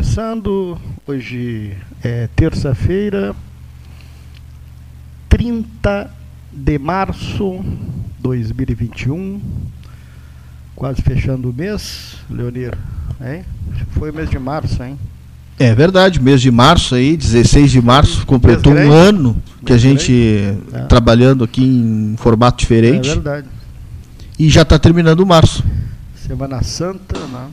[0.00, 0.78] começando.
[1.06, 3.36] Hoje é terça-feira,
[5.28, 6.10] 30
[6.50, 9.42] de março de 2021.
[10.74, 12.72] Quase fechando o mês, Leonir.
[13.20, 13.44] Hein?
[13.90, 14.98] Foi o mês de março, hein?
[15.58, 20.56] É verdade, mês de março aí, 16 de março, completou um ano que a gente
[20.72, 20.78] é.
[20.84, 23.10] trabalhando aqui em formato diferente.
[23.10, 23.48] É verdade.
[24.38, 25.62] E já está terminando março.
[26.14, 27.48] Semana Santa, né?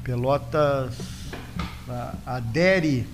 [0.03, 0.97] Pelotas
[1.87, 3.07] né, adere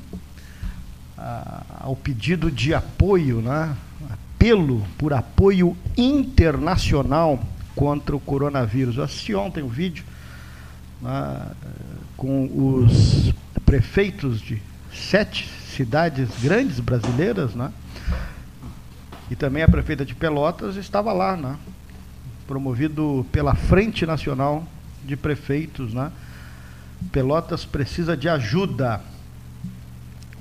[1.81, 3.75] ao pedido de apoio, né?
[4.43, 7.41] Apelo por apoio internacional
[7.73, 8.97] contra o coronavírus.
[8.97, 10.03] Eu assisti ontem um vídeo
[11.01, 11.51] né,
[12.17, 13.33] com os
[13.65, 14.61] prefeitos de
[14.93, 17.71] sete cidades grandes brasileiras, né,
[19.31, 21.57] e também a prefeita de Pelotas estava lá, né,
[22.45, 24.67] promovido pela Frente Nacional
[25.05, 25.93] de Prefeitos.
[25.93, 26.11] Né,
[27.13, 28.99] Pelotas precisa de ajuda.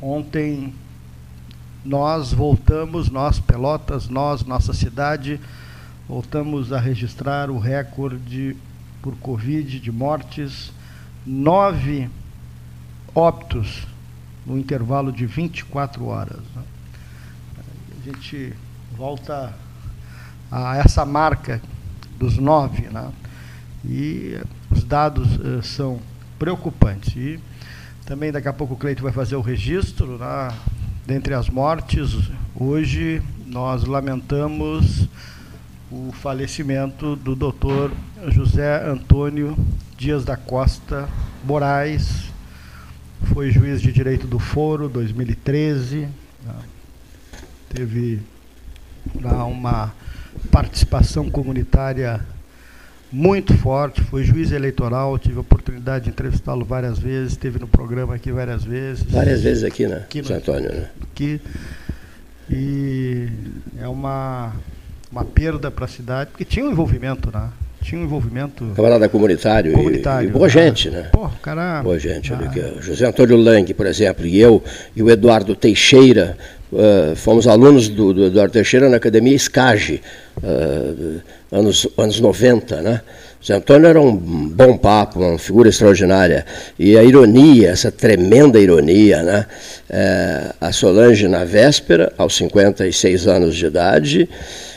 [0.00, 0.74] Ontem
[1.84, 5.40] nós voltamos, nós Pelotas, nós, nossa cidade,
[6.08, 8.56] voltamos a registrar o recorde
[9.00, 10.72] por Covid de mortes,
[11.26, 12.08] nove
[13.14, 13.86] óbitos
[14.46, 16.40] no intervalo de 24 horas.
[16.54, 16.62] Né?
[18.00, 18.52] A gente
[18.96, 19.52] volta
[20.50, 21.60] a essa marca
[22.18, 23.10] dos nove, né?
[23.84, 24.40] e
[24.70, 26.00] os dados uh, são
[26.38, 27.14] preocupantes.
[27.16, 27.40] E
[28.04, 30.48] também daqui a pouco o Cleito vai fazer o registro, né?
[31.04, 35.08] Dentre as mortes, hoje nós lamentamos
[35.90, 37.90] o falecimento do doutor
[38.28, 39.56] José Antônio
[39.98, 41.08] Dias da Costa
[41.44, 42.30] Moraes,
[43.34, 46.08] foi juiz de direito do Foro 2013,
[46.44, 46.54] né?
[47.68, 48.22] teve
[49.12, 49.92] uma
[50.52, 52.24] participação comunitária
[53.12, 58.14] muito forte, foi juiz eleitoral, tive a oportunidade de entrevistá-lo várias vezes, esteve no programa
[58.14, 59.04] aqui várias vezes.
[59.04, 59.96] Várias vezes aqui, né?
[59.96, 60.88] Aqui no, Antônio, né?
[61.02, 61.40] Aqui.
[62.50, 63.28] E
[63.78, 64.52] é uma,
[65.10, 67.50] uma perda para a cidade, porque tinha um envolvimento, né?
[67.82, 68.64] Tinha um envolvimento.
[68.76, 69.72] Camarada comunitário.
[69.72, 70.28] Comunitário.
[70.28, 70.52] E, e boa né?
[70.52, 71.08] gente, né?
[71.12, 71.82] Pô, cara.
[71.82, 72.32] Boa gente.
[72.32, 72.40] Ah.
[72.80, 74.62] José Antônio Lang, por exemplo, e eu,
[74.94, 76.38] e o Eduardo Teixeira,
[76.72, 80.02] uh, fomos alunos do, do, Eduardo Teixeira na Academia SCAGE,
[80.42, 81.20] uh,
[81.50, 83.00] anos, anos 90, né?
[83.44, 86.46] Zé Antônio era um bom papo, uma figura extraordinária.
[86.78, 89.46] E a ironia, essa tremenda ironia, né?
[89.90, 94.28] É, a Solange, na véspera, aos 56 anos de idade,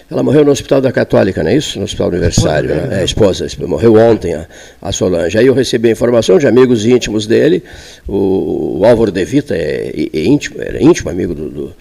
[0.09, 1.77] ela morreu no Hospital da Católica, não é isso?
[1.77, 3.01] No Hospital Universitário, esposa, né?
[3.01, 4.47] É, esposa, morreu ontem a,
[4.81, 5.38] a, Solange.
[5.38, 7.63] Aí eu recebi a informação de amigos íntimos dele,
[8.07, 11.75] o, o Álvaro De Vita é, é íntimo, era íntimo amigo do, do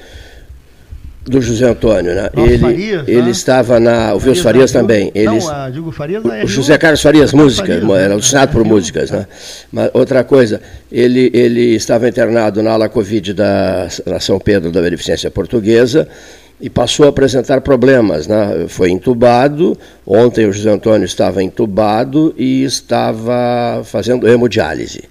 [1.24, 2.28] do José Antônio, né?
[2.36, 3.30] ele, Farias, ele né?
[3.30, 4.14] estava na.
[4.14, 5.10] O Farias, Farias também.
[5.14, 9.10] Ele, não, a, digo Farias o José Carlos Farias, música, Farias, era alucinado por músicas,
[9.10, 9.26] né?
[9.72, 10.60] Mas outra coisa,
[10.92, 16.06] ele, ele estava internado na ala Covid da na São Pedro da Beneficência Portuguesa
[16.60, 18.66] e passou a apresentar problemas, né?
[18.68, 19.78] Foi entubado.
[20.06, 25.04] Ontem o José Antônio estava entubado e estava fazendo hemodiálise.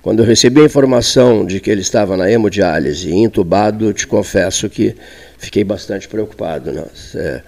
[0.00, 4.94] Quando eu recebi a informação de que ele estava na hemodiálise, entubado, te confesso que
[5.38, 6.72] fiquei bastante preocupado.
[6.72, 6.84] Né?
[7.14, 7.42] É,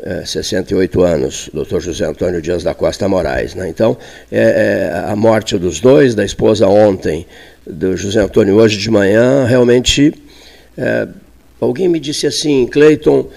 [0.00, 3.54] é, 68 anos, doutor José Antônio Dias da Costa Moraes.
[3.54, 3.68] Né?
[3.68, 3.96] Então,
[4.30, 7.26] é, é, a morte dos dois, da esposa ontem,
[7.66, 10.14] do José Antônio hoje de manhã, realmente.
[10.76, 11.08] É,
[11.60, 13.28] alguém me disse assim, Cleiton,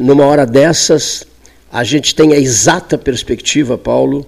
[0.00, 1.26] numa hora dessas,
[1.70, 4.24] a gente tem a exata perspectiva, Paulo,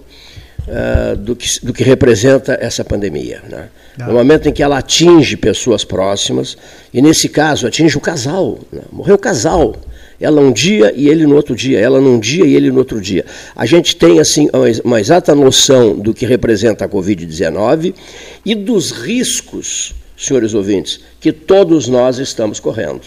[0.67, 3.41] uh, do, que, do que representa essa pandemia.
[3.49, 3.69] Né?
[3.99, 4.07] Ah.
[4.07, 6.57] No momento em que ela atinge pessoas próximas,
[6.93, 8.81] e nesse caso atinge o casal, né?
[8.91, 9.75] morreu o casal.
[10.19, 13.01] Ela um dia e ele no outro dia, ela num dia e ele no outro
[13.01, 13.25] dia.
[13.55, 14.47] A gente tem assim
[14.83, 17.95] uma exata noção do que representa a Covid-19
[18.45, 23.01] e dos riscos, senhores ouvintes, que todos nós estamos correndo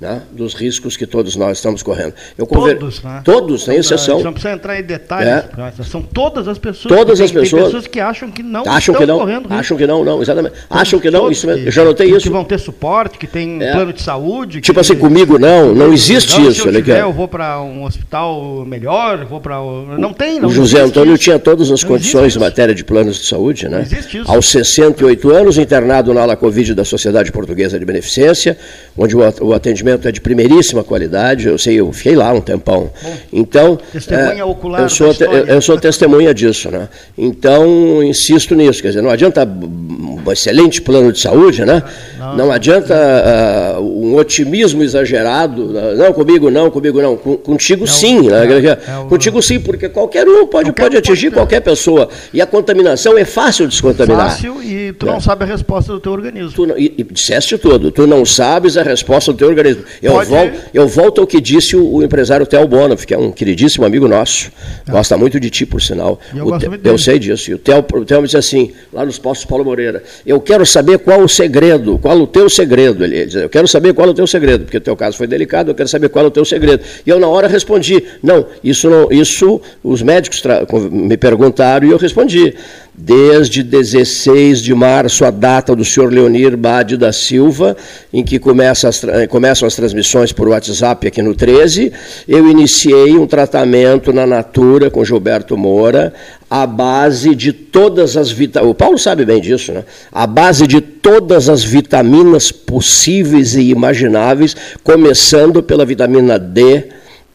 [0.00, 2.14] né, dos riscos que todos nós estamos correndo.
[2.38, 2.78] Eu conver...
[2.78, 3.20] Todos, né?
[3.22, 4.22] Todos, sem exceção.
[4.22, 5.82] Não precisa entrar em detalhes, é.
[5.82, 6.94] são todas as pessoas.
[6.94, 7.50] Todas tem, as pessoas.
[7.50, 9.54] Tem pessoas que acham que não acham que não, correndo risco.
[9.54, 10.54] Acham que não, não, exatamente.
[10.70, 11.66] acham que não, isso mesmo.
[11.66, 12.20] Eu já notei isso.
[12.20, 13.72] Que vão ter suporte, que tem é.
[13.72, 14.62] plano de saúde.
[14.62, 16.62] Tipo assim, comigo não, não existe não, isso.
[16.62, 19.56] Se eu, tiver, eu vou para um hospital melhor, vou para.
[19.98, 20.48] Não tem, não.
[20.48, 21.24] O José Antônio isso.
[21.24, 23.76] tinha todas as não condições em matéria de planos de saúde, né?
[23.76, 24.30] Não existe isso.
[24.30, 28.56] Aos 68 anos, internado na ala Covid da Sociedade Portuguesa de Beneficência,
[28.96, 32.90] onde o atendimento é de primeiríssima qualidade, eu sei, eu fiquei lá um tempão.
[33.02, 36.88] Bom, então, testemunha é, ocular eu sou, eu, eu, sou testemunha disso, né?
[37.16, 41.82] Então, insisto nisso, quer dizer, não adianta um excelente plano de saúde, né?
[42.18, 48.28] Não, não adianta uh, um otimismo exagerado, não, comigo não, comigo não, contigo é sim,
[48.28, 48.40] né?
[48.44, 53.16] É, o, contigo sim, porque qualquer um pode, pode atingir qualquer pessoa, e a contaminação
[53.16, 54.30] é fácil de descontaminar.
[54.30, 55.20] Fácil, e tu não é.
[55.20, 56.52] sabe a resposta do teu organismo.
[56.52, 59.79] Tu, e, e disseste tudo, tu não sabes a resposta do teu organismo.
[60.02, 63.18] Eu pode, volto, eu volto ao que disse o, o empresário Theo Bonoff, que é
[63.18, 64.50] um queridíssimo amigo nosso.
[64.86, 64.90] É.
[64.90, 66.18] Gosta muito de ti, por sinal.
[66.34, 66.48] Eu,
[66.84, 67.50] eu sei disso.
[67.50, 70.64] E o Theo, o Theo me disse assim, lá nos postos Paulo Moreira, eu quero
[70.64, 73.04] saber qual o segredo, qual o teu segredo.
[73.04, 75.26] Ele, ele diz, eu quero saber qual o teu segredo, porque o teu caso foi
[75.26, 76.82] delicado, eu quero saber qual o teu segredo.
[77.06, 80.42] E eu na hora respondi, não, isso não, isso os médicos
[80.90, 82.54] me perguntaram e eu respondi
[83.02, 87.76] desde 16 de março, a data do senhor Leonir Bade da Silva,
[88.12, 91.92] em que começa as, começam as transmissões por WhatsApp aqui no 13,
[92.28, 96.12] eu iniciei um tratamento na Natura com Gilberto Moura,
[96.50, 98.70] à base de todas as vitaminas.
[98.70, 99.84] O Paulo sabe bem disso, né?
[100.12, 104.54] A base de todas as vitaminas possíveis e imagináveis,
[104.84, 106.88] começando pela vitamina D.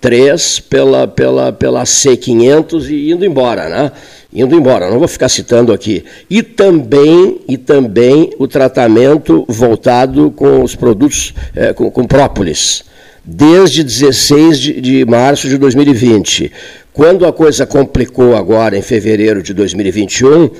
[0.05, 3.91] 3 pela, pela, pela C500 e indo embora, né?
[4.35, 6.03] Indo embora, não vou ficar citando aqui.
[6.29, 12.83] E também, e também o tratamento voltado com os produtos, é, com, com própolis,
[13.23, 16.51] desde 16 de, de março de 2020.
[16.93, 20.51] Quando a coisa complicou agora, em fevereiro de 2021,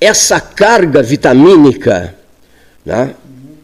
[0.00, 2.14] essa carga vitamínica
[2.84, 3.14] né,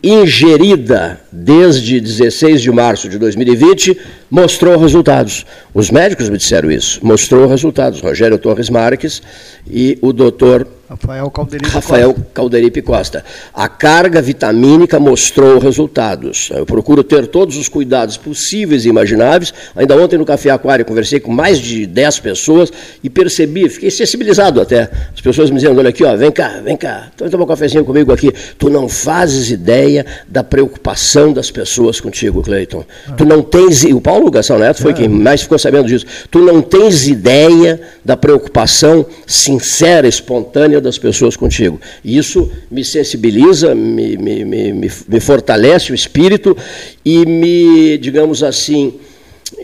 [0.02, 3.98] ingerida desde 16 de março de 2020
[4.30, 5.44] mostrou resultados.
[5.74, 8.00] Os médicos me disseram isso, mostrou resultados.
[8.00, 9.22] Rogério Torres Marques
[9.68, 12.30] e o doutor Rafael Calderipe, Rafael Costa.
[12.32, 13.24] Calderipe Costa.
[13.52, 16.48] A carga vitamínica mostrou resultados.
[16.50, 19.52] Eu procuro ter todos os cuidados possíveis e imagináveis.
[19.76, 22.72] Ainda ontem no Café Aquário conversei com mais de 10 pessoas
[23.04, 24.90] e percebi, fiquei sensibilizado até.
[25.14, 28.10] As pessoas me dizendo, olha aqui, ó, vem cá, vem cá, toma um cafezinho comigo
[28.10, 28.32] aqui.
[28.56, 32.82] Tu não fazes ideia da preocupação das pessoas contigo, Cleiton.
[33.06, 33.12] Ah.
[33.12, 34.94] Tu não tens, o Paulo Gastão Neto foi ah.
[34.94, 36.06] quem mais ficou sabendo disso.
[36.30, 41.80] Tu não tens ideia da preocupação sincera, espontânea das pessoas contigo.
[42.04, 46.56] Isso me sensibiliza, me, me, me, me fortalece o espírito
[47.04, 48.94] e me, digamos assim,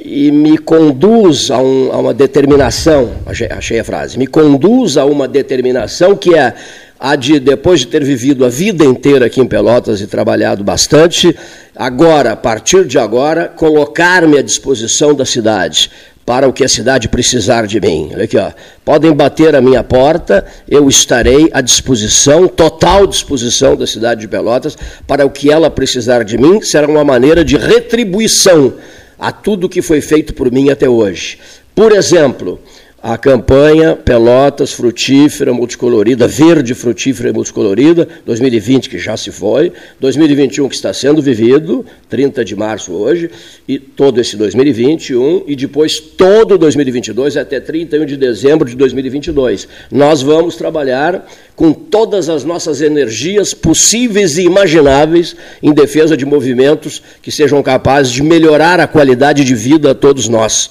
[0.03, 5.29] e me conduz a, um, a, uma determinação, achei, a frase, me conduz a uma
[5.29, 6.55] determinação que é
[6.99, 11.37] a de, depois de ter vivido a vida inteira aqui em Pelotas e trabalhado bastante,
[11.75, 15.91] agora, a partir de agora, colocar-me à disposição da cidade
[16.25, 18.11] para o que a cidade precisar de mim.
[18.15, 18.51] Olha aqui, ó.
[18.85, 24.77] Podem bater a minha porta, eu estarei à disposição, total disposição da cidade de Pelotas,
[25.07, 28.75] para o que ela precisar de mim, será uma maneira de retribuição
[29.19, 31.39] a tudo que foi feito por mim até hoje.
[31.75, 32.61] Por exemplo,
[33.07, 39.71] a campanha Pelotas Frutífera Multicolorida, Verde Frutífera Multicolorida, 2020 que já se foi,
[40.01, 43.29] 2021 que está sendo vivido, 30 de março hoje,
[43.69, 49.69] e todo esse 2021 e depois todo 2022 até 31 de dezembro de 2022.
[49.93, 57.03] Nós vamos trabalhar com todas as nossas energias possíveis e imagináveis em defesa de movimentos
[57.21, 60.71] que sejam capazes de melhorar a qualidade de vida a todos nós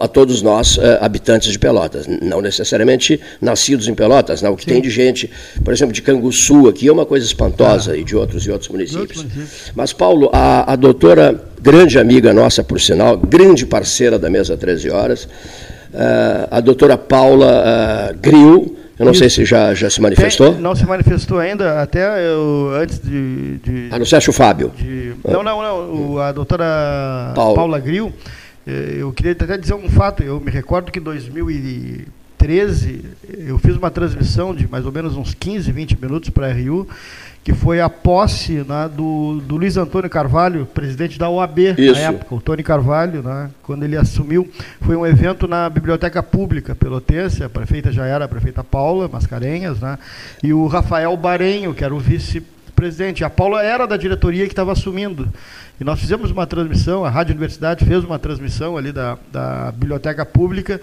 [0.00, 2.06] a todos nós, uh, habitantes de Pelotas.
[2.06, 4.52] Não necessariamente nascidos em Pelotas, não.
[4.52, 4.70] o que Sim.
[4.72, 5.30] tem de gente,
[5.64, 7.96] por exemplo, de Canguçu aqui é uma coisa espantosa, ah.
[7.96, 9.24] e de outros e outros municípios.
[9.74, 14.90] Mas, Paulo, a, a doutora, grande amiga nossa, por sinal, grande parceira da mesa 13
[14.90, 19.20] horas, uh, a doutora Paula uh, Grill, eu não Isso.
[19.20, 20.52] sei se já, já se manifestou.
[20.52, 23.56] Tem, não se manifestou ainda, até eu, antes de.
[23.56, 24.70] de ah, acha o Fábio?
[24.76, 26.12] De, não, não, não.
[26.12, 28.12] O, a doutora Paula, Paula Grill é,
[28.98, 30.22] eu queria até dizer um fato.
[30.22, 33.04] Eu me recordo que em 2013
[33.46, 36.86] eu fiz uma transmissão de mais ou menos uns 15, 20 minutos para a RU,
[37.42, 41.92] que foi a posse né, do, do Luiz Antônio Carvalho, presidente da OAB Isso.
[41.92, 42.34] na época.
[42.34, 44.48] O Tony Carvalho, né, quando ele assumiu,
[44.80, 47.42] foi um evento na Biblioteca Pública Pelotense.
[47.42, 49.98] A prefeita já era a prefeita Paula Mascarenhas, né,
[50.42, 52.42] e o Rafael Barenho, que era o vice
[52.80, 53.22] presidente.
[53.22, 55.28] A Paula era da diretoria que estava assumindo.
[55.78, 60.24] E nós fizemos uma transmissão, a Rádio Universidade fez uma transmissão ali da, da Biblioteca
[60.24, 60.80] Pública,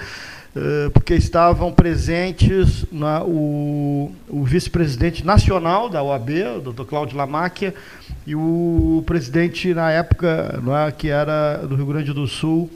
[0.56, 6.84] uh, porque estavam presentes na, o, o vice-presidente nacional da OAB, o Dr.
[6.84, 7.74] Cláudio Lamáquia,
[8.27, 12.70] e o presidente, na época, é, que era do Rio Grande do Sul,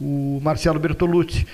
[0.00, 1.46] o Marcelo Bertolucci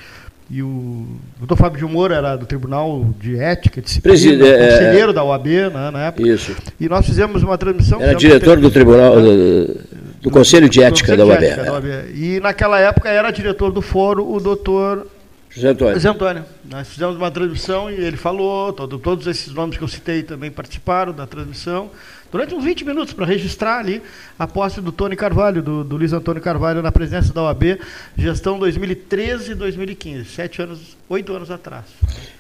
[0.50, 1.07] e o
[1.38, 5.14] doutor Fábio de Moura era do Tribunal de Ética, Disciplina, Preside, é, é, conselheiro é,
[5.14, 6.28] da OAB né, na época.
[6.28, 6.57] Isso.
[6.80, 8.02] E nós fizemos uma transmissão...
[8.02, 9.80] Era diretor do Tribunal, do, do,
[10.23, 11.45] do Conselho de Ética, da, OAB.
[11.45, 11.87] Ética da OAB.
[12.16, 15.07] E naquela época era diretor do fórum o doutor...
[15.49, 15.95] José Antônio.
[15.95, 16.45] José Antônio.
[16.69, 20.50] Nós fizemos uma transmissão e ele falou, todo, todos esses nomes que eu citei também
[20.50, 21.90] participaram da transmissão
[22.30, 24.02] durante uns 20 minutos para registrar ali
[24.38, 27.78] a posse do Tony Carvalho, do, do Luiz Antônio Carvalho, na presença da OAB,
[28.16, 31.87] gestão 2013 e 2015, sete anos, oito anos atrás.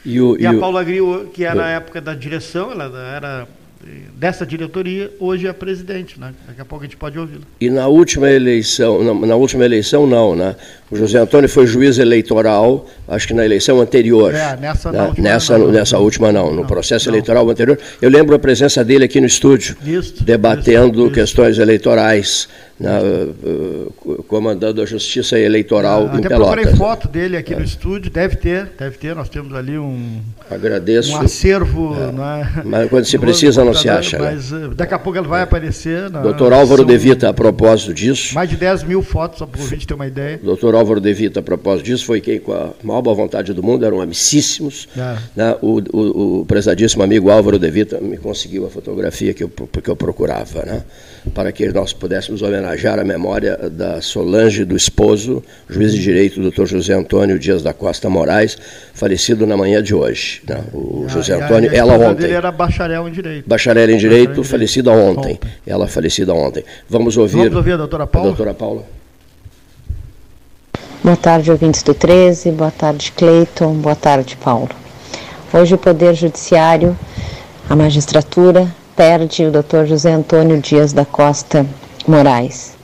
[0.04, 0.60] E, o, e, e a o...
[0.60, 3.48] Paula Gril, que era na época da direção, ela era
[4.14, 6.34] dessa diretoria, hoje é presidente, né?
[6.46, 7.42] Daqui a pouco a gente pode ouvi-lo.
[7.58, 10.54] E na última eleição, na, na, última eleição não, né?
[10.90, 14.34] O José Antônio foi juiz eleitoral, acho que na eleição anterior.
[14.34, 15.02] É, nessa, né?
[15.06, 17.14] última, nessa, não, nessa não, última não, no processo não.
[17.14, 17.78] eleitoral anterior.
[18.02, 21.62] Eu lembro a presença dele aqui no estúdio, isso, debatendo isso, questões isso.
[21.62, 22.48] eleitorais
[22.80, 26.54] na, uh, comandando a justiça eleitoral ah, em até Pelotas.
[26.54, 27.58] procurei foto dele aqui é.
[27.58, 30.20] no estúdio, deve ter, deve ter, nós temos ali um,
[30.50, 31.12] Agradeço.
[31.12, 31.94] um acervo.
[31.94, 32.62] É.
[32.64, 34.18] Mas quando se precisa não se acha.
[34.18, 34.30] Né?
[34.32, 34.70] Mas né?
[34.74, 36.08] daqui a pouco ele vai aparecer.
[36.08, 38.34] Na, Doutor Álvaro De Vita, a propósito disso.
[38.34, 40.40] Mais de 10 mil fotos, só para a gente ter uma ideia.
[40.42, 43.62] Doutor Álvaro De Vita, a propósito disso, foi quem, com a maior boa vontade do
[43.62, 44.88] mundo, eram amicíssimos.
[44.96, 45.16] É.
[45.36, 45.56] Né?
[45.60, 49.90] O, o, o prezadíssimo amigo Álvaro De Vita me conseguiu a fotografia que eu, que
[49.90, 50.64] eu procurava.
[50.64, 50.82] Né?
[51.34, 52.69] para que nós pudéssemos homenagear
[53.00, 58.08] a memória da Solange do esposo, juiz de direito, doutor José Antônio Dias da Costa
[58.08, 58.56] Moraes,
[58.94, 60.42] falecido na manhã de hoje.
[60.48, 60.62] Né?
[60.72, 62.24] O e José Antônio, a, a ela ontem.
[62.24, 63.48] Ele era bacharel em direito.
[63.48, 65.34] Bacharel em direito, bacharel falecida ontem.
[65.34, 65.40] ontem.
[65.66, 66.64] Ela falecida ontem.
[66.88, 67.38] Vamos ouvir.
[67.38, 68.26] Vamos ouvir a doutora Paula.
[68.26, 68.84] A doutora Paula.
[71.02, 72.50] Boa tarde, ouvintes do 13.
[72.52, 73.74] Boa tarde, Cleiton.
[73.74, 74.68] Boa tarde, Paulo.
[75.52, 76.96] Hoje o Poder Judiciário,
[77.68, 79.86] a magistratura, perde o Dr.
[79.86, 81.66] José Antônio Dias da Costa
[82.06, 82.76] Moraes.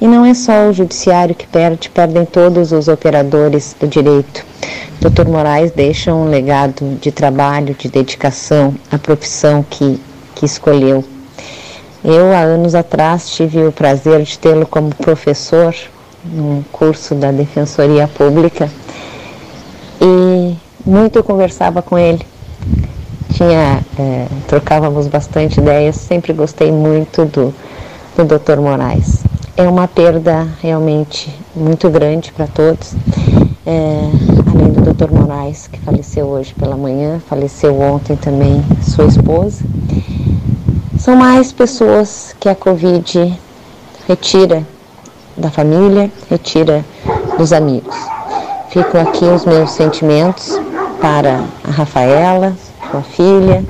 [0.00, 4.44] E não é só o judiciário que perde, perdem todos os operadores do direito.
[5.00, 5.28] Dr.
[5.28, 10.00] Moraes deixa um legado de trabalho, de dedicação à profissão que,
[10.34, 11.04] que escolheu.
[12.02, 15.74] Eu, há anos atrás, tive o prazer de tê-lo como professor
[16.24, 18.70] num curso da Defensoria Pública
[20.00, 22.24] e muito conversava com ele
[23.40, 27.54] tinha, é, trocávamos bastante ideias, sempre gostei muito do,
[28.16, 28.60] do Dr.
[28.60, 29.22] Moraes.
[29.56, 32.94] É uma perda realmente muito grande para todos.
[33.66, 34.10] É,
[34.52, 35.12] além do Dr.
[35.12, 39.64] Moraes, que faleceu hoje pela manhã, faleceu ontem também sua esposa.
[40.98, 43.38] São mais pessoas que a Covid
[44.06, 44.66] retira
[45.36, 46.84] da família, retira
[47.38, 47.94] dos amigos.
[48.70, 50.58] Ficam aqui os meus sentimentos
[51.00, 52.54] para a Rafaela,
[52.90, 53.64] sua filha,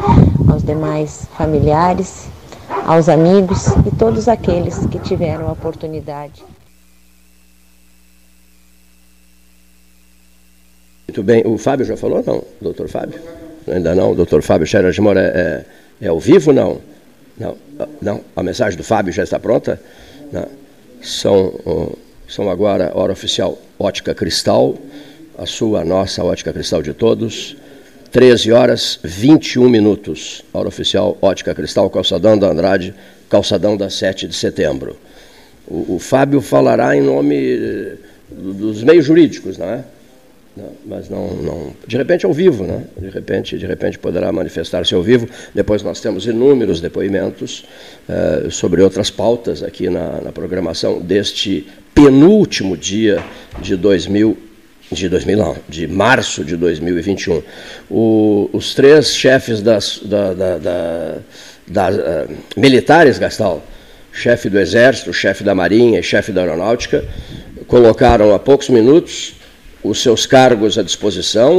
[0.51, 2.29] aos demais familiares,
[2.91, 6.43] aos amigos e todos aqueles que tiveram a oportunidade
[11.07, 11.43] Muito bem.
[11.45, 12.45] O Fábio já falou, não?
[12.61, 13.21] Doutor Fábio?
[13.67, 14.15] Ainda não.
[14.15, 15.65] Doutor Fábio Scherer de Moura é,
[16.05, 16.81] é ao vivo, não?
[17.37, 17.57] Não.
[18.01, 18.21] Não.
[18.37, 19.81] A mensagem do Fábio já está pronta?
[20.33, 20.47] Não.
[21.03, 21.97] São,
[22.29, 24.77] são agora, hora oficial, ótica cristal,
[25.37, 27.57] a sua, a nossa ótica cristal de todos.
[28.11, 30.43] 13 horas 21 minutos.
[30.53, 32.95] Hora oficial, ótica cristal, calçadão da Andrade,
[33.29, 34.97] calçadão da 7 de setembro.
[35.67, 37.95] O, o Fábio falará em nome eh,
[38.31, 39.85] dos meios jurídicos, não é?
[40.85, 42.85] Mas não, não, de repente ao vivo, né?
[42.99, 45.29] De repente, de repente poderá manifestar-se ao vivo.
[45.55, 47.65] Depois nós temos inúmeros depoimentos
[48.09, 53.23] uh, sobre outras pautas aqui na, na, programação deste penúltimo dia
[53.63, 54.50] de 2000
[54.91, 57.43] de 2000 não, de março de 2021.
[57.89, 61.19] O, os três chefes das, da, da, da,
[61.67, 63.63] da uh, militares, Gastal,
[64.13, 67.05] chefe do Exército, chefe da Marinha e chefe da Aeronáutica,
[67.69, 69.35] colocaram há poucos minutos
[69.83, 71.55] os seus cargos à disposição,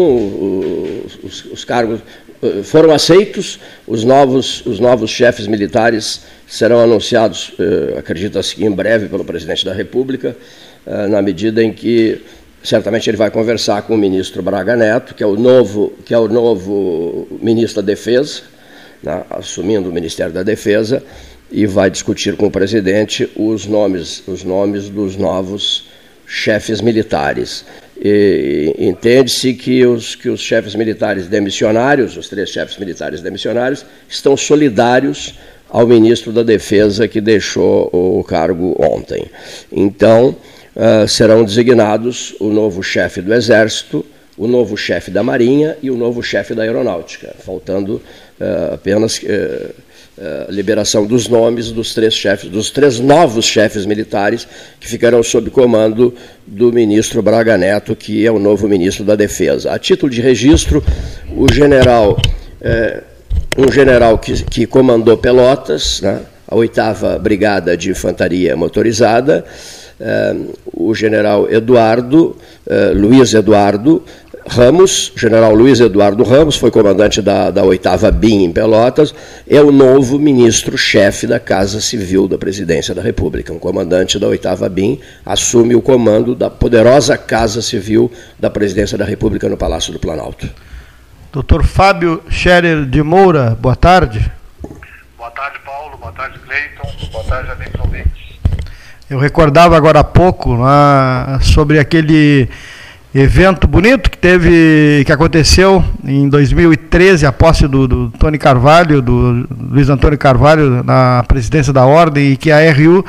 [1.23, 2.01] os, os, cargos
[2.43, 8.69] eh, foram aceitos, os novos, os novos chefes militares serão anunciados, eh, acredita-se que em
[8.69, 10.35] breve, pelo presidente da República,
[11.09, 12.21] na medida em que
[12.63, 16.17] certamente ele vai conversar com o ministro Braga Neto, que é o novo, que é
[16.17, 18.41] o novo ministro da Defesa,
[19.01, 21.03] né, assumindo o Ministério da Defesa,
[21.51, 25.89] e vai discutir com o presidente os nomes, os nomes dos novos
[26.25, 27.65] chefes militares.
[28.79, 35.35] Entende-se que os, que os chefes militares demissionários, os três chefes militares demissionários, estão solidários
[35.69, 39.25] ao ministro da Defesa que deixou o cargo ontem.
[39.71, 40.35] Então,
[40.75, 44.05] uh, serão designados o novo chefe do Exército,
[44.37, 48.01] o novo chefe da Marinha e o novo chefe da Aeronáutica, faltando
[48.39, 49.17] uh, apenas.
[49.17, 49.91] Uh,
[50.49, 54.47] liberação dos nomes dos três chefes, dos três novos chefes militares
[54.79, 56.13] que ficarão sob comando
[56.45, 59.71] do ministro Braga Neto, que é o novo ministro da Defesa.
[59.71, 60.83] A título de registro,
[61.35, 62.19] o general,
[62.61, 63.03] uh,
[63.57, 69.43] um general que, que comandou Pelotas, né, a oitava Brigada de Infantaria Motorizada,
[70.73, 72.35] o general Eduardo,
[72.95, 74.03] Luiz Eduardo,
[74.47, 79.13] Ramos, general Luiz Eduardo Ramos, foi comandante da, da 8 BIM em Pelotas,
[79.47, 83.53] é o novo ministro-chefe da Casa Civil da Presidência da República.
[83.53, 89.05] Um comandante da 8 BIM assume o comando da poderosa Casa Civil da Presidência da
[89.05, 90.49] República no Palácio do Planalto.
[91.31, 94.31] Doutor Fábio Scherer de Moura, boa tarde.
[95.17, 95.97] Boa tarde, Paulo.
[95.97, 97.09] Boa tarde, Cleiton.
[97.11, 98.30] Boa tarde, amigos ouvintes.
[99.11, 102.47] Eu recordava agora há pouco né, sobre aquele
[103.13, 109.45] evento bonito que teve, que aconteceu em 2013, a posse do, do Tony Carvalho, do
[109.69, 113.05] Luiz Antônio Carvalho na presidência da ordem e que a RU uh,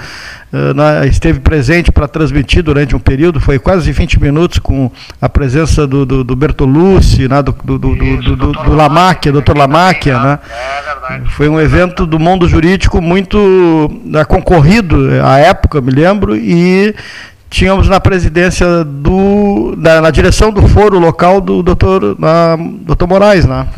[0.53, 5.29] eh, na, esteve presente para transmitir durante um período, foi quase 20 minutos com a
[5.29, 10.19] presença do, do, do Bertolucci, né, do, do, do, do, do, do Lamáquia, doutor Lamáquia,
[10.19, 10.39] né?
[11.11, 16.95] É foi um evento do mundo jurídico muito uh, concorrido à época, me lembro, e
[17.53, 19.75] tínhamos na presidência do.
[19.77, 23.69] na, na direção do foro local do doutor, na, doutor Moraes, né?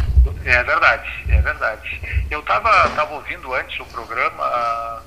[0.45, 2.01] É verdade, é verdade.
[2.31, 5.03] Eu estava tava ouvindo antes o programa,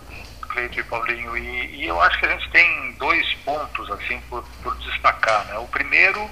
[0.50, 4.44] Cleito e Paulinho, e, e, eu acho que a gente tem dois pontos assim por,
[4.62, 5.46] por destacar.
[5.46, 5.58] Né?
[5.58, 6.30] O primeiro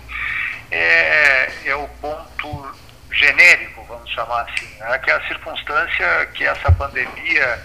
[0.70, 2.76] é, é o ponto
[3.12, 4.98] genérico, vamos chamar assim, né?
[5.00, 7.64] que é a circunstância que essa pandemia,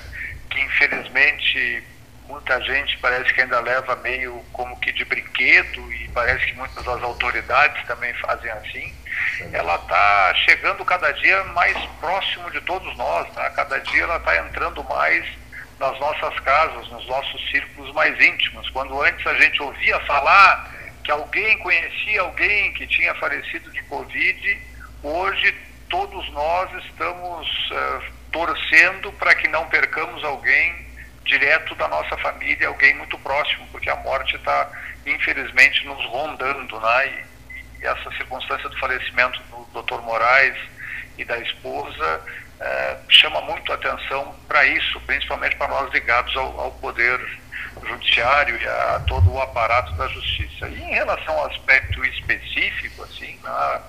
[0.51, 1.83] que infelizmente
[2.31, 6.85] muita gente parece que ainda leva meio como que de brinquedo e parece que muitas
[6.85, 8.95] das autoridades também fazem assim.
[9.53, 13.51] Ela está chegando cada dia mais próximo de todos nós, né?
[13.57, 15.27] cada dia ela está entrando mais
[15.79, 18.69] nas nossas casas, nos nossos círculos mais íntimos.
[18.71, 20.71] Quando antes a gente ouvia falar
[21.03, 24.59] que alguém conhecia alguém que tinha falecido de Covid,
[25.03, 25.55] hoje
[25.89, 30.90] todos nós estamos uh, torcendo para que não percamos alguém
[31.31, 34.69] direto da nossa família, alguém muito próximo, porque a morte está,
[35.07, 37.07] infelizmente, nos rondando, né?
[37.07, 40.03] E, e, essa circunstância do falecimento do Dr.
[40.03, 40.57] Moraes
[41.17, 42.21] e da esposa
[42.61, 47.19] eh, chama muito atenção para isso, principalmente para nós ligados ao, ao poder
[47.87, 50.69] judiciário e a todo o aparato da justiça.
[50.69, 53.83] E em relação ao aspecto específico, assim, né,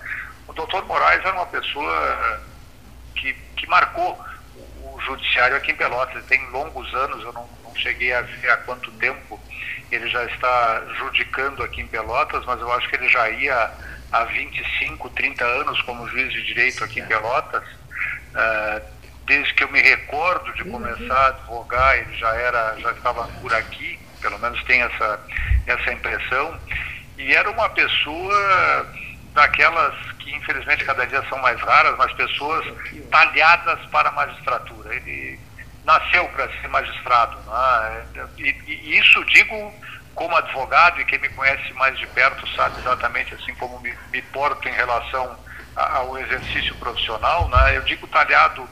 [0.48, 2.42] o doutor Moraes era uma pessoa
[3.16, 4.18] que, que marcou
[5.06, 6.16] judiciário aqui em Pelotas.
[6.16, 9.40] Ele tem longos anos, eu não, não cheguei a ver há quanto tempo
[9.92, 13.72] ele já está judicando aqui em Pelotas, mas eu acho que ele já ia
[14.12, 17.64] há 25, 30 anos como juiz de direito aqui em Pelotas.
[17.64, 18.82] Uh,
[19.26, 23.54] desde que eu me recordo de começar a advogar, ele já era, já estava por
[23.54, 25.20] aqui, pelo menos tem essa,
[25.68, 26.58] essa impressão.
[27.18, 28.88] E era uma pessoa
[29.34, 29.96] daquelas
[30.32, 32.66] que infelizmente cada dia são mais raras, mas pessoas
[33.12, 34.96] talhadas para a magistratura.
[34.96, 35.38] Ele
[35.84, 37.38] nasceu para ser magistrado.
[37.42, 38.30] Né?
[38.38, 39.74] E, e, isso digo
[40.16, 44.22] como advogado e quem me conhece mais de perto sabe exatamente assim como me, me
[44.22, 45.38] porto em relação
[45.76, 47.50] ao exercício profissional.
[47.50, 47.78] Né?
[47.78, 48.68] Eu digo talhado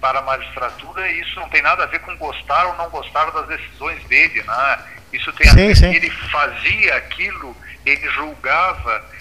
[0.00, 3.30] para a magistratura e isso não tem nada a ver com gostar ou não gostar
[3.30, 4.42] das decisões dele.
[4.42, 4.78] Né?
[5.12, 9.17] Isso tem a ver com ele fazia aquilo, ele julgava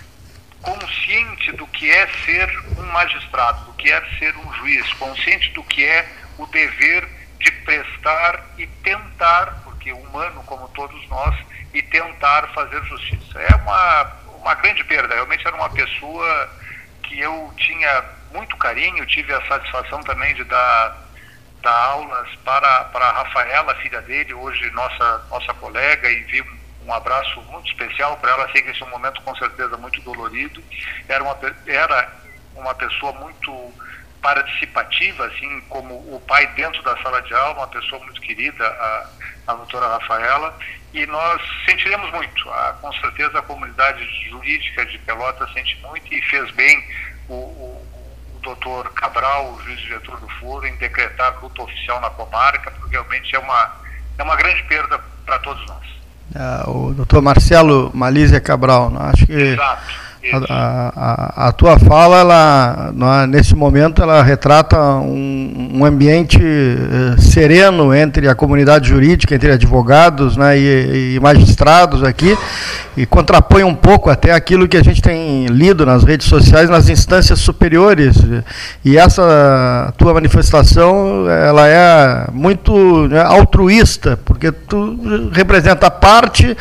[1.48, 5.64] consciente do que é ser um magistrado, do que é ser um juiz, consciente do
[5.64, 6.08] que é
[6.38, 7.08] o dever
[7.40, 11.36] de prestar e tentar, porque humano como todos nós,
[11.74, 13.40] e tentar fazer justiça.
[13.40, 14.04] É uma,
[14.40, 15.14] uma grande perda.
[15.14, 16.50] Realmente era uma pessoa
[17.04, 20.98] que eu tinha muito carinho, tive a satisfação também de dar,
[21.62, 26.44] dar aulas para, para a Rafaela, filha dele, hoje nossa, nossa colega, e vi
[26.88, 28.50] um abraço muito especial para ela.
[28.52, 30.64] Sei que esse é um momento com certeza muito dolorido.
[31.10, 32.14] Era uma, era
[32.56, 33.74] uma pessoa muito
[34.22, 39.10] participativa, assim como o pai dentro da sala de aula, uma pessoa muito querida, a,
[39.48, 40.58] a doutora Rafaela,
[40.94, 42.50] e nós sentiremos muito.
[42.50, 46.84] A, com certeza a comunidade jurídica de Pelotas sente muito e fez bem
[47.28, 52.10] o, o, o doutor Cabral, o juiz diretor do foro, em decretar luta oficial na
[52.10, 53.76] comarca, porque realmente é uma,
[54.18, 55.97] é uma grande perda para todos nós.
[56.36, 60.07] É, o doutor Marcelo Malísia Cabral, acho que Exato.
[60.50, 67.16] A, a, a, tua fala, ela, é, nesse momento, ela retrata um, um, ambiente eh,
[67.18, 72.38] sereno entre a comunidade jurídica, entre advogados né, e, e, magistrados aqui,
[72.98, 76.90] e contrapõe um pouco até aquilo que a gente tem lido nas redes sociais, nas
[76.90, 78.18] instâncias superiores.
[78.84, 86.58] E essa tua manifestação, ela é muito né, altruísta, porque tu representa a parte,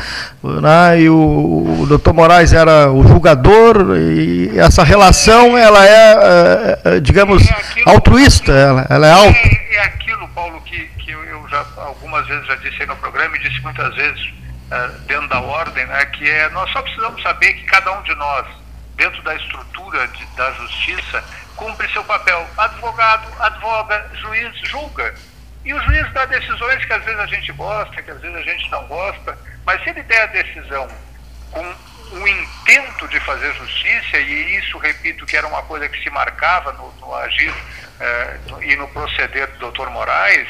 [0.60, 6.96] né, e o, o doutor Moraes era o julgador, e essa relação, ela é, é,
[6.96, 9.38] é digamos, é aquilo, altruísta, ela, ela é alta.
[9.38, 13.36] É, é, aquilo, Paulo, que, que eu, já algumas vezes já disse aí no programa
[13.36, 14.32] e disse muitas vezes
[14.70, 18.14] uh, dentro da ordem, né, que é nós só precisamos saber que cada um de
[18.14, 18.46] nós,
[18.96, 21.22] dentro da estrutura de, da justiça,
[21.56, 22.46] cumpre seu papel.
[22.56, 25.14] Advogado, advoga, juiz, julga.
[25.66, 28.42] E o juiz dá decisões que às vezes a gente gosta, que às vezes a
[28.42, 30.88] gente não gosta, mas se ele der a decisão
[31.50, 31.74] com
[32.12, 36.72] o intento de fazer justiça, e isso, repito, que era uma coisa que se marcava
[36.74, 37.52] no, no agir
[37.98, 40.46] eh, e no proceder do doutor Moraes,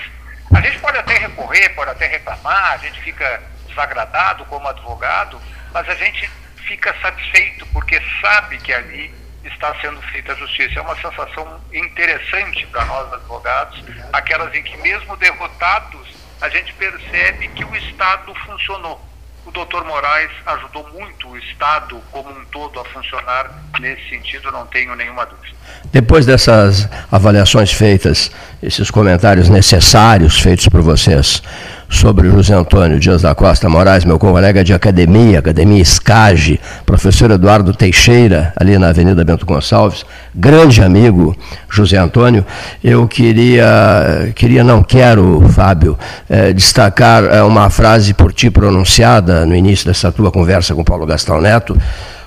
[0.55, 5.41] a gente pode até recorrer, pode até reclamar, a gente fica desagradado como advogado,
[5.73, 9.15] mas a gente fica satisfeito porque sabe que ali
[9.49, 10.79] está sendo feita a justiça.
[10.79, 13.83] É uma sensação interessante para nós advogados,
[14.13, 16.09] aquelas em que mesmo derrotados,
[16.41, 19.01] a gente percebe que o Estado funcionou
[19.47, 24.67] o doutor Moraes ajudou muito o Estado como um todo a funcionar nesse sentido, não
[24.67, 25.55] tenho nenhuma dúvida.
[25.93, 31.43] Depois dessas avaliações feitas, esses comentários necessários feitos por vocês
[31.89, 37.73] sobre José Antônio Dias da Costa Moraes, meu colega de academia, Academia Escage, professor Eduardo
[37.73, 41.37] Teixeira, ali na Avenida Bento Gonçalves, grande amigo
[41.69, 42.45] José Antônio,
[42.83, 49.55] eu queria, queria não quero, Fábio, eh, destacar eh, uma frase por ti pronunciada no
[49.55, 51.77] início dessa tua conversa com Paulo Gastão Neto,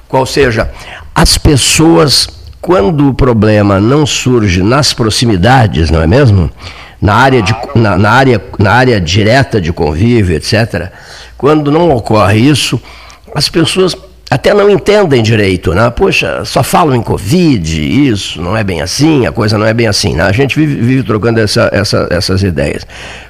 [0.08, 0.70] qual seja,
[1.14, 2.28] as pessoas,
[2.62, 6.50] quando o problema não surge nas proximidades, não é mesmo?
[7.02, 10.92] na área, de, na, na, área, na área direta de convívio, etc.,
[11.38, 12.80] quando não ocorre isso,
[13.34, 13.96] as pessoas
[14.30, 15.90] até não entendem direito, né?
[15.90, 19.88] Poxa, só falam em Covid, isso, não é bem assim, a coisa não é bem
[19.88, 20.16] assim.
[20.16, 20.24] Né?
[20.24, 22.86] A gente vive, vive trocando essa, essa, essas ideias.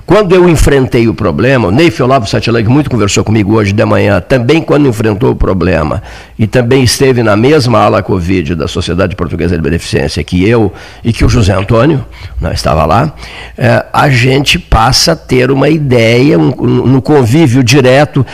[0.10, 4.20] Quando eu enfrentei o problema, o Neif Olavo Satilag muito conversou comigo hoje de manhã,
[4.20, 6.02] também quando enfrentou o problema,
[6.38, 11.14] e também esteve na mesma ala Covid da Sociedade Portuguesa de Beneficência que eu e
[11.14, 12.04] que o José Antônio,
[12.42, 13.14] não estava lá,
[13.56, 18.26] é, a gente passa a ter uma ideia, um, no convívio direto,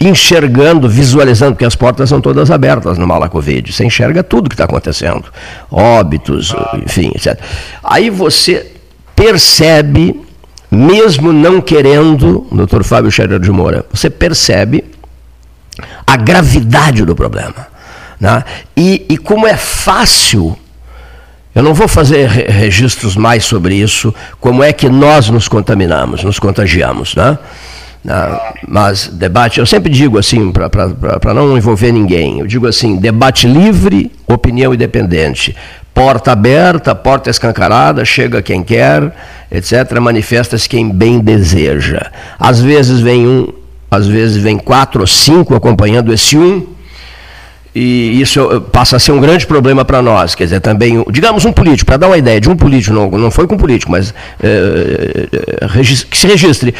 [0.00, 4.54] enxergando, visualizando, porque as portas são todas abertas numa ala Covid, você enxerga tudo que
[4.54, 5.24] está acontecendo,
[5.70, 7.38] óbitos, enfim, etc.
[7.82, 8.72] Aí você
[9.14, 10.28] percebe
[10.70, 14.84] mesmo não querendo, doutor Fábio Scherer de Moura, você percebe
[16.06, 17.66] a gravidade do problema.
[18.20, 18.44] Né?
[18.76, 20.56] E, e como é fácil,
[21.54, 26.38] eu não vou fazer registros mais sobre isso, como é que nós nos contaminamos, nos
[26.38, 27.14] contagiamos.
[27.14, 27.38] Né?
[28.66, 34.10] Mas debate, eu sempre digo assim, para não envolver ninguém, eu digo assim: debate livre,
[34.26, 35.54] opinião independente.
[35.92, 39.12] Porta aberta, porta escancarada, chega quem quer,
[39.50, 39.98] etc.
[40.00, 42.12] Manifesta-se quem bem deseja.
[42.38, 43.48] Às vezes vem um,
[43.90, 46.64] às vezes vem quatro ou cinco acompanhando esse um,
[47.74, 50.34] e isso passa a ser um grande problema para nós.
[50.34, 53.30] Quer dizer, também, digamos, um político, para dar uma ideia de um político, não, não
[53.30, 55.28] foi com político, mas é,
[56.10, 56.74] que se registre.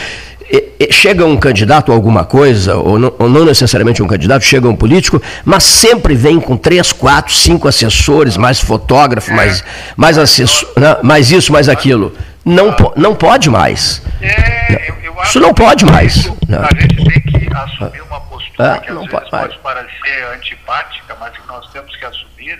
[0.91, 4.77] Chega um candidato a alguma coisa, ou não, ou não, necessariamente um candidato, chega um
[4.77, 9.63] político, mas sempre vem com três, quatro, cinco assessores, mais fotógrafo, mais,
[9.97, 12.17] mais, assessor, né, mais isso, mais aquilo.
[12.45, 14.01] Não, não pode mais.
[14.23, 14.93] É,
[15.25, 16.33] isso não pode mais.
[16.49, 21.33] A gente tem que assumir uma postura ah, que às vezes pode, parecer antipática, mas
[21.37, 22.59] que nós temos que assumir,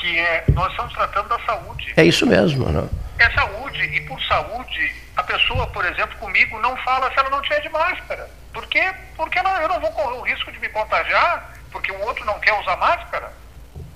[0.00, 1.92] que é, nós estamos tratando da saúde.
[1.96, 2.88] É isso mesmo, não?
[3.18, 4.92] É saúde, e por saúde,
[5.30, 8.28] pessoa, por exemplo, comigo não fala se ela não tiver de máscara.
[8.52, 8.92] Por quê?
[9.16, 12.40] Porque ela, eu não vou correr o risco de me contagiar, porque o outro não
[12.40, 13.32] quer usar máscara.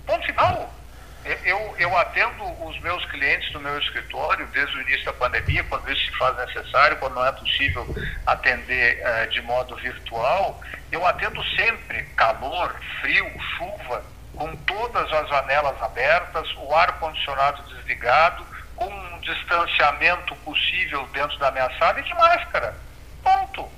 [0.07, 0.73] Ponto final.
[1.45, 5.91] Eu, eu atendo os meus clientes no meu escritório desde o início da pandemia, quando
[5.91, 7.87] isso se faz necessário, quando não é possível
[8.27, 10.61] atender uh, de modo virtual.
[10.93, 14.05] Eu atendo sempre calor, frio, chuva,
[14.37, 21.71] com todas as janelas abertas, o ar-condicionado desligado, com um distanciamento possível dentro da minha
[21.79, 22.75] sala e de máscara.
[23.23, 23.69] Ponto.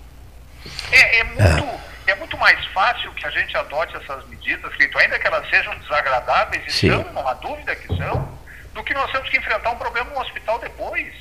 [0.90, 1.80] É, é muito.
[2.06, 2.12] É.
[2.12, 5.76] é muito mais fácil que a gente adote essas medidas, Cleiton, ainda que elas sejam
[5.78, 6.90] desagradáveis, e Sim.
[6.90, 8.28] são, não há dúvida que são,
[8.74, 11.12] do que nós temos que enfrentar um problema no hospital depois.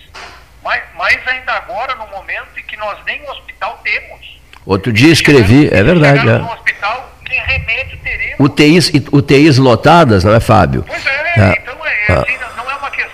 [0.64, 4.40] Mas, mas ainda agora, no momento em que nós nem um hospital temos.
[4.66, 6.28] Outro dia escrevi, é verdade.
[6.28, 6.38] É.
[6.40, 8.40] No hospital, nem remédio teremos.
[8.40, 10.84] UTIs, UTIs lotadas, não é, Fábio?
[10.88, 11.62] Pois é, é.
[11.62, 12.55] então é, é assim, não é uma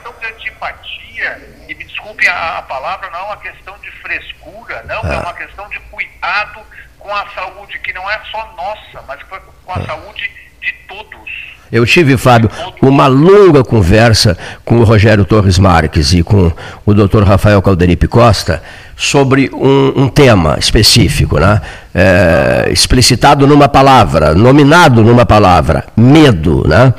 [0.01, 4.83] questão de antipatia, e me desculpe a, a palavra, não é uma questão de frescura,
[4.87, 6.61] não, é, é uma questão de cuidado
[6.97, 9.85] com a saúde que não é só nossa, mas com a é.
[9.85, 11.51] saúde de todos.
[11.71, 12.49] Eu tive, Fábio,
[12.81, 16.51] uma longa conversa com o Rogério Torres Marques e com
[16.85, 17.23] o Dr.
[17.23, 18.61] Rafael Calderipe Costa
[19.01, 21.59] sobre um, um tema específico, né?
[21.93, 26.93] É, explicitado numa palavra, nominado numa palavra, medo, né?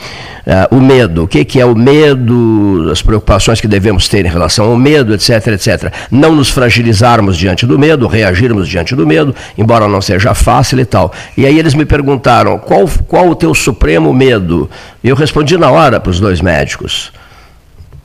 [0.45, 4.29] É, o medo, o que, que é o medo, as preocupações que devemos ter em
[4.29, 5.93] relação ao medo, etc, etc.
[6.11, 10.85] Não nos fragilizarmos diante do medo, reagirmos diante do medo, embora não seja fácil e
[10.85, 11.13] tal.
[11.37, 14.69] E aí eles me perguntaram, qual, qual o teu supremo medo?
[15.05, 17.13] E eu respondi na hora para os dois médicos,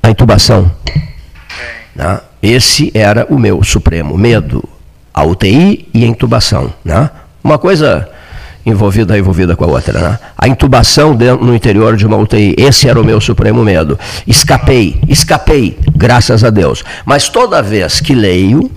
[0.03, 0.71] a intubação.
[1.95, 2.19] Né?
[2.47, 4.63] Esse era o meu supremo medo,
[5.13, 6.73] a UTI e a intubação.
[6.85, 7.09] Né?
[7.43, 8.09] Uma coisa
[8.65, 9.99] envolvida envolvida com a outra.
[9.99, 10.19] Né?
[10.37, 13.99] A intubação dentro, no interior de uma UTI, esse era o meu supremo medo.
[14.25, 16.85] Escapei, escapei, graças a Deus.
[17.05, 18.71] Mas toda vez que leio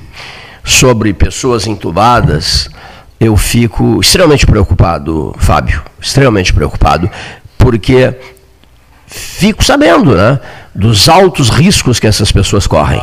[0.65, 2.69] sobre pessoas intubadas,
[3.21, 7.09] eu fico extremamente preocupado, Fábio, extremamente preocupado,
[7.57, 8.17] porque
[9.07, 10.41] fico sabendo né,
[10.75, 13.01] dos altos riscos que essas pessoas correm.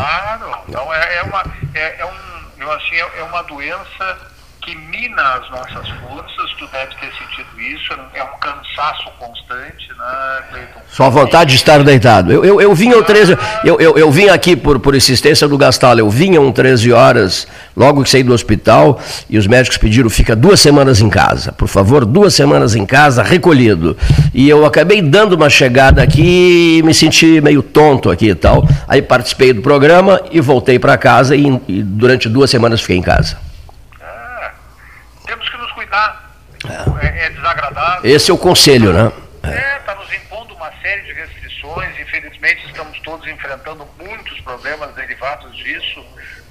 [0.68, 4.27] Então é, é uma, é, é, um, assim, é, é uma doença
[4.68, 10.44] que mina as nossas forças, tu deve ter sentido isso, é um cansaço constante, né,
[10.50, 10.82] Cleiton?
[10.90, 12.34] Só vontade de estar deitado.
[12.34, 15.98] Eu, eu, eu vinha 13, eu, eu, eu vim aqui por, por insistência do Gastal,
[15.98, 19.00] eu vinha um 13 horas, logo que saí do hospital,
[19.30, 23.24] e os médicos pediram, fica duas semanas em casa, por favor, duas semanas em casa,
[23.24, 23.96] recolhido.
[24.34, 28.68] E eu acabei dando uma chegada aqui e me senti meio tonto aqui e tal.
[28.86, 33.02] Aí participei do programa e voltei para casa e, e durante duas semanas fiquei em
[33.02, 33.47] casa
[35.88, 36.28] cuidar.
[36.65, 37.26] É.
[37.26, 38.02] é, desagradável.
[38.04, 39.12] Esse é o conselho, né?
[39.43, 41.89] É, está nos impondo uma série de restrições.
[42.00, 46.04] Infelizmente, estamos todos enfrentando muitos problemas derivados disso.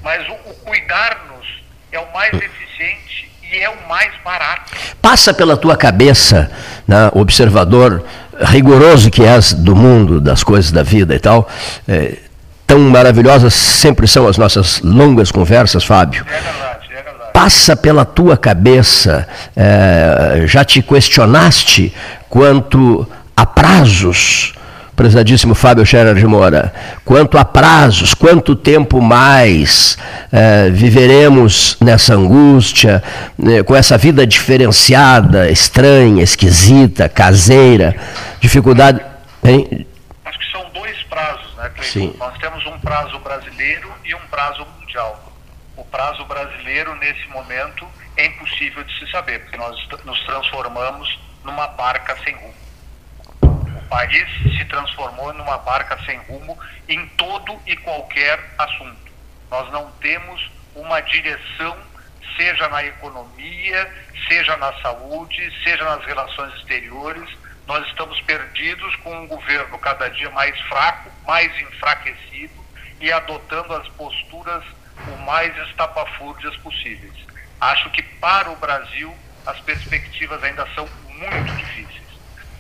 [0.03, 1.47] Mas o, o cuidar-nos
[1.91, 4.73] é o mais eficiente e é o mais barato.
[5.03, 6.51] Passa pela tua cabeça,
[6.87, 8.05] né, observador
[8.41, 11.49] rigoroso que és do mundo, das coisas da vida e tal.
[11.89, 12.19] É,
[12.67, 16.25] tão maravilhosas sempre são as nossas longas conversas, Fábio.
[16.29, 16.76] É verdade
[17.37, 21.95] passa pela tua cabeça, é, já te questionaste
[22.31, 24.55] quanto a prazos,
[24.97, 26.73] prezadíssimo Fábio Scherer de Moura,
[27.05, 29.99] quanto a prazos, quanto tempo mais
[30.33, 33.03] é, viveremos nessa angústia,
[33.37, 37.95] né, com essa vida diferenciada, estranha, esquisita, caseira,
[38.41, 38.99] dificuldade.
[39.45, 39.87] Hein?
[40.25, 41.93] Acho que são dois prazos, né, Cleiton?
[41.93, 42.15] Sim.
[42.19, 45.36] Nós temos um prazo brasileiro e um prazo mundial
[45.87, 52.17] prazo brasileiro, nesse momento, é impossível de se saber, porque nós nos transformamos numa barca
[52.25, 52.55] sem rumo.
[53.43, 59.13] O país se transformou numa barca sem rumo em todo e qualquer assunto.
[59.51, 61.77] Nós não temos uma direção,
[62.37, 67.29] seja na economia, seja na saúde, seja nas relações exteriores.
[67.67, 72.65] Nós estamos perdidos com um governo cada dia mais fraco, mais enfraquecido
[73.01, 74.65] e adotando as posturas
[75.09, 77.15] o mais estapafúrdias possíveis.
[77.61, 79.15] Acho que para o Brasil
[79.47, 82.07] as perspectivas ainda são muito difíceis.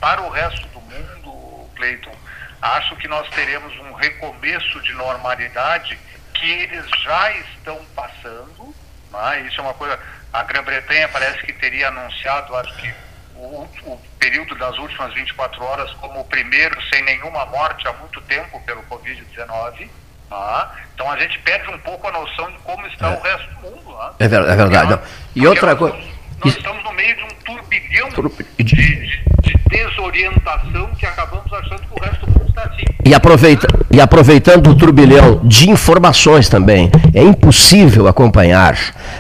[0.00, 2.14] para o resto do mundo, Cleiton,
[2.60, 5.98] acho que nós teremos um recomeço de normalidade
[6.34, 8.74] que eles já estão passando.
[9.10, 9.40] Né?
[9.42, 9.98] Isso é uma coisa.
[10.32, 12.94] A Grã-Bretanha parece que teria anunciado, acho que
[13.36, 18.20] o, o, período das últimas 24 horas como o primeiro sem nenhuma morte há muito
[18.22, 19.88] tempo pelo Covid-19.
[20.30, 20.66] Né?
[20.94, 23.16] Então a gente perde um pouco a noção de como está é.
[23.16, 23.98] o resto do mundo.
[23.98, 24.10] Né?
[24.18, 24.90] É, ver, é verdade.
[24.90, 25.00] Nós,
[25.34, 25.96] e outra coisa.
[25.96, 26.06] Nós,
[26.44, 28.08] nós estamos no meio de um turbilhão
[28.58, 28.74] de, de,
[29.42, 32.84] de desorientação que acabamos achando que o resto do mundo está assim.
[33.04, 38.76] E, aproveita, e aproveitando o turbilhão de informações também, é impossível acompanhar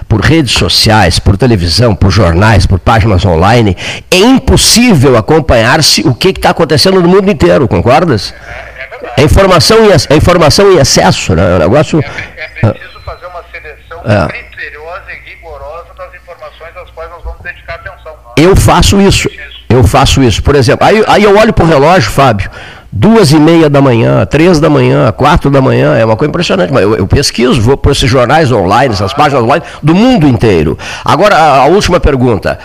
[0.08, 3.76] por redes sociais, por televisão, por jornais, por páginas online,
[4.10, 8.34] é impossível acompanhar-se o que está acontecendo no mundo inteiro, concordas?
[8.48, 8.85] É, é,
[9.16, 11.52] é informação em, é informação em excesso, né?
[11.52, 12.00] É um negócio...
[12.00, 14.28] É, é preciso fazer uma seleção é.
[14.28, 18.12] criteriosa e rigorosa das informações às quais nós vamos dedicar atenção.
[18.12, 18.32] Né?
[18.36, 19.28] Eu faço isso.
[19.68, 20.42] Eu faço isso.
[20.42, 22.50] Por exemplo, aí, aí eu olho para o relógio, Fábio,
[22.90, 26.72] duas e meia da manhã, três da manhã, quatro da manhã, é uma coisa impressionante.
[26.72, 30.78] Mas eu, eu pesquiso, vou para esses jornais online, essas páginas online do mundo inteiro.
[31.04, 32.58] Agora, a, a última pergunta.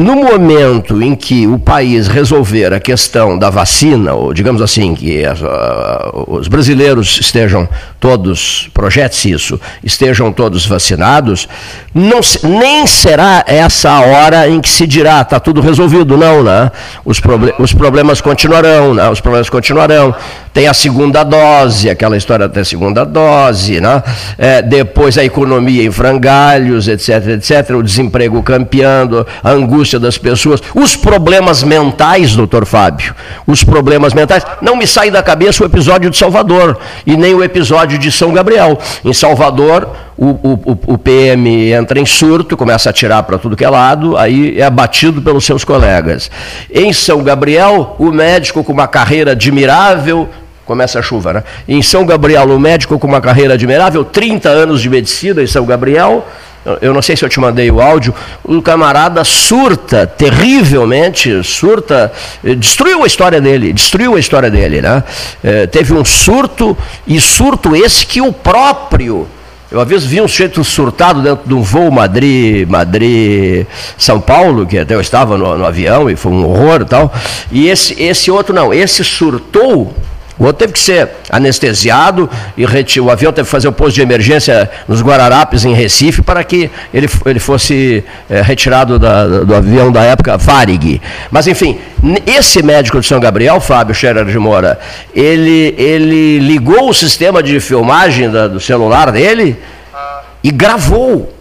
[0.00, 5.22] No momento em que o país resolver a questão da vacina, ou digamos assim, que
[5.26, 7.68] as, uh, os brasileiros estejam
[8.00, 11.46] todos, projete-se isso, estejam todos vacinados,
[11.94, 16.72] não, nem será essa a hora em que se dirá, está tudo resolvido, não, né?
[17.04, 19.06] Os, proble os problemas continuarão, né?
[19.10, 20.14] Os problemas continuarão.
[20.52, 24.02] Tem a segunda dose, aquela história da segunda dose, né?
[24.38, 30.60] É, depois a economia em frangalhos, etc, etc, o desemprego campeando, a angústia das pessoas,
[30.74, 33.14] os problemas mentais, doutor Fábio,
[33.46, 34.44] os problemas mentais.
[34.60, 38.32] Não me sai da cabeça o episódio de Salvador e nem o episódio de São
[38.32, 38.78] Gabriel.
[39.04, 43.64] Em Salvador, o, o, o PM entra em surto, começa a atirar para tudo que
[43.64, 46.30] é lado, aí é abatido pelos seus colegas.
[46.72, 50.28] Em São Gabriel, o médico com uma carreira admirável,
[50.66, 51.44] começa a chuva, né?
[51.66, 55.64] Em São Gabriel, o médico com uma carreira admirável, 30 anos de medicina em São
[55.64, 56.24] Gabriel,
[56.80, 62.12] eu não sei se eu te mandei o áudio, o camarada surta terrivelmente, surta,
[62.44, 65.02] eh, destruiu a história dele, destruiu a história dele, né?
[65.42, 69.26] É, teve um surto, e surto esse que o próprio
[69.70, 73.64] eu uma vez vi um sujeito surtado dentro de um voo Madrid, Madrid,
[73.96, 77.14] São Paulo, que até eu estava no, no avião e foi um horror e tal.
[77.52, 79.94] E esse, esse outro não, esse surtou
[80.40, 82.64] o outro teve que ser anestesiado e
[82.98, 86.70] o avião teve que fazer o posto de emergência nos Guararapes, em Recife, para que
[86.92, 91.00] ele, ele fosse é, retirado da, do avião da época, Varig.
[91.30, 91.78] Mas, enfim,
[92.26, 94.80] esse médico de São Gabriel, Fábio Scherer de Moura,
[95.14, 99.58] ele, ele ligou o sistema de filmagem da, do celular dele
[100.42, 101.34] e gravou.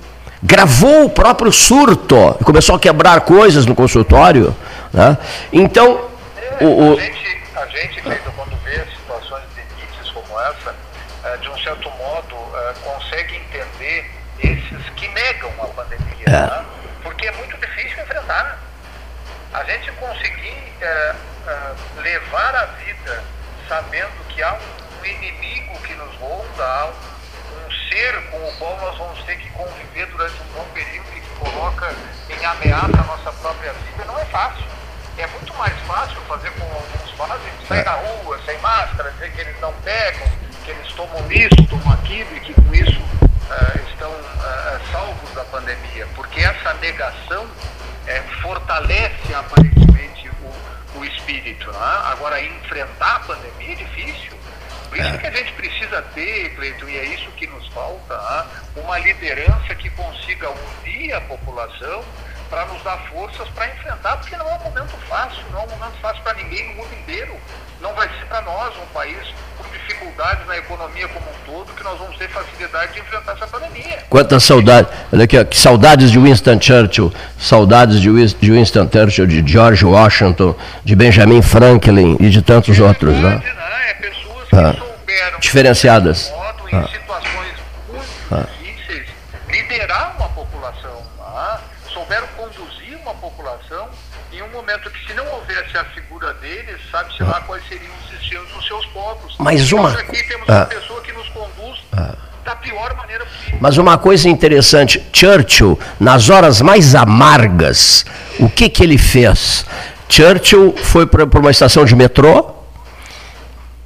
[0.44, 2.36] Gravou o próprio surto.
[2.44, 4.56] Começou a quebrar coisas no consultório.
[4.94, 5.18] Né?
[5.52, 6.02] Então,
[6.62, 6.98] o, o...
[6.98, 8.02] A gente, a gente
[8.36, 10.76] quando vê situações de limites como essa,
[11.26, 16.26] eh, de um certo modo, eh, consegue entender esses que negam a pandemia.
[16.26, 16.32] É.
[16.32, 16.66] Né?
[17.04, 18.58] Porque é muito difícil enfrentar.
[19.54, 21.16] A gente conseguir é,
[21.48, 23.24] é, levar a vida
[23.68, 28.78] sabendo que há um inimigo que nos ronda, há um, um ser com o qual
[28.78, 31.96] nós vamos ter que conviver durante um bom período e que coloca
[32.30, 34.66] em ameaça a nossa própria vida, não é fácil.
[35.18, 39.42] É muito mais fácil fazer como alguns fazem, sair na rua sem máscara, dizer que
[39.42, 40.39] eles não pegam,
[40.70, 45.44] que eles tomam isso, tomam aquilo e que com isso uh, estão uh, salvos da
[45.46, 46.08] pandemia.
[46.16, 51.72] Porque essa negação uh, fortalece aparentemente o, o espírito.
[51.72, 52.02] Né?
[52.06, 54.38] Agora, enfrentar a pandemia é difícil.
[54.90, 58.46] Por isso que a gente precisa ter, Cleiton, e é isso que nos falta, né?
[58.76, 62.04] uma liderança que consiga unir a população
[62.50, 65.70] para nos dar forças para enfrentar, porque não é um momento fácil, não é um
[65.70, 67.36] momento fácil para ninguém no mundo inteiro.
[67.82, 71.84] Não vai ser para nós um país com dificuldades na economia como um todo que
[71.84, 74.00] nós vamos ter facilidade de enfrentar essa pandemia.
[74.10, 79.86] Quantas saudades, olha aqui, ó, saudades de Winston Churchill, saudades de Winston Churchill, de George
[79.86, 83.14] Washington, de Benjamin Franklin e de tantos é outros.
[83.14, 83.54] Verdade, né?
[83.54, 83.90] né?
[83.92, 86.30] É pessoas que ah, souberam diferenciadas.
[86.32, 86.88] Modo, em ah.
[86.88, 87.54] situações
[87.88, 88.46] muito ah.
[88.62, 89.08] difíceis,
[89.48, 90.19] liderar
[96.50, 99.36] deles, sabe-se lá quais seriam os destinos dos seus povos.
[99.38, 99.90] Mas uma...
[99.90, 100.66] Nós aqui temos uma ah.
[100.66, 102.16] pessoa que nos conduz ah.
[102.44, 103.60] da pior maneira possível.
[103.62, 108.06] Mas uma coisa interessante, Churchill, nas horas mais amargas,
[108.40, 109.66] o que, que ele fez?
[110.08, 112.52] Churchill foi para uma estação de metrô,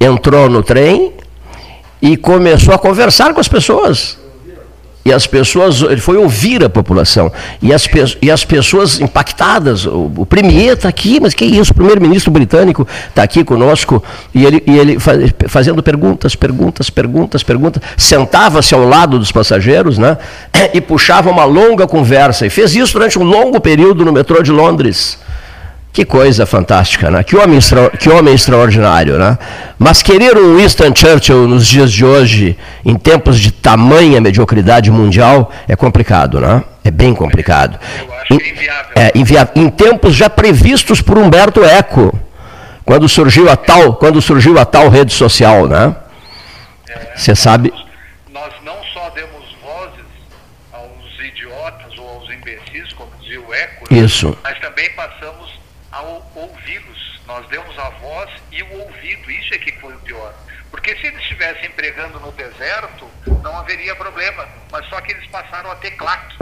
[0.00, 1.12] entrou no trem
[2.00, 4.18] e começou a conversar com as pessoas.
[5.04, 7.30] E as pessoas, ele foi ouvir a população,
[7.60, 7.88] e as,
[8.22, 12.88] e as pessoas impactadas, o, o Premier está aqui, mas que isso, o primeiro-ministro britânico
[13.08, 14.02] está aqui conosco,
[14.34, 19.98] e ele, e ele faz, fazendo perguntas, perguntas, perguntas, perguntas, sentava-se ao lado dos passageiros,
[19.98, 20.16] né,
[20.72, 24.50] e puxava uma longa conversa, e fez isso durante um longo período no metrô de
[24.50, 25.18] Londres.
[25.94, 27.22] Que coisa fantástica, né?
[27.22, 27.60] Que homem,
[28.00, 29.38] que homem extraordinário, né?
[29.78, 35.52] Mas querer um Winston Churchill nos dias de hoje, em tempos de tamanha mediocridade mundial,
[35.68, 36.64] é complicado, né?
[36.84, 37.78] É bem complicado.
[37.96, 38.92] Eu acho que é inviável.
[38.96, 39.52] É, inviável.
[39.54, 42.12] Em tempos já previstos por Humberto Eco,
[42.84, 45.94] quando surgiu a tal, quando surgiu a tal rede social, né?
[47.14, 47.72] Você é, sabe?
[48.32, 50.04] Nós não só demos vozes
[50.72, 54.00] aos idiotas ou aos imbecis, como dizia o Eco, né?
[54.00, 54.36] Isso.
[54.42, 55.54] mas também passamos
[57.26, 60.32] nós demos a voz e o ouvido, isso é que foi o pior.
[60.70, 63.06] Porque se eles estivessem pregando no deserto,
[63.42, 64.46] não haveria problema.
[64.70, 66.36] Mas só que eles passaram a ter claque.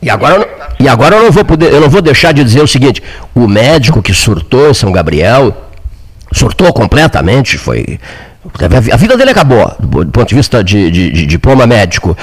[0.00, 2.68] E agora, e agora eu não vou poder, eu não vou deixar de dizer o
[2.68, 3.02] seguinte:
[3.34, 5.70] o médico que surtou em São Gabriel,
[6.32, 8.00] surtou completamente, foi.
[8.92, 12.16] A vida dele acabou, do ponto de vista de, de, de diploma médico.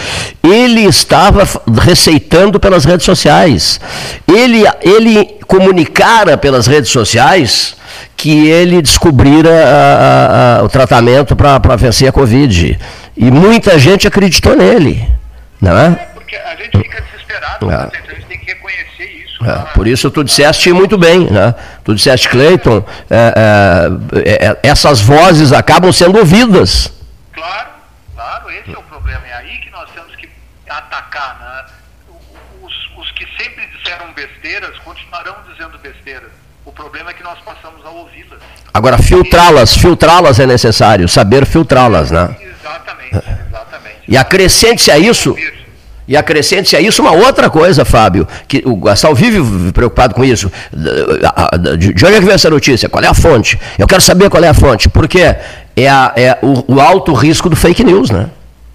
[0.44, 1.48] Ele estava
[1.82, 3.80] receitando pelas redes sociais.
[4.28, 7.78] Ele, ele comunicara pelas redes sociais
[8.18, 12.78] que ele descobrira a, a, o tratamento para vencer a Covid.
[13.16, 15.08] E muita gente acreditou nele.
[15.62, 15.88] Não é?
[15.88, 17.76] é porque a gente fica desesperado, é.
[17.76, 18.89] a gente tem que reconhecer.
[19.42, 21.56] É, por isso tu disseste muito bem, né?
[21.84, 23.90] Tu disseste, Cleiton, é,
[24.26, 26.92] é, é, essas vozes acabam sendo ouvidas.
[27.34, 27.70] Claro,
[28.16, 29.22] claro, esse é o problema.
[29.28, 30.30] É aí que nós temos que
[30.70, 32.16] atacar, né?
[32.62, 36.32] Os, os que sempre disseram besteiras continuarão dizendo besteiras
[36.70, 38.40] o problema é que nós passamos a ouvi-las.
[38.72, 42.36] Agora, filtrá-las, filtrá-las é necessário, saber filtrá-las, né?
[42.40, 43.98] Exatamente, exatamente.
[44.08, 45.36] E acrescente-se a isso.
[46.10, 50.52] E acrescente-se a isso uma outra coisa, Fábio, que o Gastal vive preocupado com isso.
[50.74, 52.90] De onde é que vem essa notícia?
[52.90, 53.60] Qual é a fonte?
[53.78, 54.90] Eu quero saber qual é a fonte.
[54.90, 58.28] Porque é, a, é o, o, alto risco do fake news, né?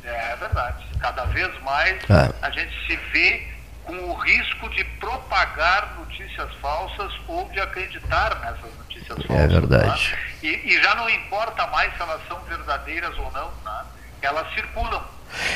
[0.04, 0.84] É verdade.
[1.00, 2.30] Cada vez mais é.
[2.40, 3.42] a gente se vê
[3.82, 9.44] com o risco de propagar notícias falsas ou de acreditar nessas notícias falsas.
[9.44, 10.10] É verdade.
[10.12, 10.18] Tá?
[10.40, 13.84] E, e, já não importa mais se elas são verdadeiras ou não, tá?
[14.22, 15.02] elas circulam,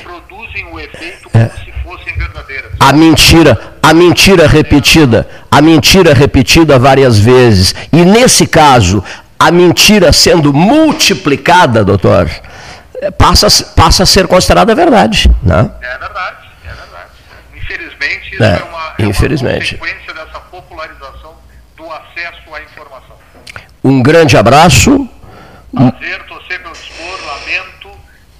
[0.02, 1.48] produzem o efeito como é.
[1.48, 2.72] se fossem verdadeiras.
[2.78, 7.74] A mentira, a mentira repetida, a mentira repetida várias vezes.
[7.92, 9.02] E nesse caso,
[9.38, 12.28] a mentira sendo multiplicada, doutor,
[13.16, 15.30] passa, passa a ser considerada verdade.
[15.42, 15.70] Né?
[15.80, 17.10] É verdade, é verdade.
[17.54, 19.74] Infelizmente, isso é, é uma, é infelizmente.
[19.76, 21.34] uma consequência dessa popularização
[21.76, 23.16] do acesso à informação.
[23.84, 25.08] Um grande abraço.
[25.72, 27.90] Prazer, estou sempre ao dispor, lamento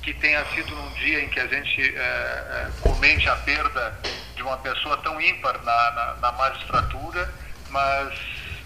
[0.03, 3.95] que tenha sido num dia em que a gente é, comente a perda
[4.37, 7.33] de uma pessoa tão ímpar na, na, na magistratura,
[7.71, 8.13] mas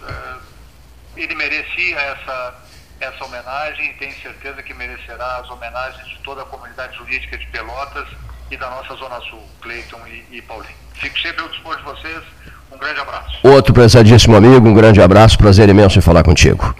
[0.05, 2.53] é, ele merecia essa,
[2.99, 7.47] essa homenagem e tenho certeza que merecerá as homenagens de toda a comunidade jurídica de
[7.47, 8.07] Pelotas
[8.51, 10.75] e da nossa Zona Sul, Cleiton e, e Paulinho.
[10.95, 12.23] Fico sempre ao dispor de vocês.
[12.71, 13.39] Um grande abraço.
[13.43, 16.75] Outro prezadíssimo amigo, um grande abraço, prazer imenso em falar contigo.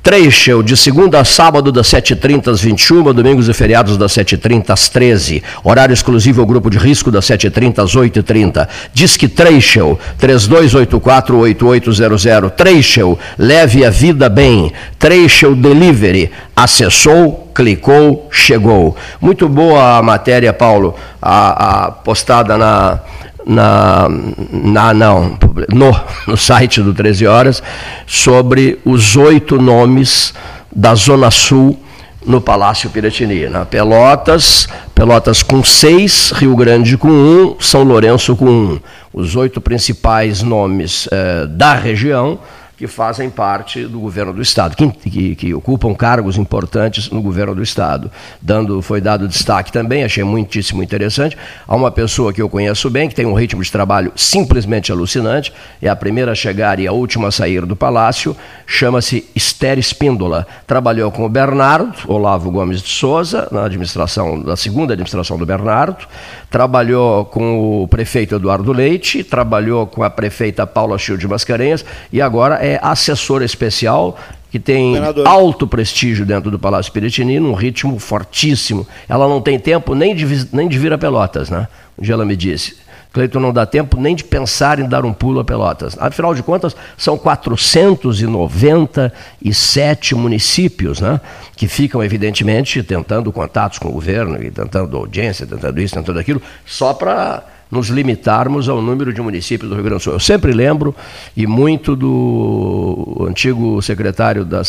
[0.04, 4.90] Trecho, de segunda a sábado, das 7h30 às 21 domingos e feriados das 7h30 às
[4.90, 8.68] 13 Horário exclusivo ao grupo de risco das 7h30 às 8h30.
[8.92, 12.50] Disque Trecho, 3284-8800.
[12.50, 14.74] Trecho, leve a vida bem.
[14.98, 18.98] Trecho Delivery, acessou, clicou, chegou.
[19.22, 23.00] Muito boa a matéria, Paulo, a, a postada na
[23.46, 24.08] na,
[24.52, 25.38] na não,
[25.70, 27.64] no, no site do 13 Horas
[28.06, 30.34] sobre os oito nomes
[30.74, 31.78] da Zona Sul
[32.26, 33.48] no Palácio Piratini.
[33.48, 38.80] Na Pelotas, Pelotas com seis, Rio Grande com um, São Lourenço com um.
[39.14, 42.40] Os oito principais nomes eh, da região
[42.82, 47.54] que fazem parte do governo do Estado, que, que, que, ocupam cargos importantes no governo
[47.54, 48.10] do Estado.
[48.42, 53.08] Dando, foi dado destaque também, achei muitíssimo interessante, a uma pessoa que eu conheço bem,
[53.08, 56.92] que tem um ritmo de trabalho simplesmente alucinante, é a primeira a chegar e a
[56.92, 60.48] última a sair do Palácio, chama-se Esther Espíndola.
[60.66, 66.08] Trabalhou com o Bernardo, Olavo Gomes de Souza, na administração, na segunda administração do Bernardo,
[66.50, 72.20] trabalhou com o prefeito Eduardo Leite, trabalhou com a prefeita Paula Chil de Mascarenhas e
[72.20, 74.18] agora é é assessora especial
[74.52, 74.96] que tem
[75.26, 78.86] alto prestígio dentro do Palácio Piratini, num ritmo fortíssimo.
[79.08, 81.70] Ela não tem tempo nem de, nem de vir a Pelotas, né?
[81.98, 82.76] Um dia ela me disse,
[83.14, 85.96] Cleiton, não dá tempo nem de pensar em dar um pulo a Pelotas.
[86.00, 91.22] Afinal de contas, são 497 municípios, né?
[91.56, 96.42] Que ficam, evidentemente, tentando contatos com o governo, e tentando audiência, tentando isso, tentando aquilo,
[96.66, 97.42] só para
[97.72, 100.14] nos limitarmos ao número de municípios do Rio Grande do Sul.
[100.14, 100.94] Eu sempre lembro,
[101.36, 104.62] e muito do antigo secretário da,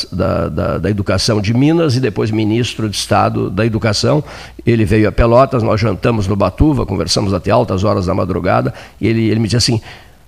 [0.48, 4.22] da, da, Educação de Minas e depois ministro de Estado da Educação.
[4.64, 9.08] Ele veio a Pelotas, nós jantamos no Batuva, conversamos até altas horas da madrugada, e
[9.08, 9.80] ele, ele me disse assim: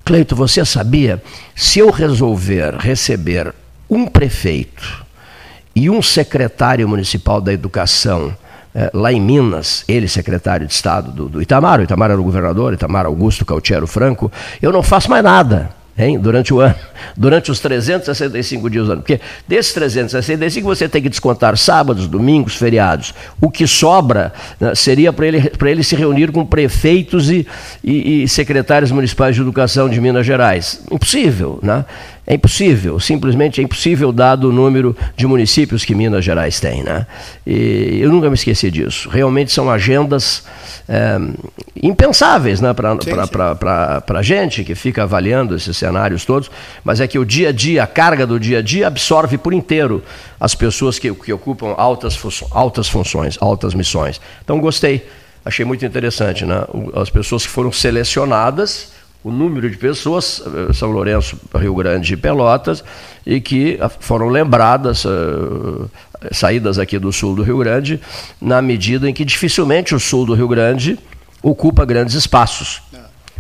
[0.05, 1.23] Cleito, você sabia,
[1.55, 3.55] se eu resolver receber
[3.89, 5.05] um prefeito
[5.77, 8.35] e um secretário municipal da Educação
[8.75, 12.25] é, lá em Minas, ele secretário de Estado do, do Itamar, o Itamar era o
[12.25, 15.71] governador, Itamar Augusto Cautiero Franco, eu não faço mais nada.
[15.97, 16.75] Hein, durante o ano,
[17.17, 19.03] durante os 365 dias do ano.
[19.03, 23.15] Porque desses 365 você tem que descontar sábados, domingos, feriados.
[23.41, 27.47] O que sobra né, seria para ele, ele se reunir com prefeitos e,
[27.83, 30.83] e, e, secretários municipais de educação de Minas Gerais.
[30.91, 31.85] Impossível, né?
[32.27, 36.83] É impossível, simplesmente é impossível dado o número de municípios que Minas Gerais tem.
[36.83, 37.07] Né?
[37.47, 39.11] E eu nunca me esqueci disso.
[39.11, 40.43] Realmente são agendas
[40.89, 41.19] é,
[41.83, 46.51] impensáveis né, para a gente que fica avaliando esses cenários todos,
[46.83, 49.53] mas é que o dia a dia, a carga do dia a dia absorve por
[49.53, 50.03] inteiro
[50.39, 52.19] as pessoas que, que ocupam altas,
[52.51, 54.21] altas funções, altas missões.
[54.43, 55.07] Então gostei,
[55.45, 56.45] achei muito interessante.
[56.45, 56.65] Né?
[56.95, 58.93] As pessoas que foram selecionadas
[59.25, 62.85] o número de pessoas, eh, São Lourenço, Rio Grande e Pelotas,
[63.25, 65.91] e que ah, foram lembradas, uh,
[66.31, 67.99] saídas aqui do sul do Rio Grande,
[68.39, 70.99] na medida em que dificilmente o sul do Rio Grande
[71.43, 72.83] ocupa grandes espaços.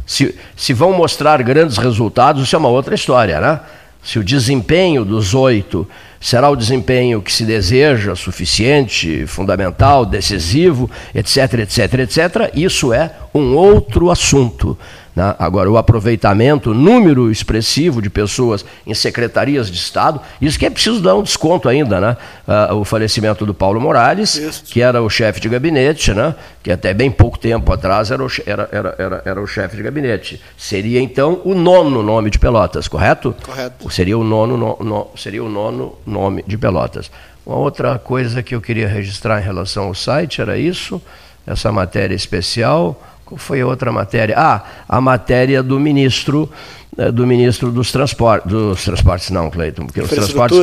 [0.07, 3.61] Se, se vão mostrar grandes resultados, isso é uma outra história, né?
[4.03, 5.89] Se o desempenho dos oito
[6.21, 13.55] será o desempenho que se deseja, suficiente, fundamental, decisivo, etc, etc, etc, isso é um
[13.55, 14.77] outro assunto.
[15.15, 15.35] Né?
[15.39, 20.71] Agora, o aproveitamento, o número expressivo de pessoas em secretarias de Estado, isso que é
[20.71, 22.17] preciso dar um desconto ainda, né?
[22.47, 24.65] Uh, o falecimento do Paulo Morales, isso.
[24.65, 26.35] que era o chefe de gabinete, né?
[26.65, 29.83] que até bem pouco tempo atrás era o, era, era, era, era o chefe de
[29.83, 30.41] gabinete.
[30.57, 33.35] Seria então o nono nome de Pelotas, correto?
[33.45, 33.91] Correto.
[33.91, 37.11] Seria o nono, no, no, seria o nono nome de Pelotas.
[37.45, 41.01] Uma outra coisa que eu queria registrar em relação ao site era isso,
[41.47, 42.99] essa matéria especial.
[43.25, 44.35] Qual foi a outra matéria?
[44.39, 46.51] Ah, a matéria do ministro
[46.97, 50.59] eh, do ministro dos transportes, dos transportes não, Cleiton, porque os transportes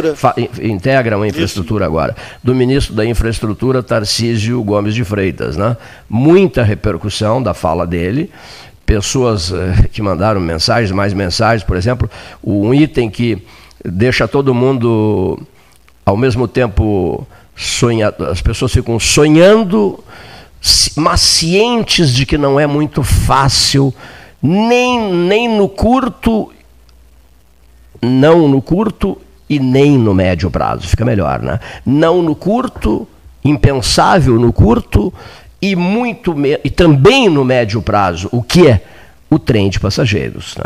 [0.61, 1.91] integram a infraestrutura Isso.
[1.91, 5.75] agora, do ministro da infraestrutura Tarcísio Gomes de Freitas, né?
[6.09, 8.31] Muita repercussão da fala dele,
[8.85, 12.09] pessoas eh, que mandaram mensagens, mais mensagens, por exemplo,
[12.41, 13.45] um item que
[13.83, 15.37] deixa todo mundo
[16.05, 20.01] ao mesmo tempo sonha, as pessoas ficam sonhando
[20.95, 23.93] mas cientes de que não é muito fácil,
[24.41, 26.51] nem, nem no curto,
[28.01, 29.17] não no curto
[29.49, 31.59] e nem no médio prazo, fica melhor, né?
[31.85, 33.07] Não no curto,
[33.43, 35.13] impensável no curto
[35.61, 38.81] e muito e também no médio prazo, o que é
[39.29, 40.55] o trem de passageiros.
[40.57, 40.63] Né?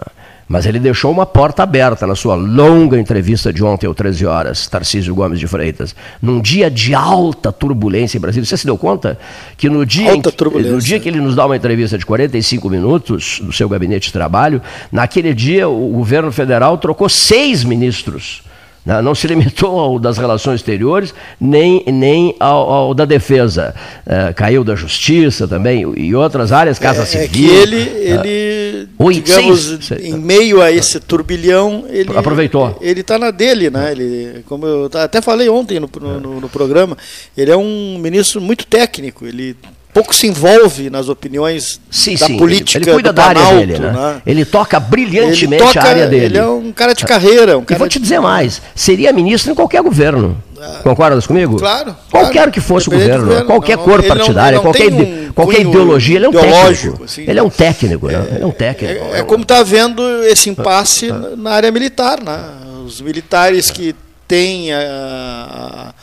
[0.48, 4.68] Mas ele deixou uma porta aberta na sua longa entrevista de ontem, às 13 horas,
[4.68, 5.96] Tarcísio Gomes de Freitas.
[6.22, 8.46] Num dia de alta turbulência em Brasília.
[8.46, 9.18] Você se deu conta
[9.58, 12.70] que no dia, alta que, no dia que ele nos dá uma entrevista de 45
[12.70, 18.44] minutos do seu gabinete de trabalho, naquele dia o governo federal trocou seis ministros
[18.86, 19.02] né?
[19.02, 23.74] Não se limitou ao das relações exteriores, nem, nem ao, ao da defesa.
[24.06, 27.26] É, caiu da justiça também e outras áreas, Casa é, Civil.
[27.26, 32.78] É que ele, ele uh, digamos, em meio a esse turbilhão, ele aproveitou.
[32.80, 33.92] Ele está na dele, né?
[33.92, 36.98] Ele, como eu até falei ontem no, no, no programa,
[37.36, 39.26] ele é um ministro muito técnico.
[39.26, 39.56] Ele
[39.96, 43.80] pouco se envolve nas opiniões sim, da sim, política ele, ele cuida da área dele,
[43.80, 43.92] né?
[43.92, 44.22] né?
[44.26, 46.26] Ele toca brilhantemente ele toca, a área dele.
[46.26, 47.58] Ele é um cara de carreira.
[47.58, 50.38] Um cara e vou te dizer mais, seria ministro em qualquer governo.
[50.60, 51.58] Ah, Concordas comigo?
[51.58, 51.96] Claro.
[52.12, 52.52] Qualquer claro.
[52.52, 56.26] que fosse o governo, governo, qualquer não, cor partidária, não, qualquer, um qualquer ideologia, ele
[56.26, 57.04] é um técnico.
[57.06, 58.28] Assim, ele é um técnico, é, né?
[58.32, 59.06] Ele é um técnico.
[59.06, 61.36] É, é como está vendo esse impasse ah, ah.
[61.38, 62.38] na área militar, né?
[62.86, 63.96] Os militares que
[64.28, 65.94] têm, a,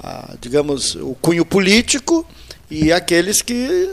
[0.00, 2.24] a, a, digamos, o cunho político
[2.72, 3.90] e aqueles que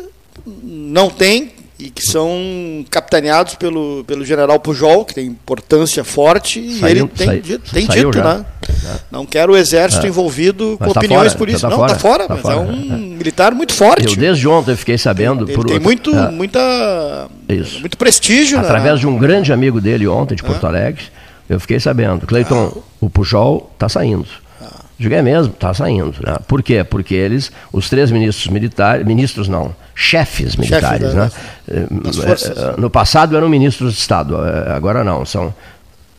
[0.64, 6.84] não têm e que são capitaneados pelo, pelo general Pujol, que tem importância forte, e
[6.84, 8.24] ele tem, tem dito, já.
[8.24, 8.46] né?
[9.10, 10.10] Não quero o exército é.
[10.10, 11.62] envolvido mas com tá opiniões por isso.
[11.62, 12.56] Tá não, está fora, tá mas é fora.
[12.56, 12.98] é um é.
[12.98, 14.08] militar muito forte.
[14.08, 15.46] Eu desde ontem fiquei sabendo.
[15.46, 16.30] Ele por tem muito, é.
[16.30, 17.80] muita, isso.
[17.80, 18.60] muito prestígio.
[18.60, 19.00] Através né?
[19.00, 20.70] de um grande amigo dele ontem, de Porto é.
[20.70, 21.04] Alegre,
[21.50, 22.28] eu fiquei sabendo.
[22.28, 22.80] Cleiton, ah.
[23.00, 24.28] o Pujol está saindo.
[25.00, 26.14] Digo, é mesmo, está saindo.
[26.22, 26.36] Né?
[26.46, 26.84] Por quê?
[26.84, 31.32] Porque eles, os três ministros militares, ministros não, chefes militares, Chefe né?
[31.70, 31.88] Eh,
[32.78, 35.54] no passado eram ministros de Estado, eh, agora não, são,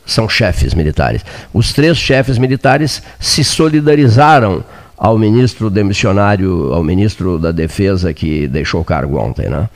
[0.06, 1.22] são chefes militares.
[1.52, 4.64] Os três chefes militares se solidarizaram
[4.96, 9.68] ao ministro demissionário, ao ministro da Defesa que deixou o cargo ontem, né?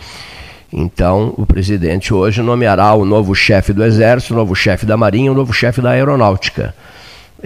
[0.73, 5.31] Então, o presidente hoje nomeará o novo chefe do Exército, o novo chefe da Marinha,
[5.31, 6.75] o novo chefe da Aeronáutica.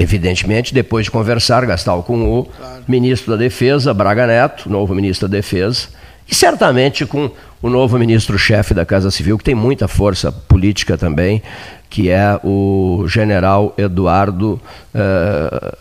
[0.01, 2.85] Evidentemente, depois de conversar, Gastal, com o claro.
[2.87, 5.89] ministro da Defesa, Braga Neto, novo ministro da Defesa,
[6.31, 7.29] e certamente com
[7.61, 11.43] o novo ministro-chefe da Casa Civil, que tem muita força política também,
[11.91, 14.61] que é o general Eduardo
[14.95, 15.77] uh,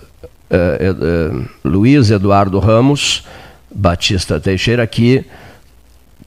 [0.50, 3.24] uh, uh, Luiz Eduardo Ramos
[3.70, 5.26] Batista Teixeira, que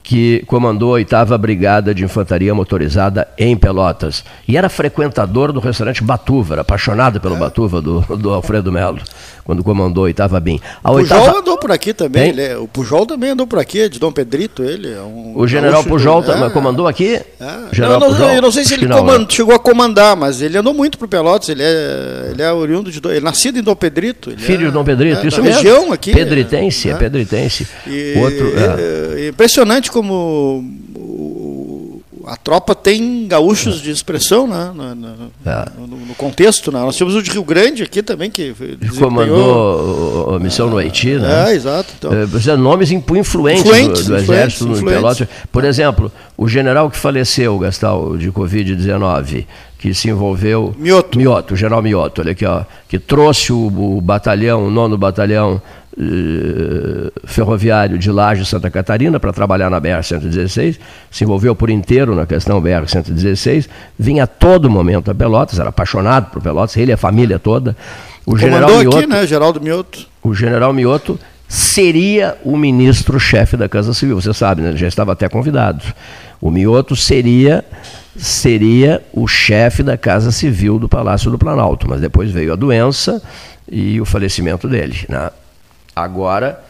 [0.03, 4.23] que comandou a 8 Brigada de Infantaria Motorizada em Pelotas.
[4.47, 7.39] E era frequentador do restaurante Batuva, era apaixonado pelo é.
[7.39, 8.99] Batuva do, do Alfredo Melo,
[9.51, 10.61] quando comandou a 8 BIM.
[10.81, 13.89] A o Pujol andou por aqui também, é, o Pujol também andou por aqui, é
[13.89, 15.33] de Dom Pedrito, ele é um...
[15.35, 17.15] O general Pujol do, é, comandou aqui?
[17.15, 17.25] É.
[17.79, 18.29] Não, não, Pujol?
[18.29, 19.03] Eu não sei se ele não.
[19.03, 19.25] Né?
[19.27, 23.01] chegou a comandar, mas ele andou muito por Pelotas, ele é, ele é oriundo de...
[23.05, 24.31] Ele é nascido em Dom Pedrito.
[24.37, 25.57] Filho é, de Dom Pedrito, isso mesmo.
[25.57, 26.13] região aqui.
[26.13, 27.67] Pedritense, é, pedritense.
[27.85, 28.53] E, Outro,
[29.27, 30.63] impressionante como
[32.25, 35.65] a tropa tem gaúchos de expressão né, no, no, é.
[35.77, 36.71] no, no contexto.
[36.71, 36.79] Né?
[36.79, 38.53] Nós tínhamos o de Rio Grande aqui também, que
[38.97, 41.15] comandou a missão no Haiti.
[41.15, 41.51] Né?
[41.51, 41.93] É, exato.
[41.97, 42.11] Então.
[42.11, 45.27] É, nomes influentes, influentes do, do Exército no Pelotas.
[45.51, 49.45] Por exemplo, o general que faleceu, Gastal, de Covid-19,
[49.81, 50.75] que se envolveu.
[50.77, 51.17] Mioto.
[51.17, 55.59] Mioto, o general Mioto, olha aqui, ó, que trouxe o, o batalhão, o nono batalhão
[55.97, 60.77] eh, ferroviário de Laje, Santa Catarina, para trabalhar na BR-116,
[61.09, 63.67] se envolveu por inteiro na questão BR-116,
[63.97, 67.75] vinha a todo momento a Pelotas, era apaixonado por Pelotas, ele e a família toda.
[68.23, 70.07] O general Mioto, aqui, né, Geraldo Mioto?
[70.21, 75.11] O general Mioto seria o ministro-chefe da Casa Civil, você sabe, né, ele já estava
[75.13, 75.83] até convidado.
[76.39, 77.65] O Mioto seria
[78.15, 83.21] seria o chefe da Casa Civil do Palácio do Planalto, mas depois veio a doença
[83.69, 85.05] e o falecimento dele.
[85.07, 85.29] Né?
[85.95, 86.63] Agora,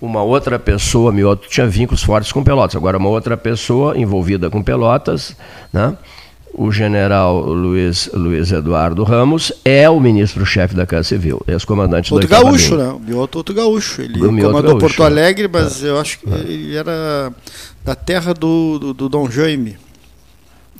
[0.00, 2.76] uma outra pessoa, Mioto tinha vínculos fortes com Pelotas.
[2.76, 5.36] Agora, uma outra pessoa envolvida com Pelotas,
[5.72, 5.96] né?
[6.56, 12.28] o general Luiz, Luiz Eduardo Ramos é o ministro-chefe da Casa Civil, ex-comandante do Outro
[12.28, 12.88] gaúcho, né?
[12.88, 14.02] O Mioto outro gaúcho.
[14.02, 15.06] Ele comandou gaúcho, Porto né?
[15.06, 15.88] Alegre, mas é.
[15.88, 16.38] eu acho que é.
[16.38, 17.32] ele era
[17.84, 19.76] da terra do, do, do Dom Jaime.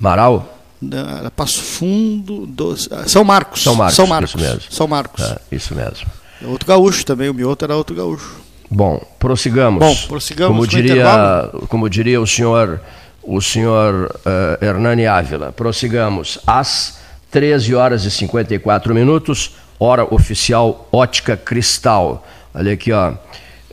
[0.01, 0.51] Marau?
[0.81, 2.77] Da, Passo Fundo, do,
[3.07, 3.63] São Marcos.
[3.63, 4.31] São Marcos, São Marcos.
[4.31, 4.63] Isso mesmo.
[4.71, 5.25] São Marcos.
[5.25, 6.07] É, isso mesmo.
[6.43, 8.37] É outro gaúcho também, o Mioto era outro gaúcho.
[8.71, 9.81] Bom, prossigamos.
[9.81, 10.55] Bom, prossigamos.
[10.55, 12.81] Como diria, como diria o senhor,
[13.23, 16.99] o senhor uh, Hernani Ávila, prossigamos às
[17.31, 22.27] 13 horas e 54 minutos, hora oficial Ótica Cristal.
[22.55, 23.15] Olha aqui, ó.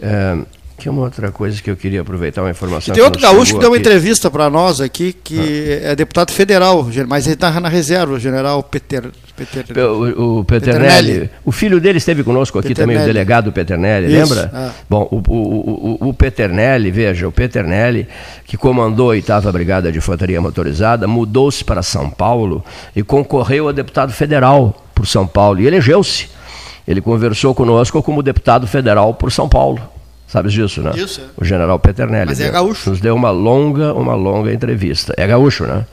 [0.02, 0.38] É,
[0.88, 2.94] é uma outra coisa que eu queria aproveitar uma informação.
[2.94, 5.92] E tem outro gaúcho que deu uma entrevista para nós aqui, que ah.
[5.92, 9.10] é deputado federal, mas ele está na reserva, o general Peter.
[9.36, 11.08] Peter o, o Peternelli.
[11.08, 11.30] Peternelli.
[11.44, 13.00] O filho dele esteve conosco aqui Peternelli.
[13.00, 14.34] também, o delegado Peternelli, Isso.
[14.34, 14.52] lembra?
[14.54, 14.72] Ah.
[14.90, 18.08] Bom, o, o, o, o Peternelli, veja, o Peternelli,
[18.46, 22.64] que comandou a 8 Brigada de Infantaria Motorizada, mudou-se para São Paulo
[22.96, 26.30] e concorreu a deputado federal por São Paulo e elegeu-se.
[26.88, 29.82] Ele conversou conosco como deputado federal por São Paulo.
[30.32, 30.94] Sabes disso, né?
[30.96, 31.20] Isso.
[31.20, 31.24] É.
[31.36, 32.28] O general Peternelli.
[32.28, 32.90] Mas é gaúcho.
[32.90, 35.14] Nos deu uma longa, uma longa entrevista.
[35.18, 35.86] É gaúcho, né?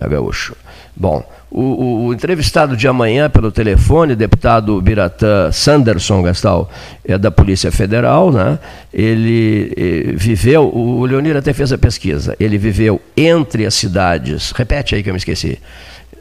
[0.00, 0.56] É, é gaúcho.
[0.96, 6.70] Bom, o, o, o, entrevistado de amanhã pelo telefone, deputado Biratã Sanderson Gastal,
[7.04, 8.58] é da Polícia Federal, né?
[8.94, 14.52] Ele, ele eh, viveu, o Leonir até fez a pesquisa, ele viveu entre as cidades,
[14.52, 15.58] repete aí que eu me esqueci.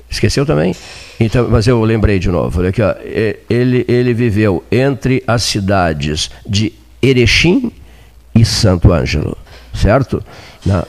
[0.09, 0.75] Esqueceu também?
[1.21, 2.59] Então, mas eu lembrei de novo.
[2.59, 2.93] Olha aqui, ó.
[3.49, 6.73] Ele, ele viveu entre as cidades de
[7.07, 7.71] Erechim
[8.33, 9.37] e Santo Ângelo,
[9.73, 10.23] certo?
[10.65, 10.85] Na,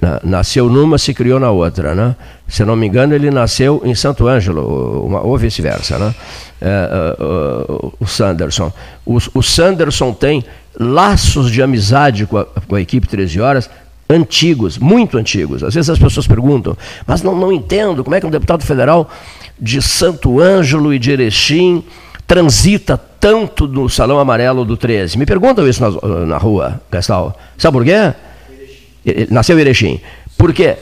[0.00, 2.16] na, nasceu numa, se criou na outra, né?
[2.46, 6.14] Se não me engano, ele nasceu em Santo Ângelo, uma, ou vice-versa, né?
[6.60, 8.72] É, uh, uh, o Sanderson.
[9.04, 10.44] O, o, Sanderson tem
[10.78, 13.70] laços de amizade com a, com a equipe 13 Horas
[14.08, 15.62] antigos, muito antigos.
[15.62, 19.10] Às vezes as pessoas perguntam, mas não, não entendo como é que um deputado federal
[19.60, 21.84] de Santo Ângelo e de Erechim
[22.28, 25.16] transita tanto no Salão Amarelo do 13?
[25.16, 27.36] Me perguntam isso na, na rua, Gastal.
[27.56, 28.14] Sabe por quê?
[29.30, 29.98] Nasceu Erechim.
[30.36, 30.76] Por quê?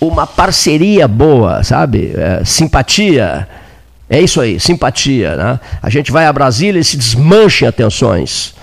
[0.00, 2.12] Uma parceria boa, sabe?
[2.16, 3.46] É, simpatia.
[4.08, 5.36] É isso aí, simpatia.
[5.36, 5.60] Né?
[5.82, 8.54] A gente vai a Brasília e se desmancha em atenções.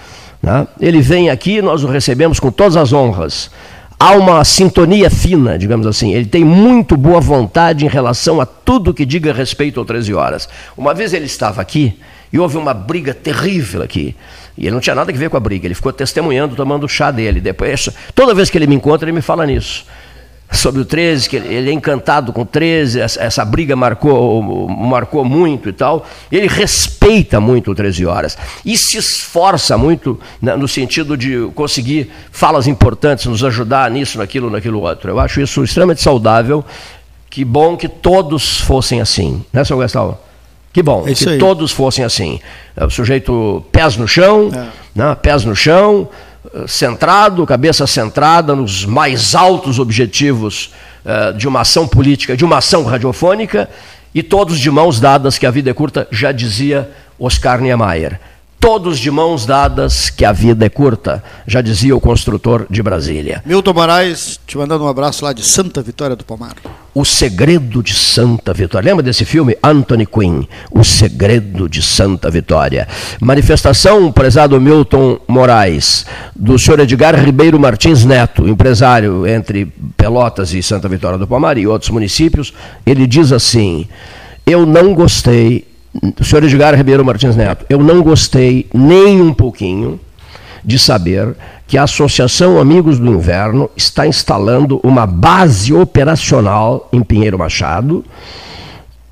[0.41, 0.67] Né?
[0.81, 3.51] Ele vem aqui, nós o recebemos com todas as honras
[4.03, 6.13] há uma sintonia fina, digamos assim.
[6.13, 10.49] Ele tem muito boa vontade em relação a tudo que diga respeito ao 13 horas.
[10.75, 11.97] Uma vez ele estava aqui
[12.33, 14.15] e houve uma briga terrível aqui.
[14.57, 17.11] E ele não tinha nada a ver com a briga, ele ficou testemunhando, tomando chá
[17.11, 17.39] dele.
[17.39, 19.85] Depois, toda vez que ele me encontra, ele me fala nisso
[20.53, 25.69] sobre o 13, que ele é encantado com o 13, essa, briga marcou, marcou muito
[25.69, 26.05] e tal.
[26.31, 32.11] Ele respeita muito o 13 horas e se esforça muito né, no sentido de conseguir
[32.31, 35.09] falas importantes, nos ajudar nisso, naquilo, naquilo outro.
[35.09, 36.63] Eu acho isso extremamente saudável.
[37.29, 40.17] Que bom que todos fossem assim, né, seu Gastão?
[40.73, 41.37] Que bom é que aí.
[41.37, 42.39] todos fossem assim.
[42.75, 44.67] O sujeito pés no chão, é.
[44.95, 46.09] né, pés no chão,
[46.67, 50.73] centrado, cabeça centrada nos mais altos objetivos
[51.05, 53.69] uh, de uma ação política, de uma ação radiofônica,
[54.15, 58.19] e todos de mãos dadas, que a vida é curta, já dizia Oscar Niemeyer
[58.63, 63.43] todos de mãos dadas, que a vida é curta, já dizia o construtor de Brasília.
[63.45, 66.55] Milton Moraes, te mandando um abraço lá de Santa Vitória do Palmar.
[66.95, 68.89] O Segredo de Santa Vitória.
[68.89, 69.57] Lembra desse filme?
[69.61, 72.87] Anthony Quinn, O Segredo de Santa Vitória.
[73.19, 79.65] Manifestação, prezado Milton Moraes, do senhor Edgar Ribeiro Martins Neto, empresário entre
[79.97, 82.53] Pelotas e Santa Vitória do Palmar e outros municípios.
[82.85, 83.89] Ele diz assim:
[84.45, 85.72] Eu não gostei
[86.23, 89.99] senhor Edgar Ribeiro Martins Neto, eu não gostei nem um pouquinho
[90.63, 91.35] de saber
[91.67, 98.03] que a Associação Amigos do Inverno está instalando uma base operacional em Pinheiro Machado,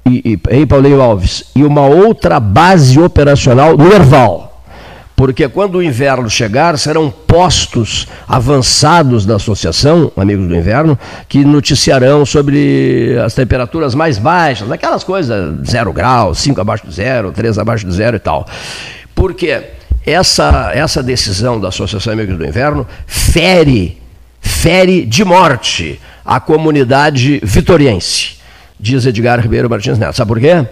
[0.05, 4.50] e, e, em Paulinho Alves, e uma outra base operacional no Erval
[5.21, 10.97] porque quando o inverno chegar, serão postos avançados da associação, Amigos do Inverno,
[11.29, 17.31] que noticiarão sobre as temperaturas mais baixas, aquelas coisas, zero grau, 5 abaixo do zero,
[17.31, 18.47] 3 abaixo do zero e tal.
[19.13, 19.61] Porque
[20.03, 24.01] essa, essa decisão da Associação Amigos do Inverno fere,
[24.41, 28.37] fere de morte a comunidade vitoriense,
[28.79, 30.15] diz Edgar Ribeiro Martins Neto.
[30.15, 30.65] Sabe por quê?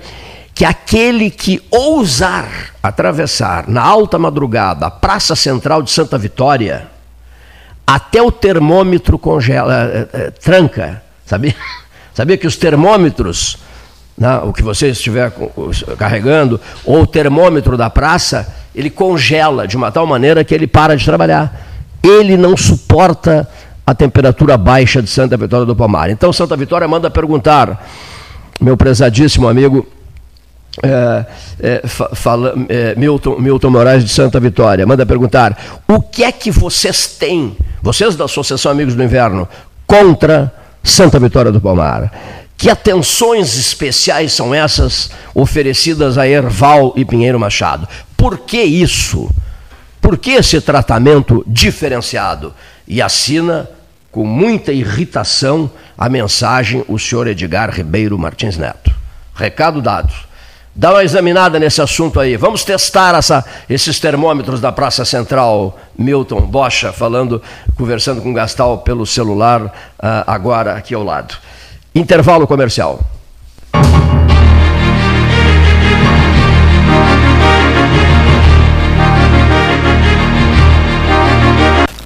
[0.59, 6.85] Que aquele que ousar atravessar na alta madrugada a Praça Central de Santa Vitória,
[7.87, 11.55] até o termômetro congela, é, é, tranca, sabia?
[12.13, 13.57] Sabia que os termômetros,
[14.17, 15.31] né, o que você estiver
[15.97, 20.97] carregando, ou o termômetro da praça, ele congela de uma tal maneira que ele para
[20.97, 21.69] de trabalhar.
[22.03, 23.47] Ele não suporta
[23.87, 26.09] a temperatura baixa de Santa Vitória do Palmar.
[26.09, 27.87] Então Santa Vitória manda perguntar,
[28.59, 29.87] meu prezadíssimo amigo
[30.81, 31.25] é,
[31.59, 36.51] é, fala, é, Milton, Milton Moraes de Santa Vitória, manda perguntar: o que é que
[36.51, 39.47] vocês têm, vocês da Associação Amigos do Inverno,
[39.85, 40.53] contra
[40.83, 42.11] Santa Vitória do Palmar?
[42.57, 47.87] Que atenções especiais são essas oferecidas a Erval e Pinheiro Machado?
[48.17, 49.29] Por que isso?
[50.01, 52.53] Por que esse tratamento diferenciado?
[52.85, 53.69] E assina
[54.11, 58.91] com muita irritação a mensagem o senhor Edgar Ribeiro Martins Neto.
[59.35, 60.28] Recado dado.
[60.75, 62.37] Dá uma examinada nesse assunto aí.
[62.37, 65.77] Vamos testar essa, esses termômetros da Praça Central.
[65.97, 67.41] Milton Bocha falando,
[67.75, 69.71] conversando com Gastal pelo celular, uh,
[70.25, 71.35] agora aqui ao lado.
[71.93, 73.01] Intervalo comercial.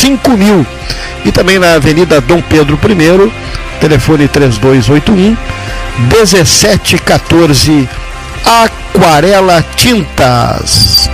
[0.00, 0.66] 5000.
[1.24, 3.32] E também na Avenida Dom Pedro I,
[3.80, 5.36] telefone 3281
[6.08, 7.88] 1714.
[8.44, 11.10] Aquarela Tintas.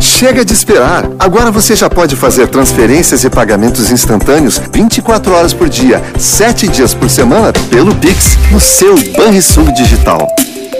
[0.00, 1.08] Chega de esperar!
[1.18, 6.94] Agora você já pode fazer transferências e pagamentos instantâneos 24 horas por dia, 7 dias
[6.94, 10.26] por semana pelo Pix no seu Banrisul Digital.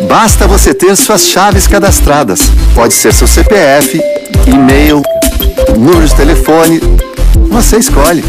[0.09, 2.40] Basta você ter suas chaves cadastradas.
[2.74, 4.00] Pode ser seu CPF,
[4.46, 5.02] e-mail,
[5.78, 6.80] número de telefone.
[7.51, 8.24] Você escolhe.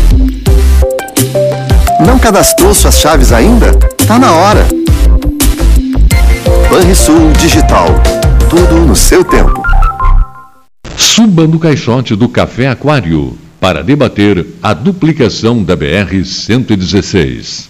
[2.06, 3.74] Não cadastrou suas chaves ainda?
[4.08, 4.66] Tá na hora.
[6.70, 7.88] Banrisul Digital.
[8.50, 9.62] Tudo no seu tempo.
[10.96, 17.70] Suba no caixote do Café Aquário para debater a duplicação da BR-116.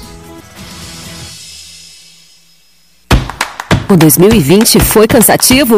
[3.88, 5.78] O 2020 foi cansativo?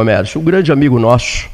[0.00, 0.40] Comércio.
[0.40, 1.46] Um grande amigo nosso,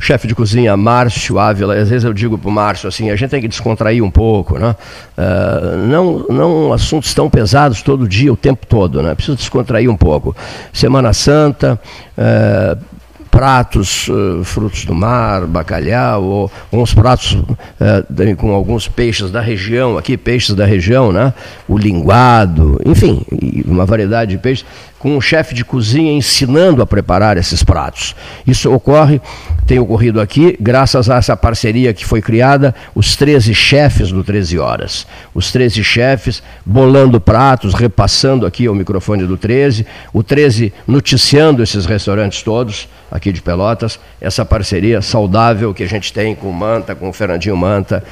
[0.00, 3.30] chefe de cozinha Márcio Ávila, às vezes eu digo para o Márcio assim, a gente
[3.30, 4.74] tem que descontrair um pouco, né?
[5.16, 9.14] Uh, não, não assuntos tão pesados todo dia, o tempo todo, né?
[9.14, 10.34] Precisa descontrair um pouco.
[10.72, 11.80] Semana Santa,
[12.18, 12.76] uh,
[13.30, 17.38] pratos, uh, frutos do mar, bacalhau, ou, uns pratos
[18.36, 21.32] com alguns peixes da região, aqui peixes da região, né?
[21.68, 23.24] O linguado, enfim,
[23.64, 24.66] uma variedade de peixes
[24.98, 28.14] com um chefe de cozinha ensinando a preparar esses pratos.
[28.46, 29.20] Isso ocorre,
[29.66, 34.58] tem ocorrido aqui, graças a essa parceria que foi criada, os 13 chefes do 13
[34.58, 35.06] Horas.
[35.34, 41.84] Os 13 chefes bolando pratos, repassando aqui ao microfone do 13, o 13 noticiando esses
[41.84, 46.94] restaurantes todos, aqui de Pelotas, essa parceria saudável que a gente tem com o Manta,
[46.94, 48.02] com o Fernandinho Manta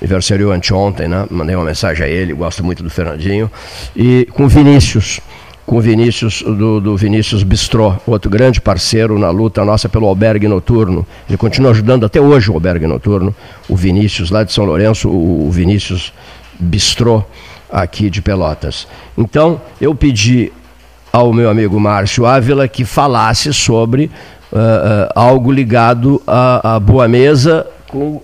[0.00, 1.26] aniversariou anteontem, né?
[1.30, 3.50] Mandei uma mensagem a ele, gosto muito do Fernandinho.
[3.96, 5.20] E com Vinícius,
[5.68, 11.06] com Vinícius, do, do Vinícius Bistró, outro grande parceiro na luta nossa pelo albergue noturno.
[11.28, 13.36] Ele continua ajudando até hoje o albergue noturno,
[13.68, 16.10] o Vinícius, lá de São Lourenço, o, Vinícius
[16.58, 17.22] Bistró,
[17.70, 18.88] aqui de Pelotas.
[19.16, 20.50] Então, eu pedi
[21.12, 24.10] ao meu amigo Márcio Ávila que falasse sobre
[24.50, 28.22] uh, uh, algo ligado à, à boa mesa com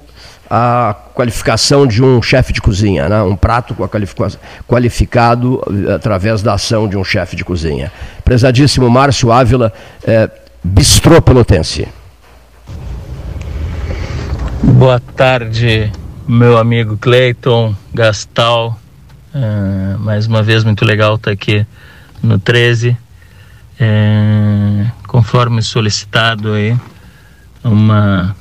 [0.49, 3.23] a qualificação de um chefe de cozinha, né?
[3.23, 3.75] um prato
[4.67, 7.93] qualificado eh, através da ação de um chefe de cozinha.
[8.25, 10.29] Prezadíssimo Márcio Ávila, é,
[10.63, 11.87] Bistrô Pelotense.
[14.63, 15.93] Boa tarde,
[16.27, 18.77] meu amigo Cleiton, Gastal.
[19.33, 21.65] É, mais uma vez, muito legal estar aqui
[22.21, 22.97] no 13.
[23.79, 26.77] É, conforme solicitado aí,
[27.63, 28.35] uma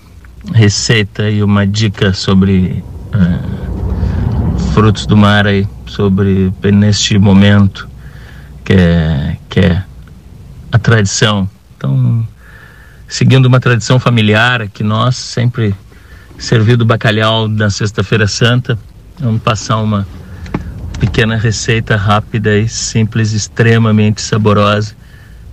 [0.51, 2.83] receita e uma dica sobre
[3.13, 7.87] uh, frutos do mar aí, sobre neste momento
[8.63, 9.83] que é, que é
[10.71, 11.49] a tradição.
[11.77, 12.27] Então,
[13.07, 15.75] seguindo uma tradição familiar que nós sempre
[16.37, 18.77] servido bacalhau na sexta-feira santa,
[19.19, 20.07] vamos passar uma
[20.99, 24.95] pequena receita rápida e simples, extremamente saborosa.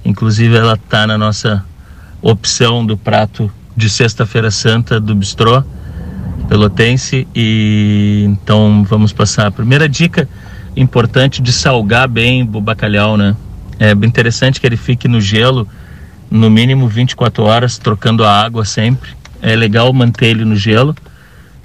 [0.04, 1.64] Inclusive ela está na nossa
[2.22, 5.62] opção do prato de Sexta-feira Santa do Bistrô
[6.48, 7.26] Pelotense.
[7.34, 10.28] E então vamos passar a primeira dica
[10.76, 13.36] importante de salgar bem o bacalhau, né?
[13.78, 15.66] É bem interessante que ele fique no gelo
[16.30, 19.10] no mínimo 24 horas, trocando a água sempre.
[19.42, 20.94] É legal manter ele no gelo,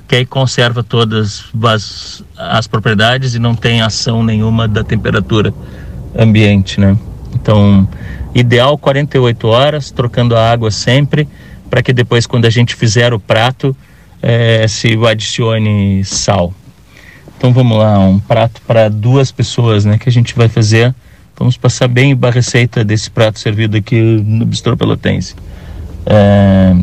[0.08, 5.54] que aí conserva todas as, as propriedades e não tem ação nenhuma da temperatura
[6.18, 6.98] ambiente, né?
[7.34, 7.88] Então,
[8.34, 11.28] ideal 48 horas, trocando a água sempre
[11.70, 13.76] para que depois, quando a gente fizer o prato,
[14.22, 16.54] é, se adicione sal.
[17.38, 20.94] Então vamos lá, um prato para duas pessoas, né, que a gente vai fazer.
[21.38, 25.36] Vamos passar bem a receita desse prato servido aqui no Bistrô Pelotense.
[26.06, 26.74] É,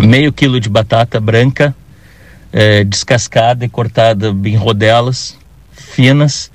[0.00, 1.74] meio quilo de batata branca,
[2.52, 5.38] é, descascada e cortada em rodelas
[5.72, 6.50] finas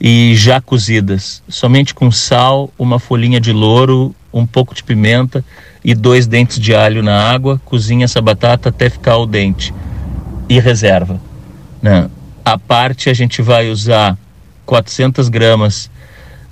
[0.00, 5.44] e já cozidas, somente com sal, uma folhinha de louro, um pouco de pimenta
[5.84, 9.74] e dois dentes de alho na água, cozinha essa batata até ficar al dente
[10.48, 11.20] e reserva.
[11.82, 12.08] Né?
[12.44, 14.16] A parte a gente vai usar
[14.64, 15.90] 400 gramas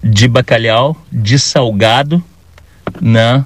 [0.02, 0.96] de bacalhau
[1.38, 2.22] salgado,
[3.00, 3.44] né?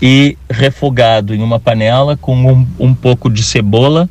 [0.00, 4.08] E refogado em uma panela com um, um pouco de cebola,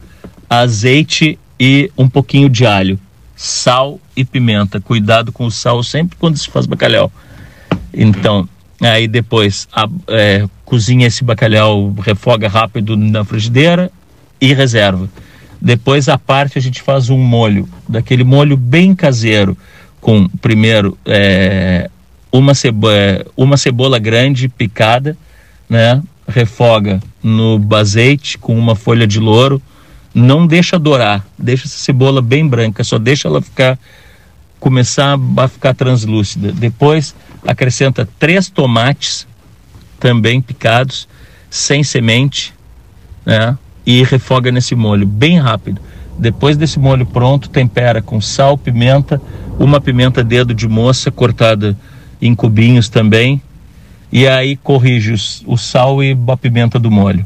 [0.50, 3.00] azeite e um pouquinho de alho,
[3.36, 4.82] sal e pimenta.
[4.82, 7.12] Cuidado com o sal sempre quando se faz bacalhau.
[7.94, 8.50] Então,
[8.82, 13.92] Aí depois a, é, cozinha esse bacalhau, refoga rápido na frigideira
[14.42, 15.08] e reserva.
[15.62, 19.58] Depois a parte a gente faz um molho, daquele molho bem caseiro,
[20.02, 21.90] com primeiro é,
[22.32, 25.18] uma, cebo é, uma cebola grande picada,
[25.70, 26.02] né?
[26.28, 29.62] Refoga no azeite com uma folha de louro,
[30.14, 33.78] não deixa dourar, deixa essa cebola bem branca, só deixa ela ficar
[34.60, 36.52] começar a ficar translúcida.
[36.52, 37.14] Depois
[37.46, 39.28] acrescenta três tomates
[40.00, 41.08] também picados,
[41.50, 42.54] sem semente,
[43.26, 43.58] né?
[43.86, 45.80] E refoga nesse molho bem rápido.
[46.18, 49.22] Depois desse molho pronto, tempera com sal, pimenta,
[49.60, 51.78] uma pimenta dedo de moça cortada
[52.22, 53.42] em cubinhos também.
[54.12, 57.26] E aí corrige os, o sal e a pimenta do molho.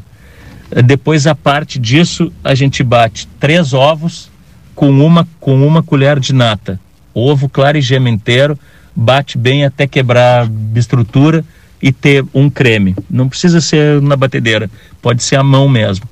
[0.84, 4.30] Depois, a parte disso, a gente bate três ovos
[4.74, 6.78] com uma, com uma colher de nata.
[7.12, 8.58] Ovo claro e gema inteiro
[8.94, 11.44] bate bem até quebrar a estrutura
[11.82, 12.94] e ter um creme.
[13.08, 14.70] Não precisa ser na batedeira,
[15.00, 16.06] pode ser à mão mesmo.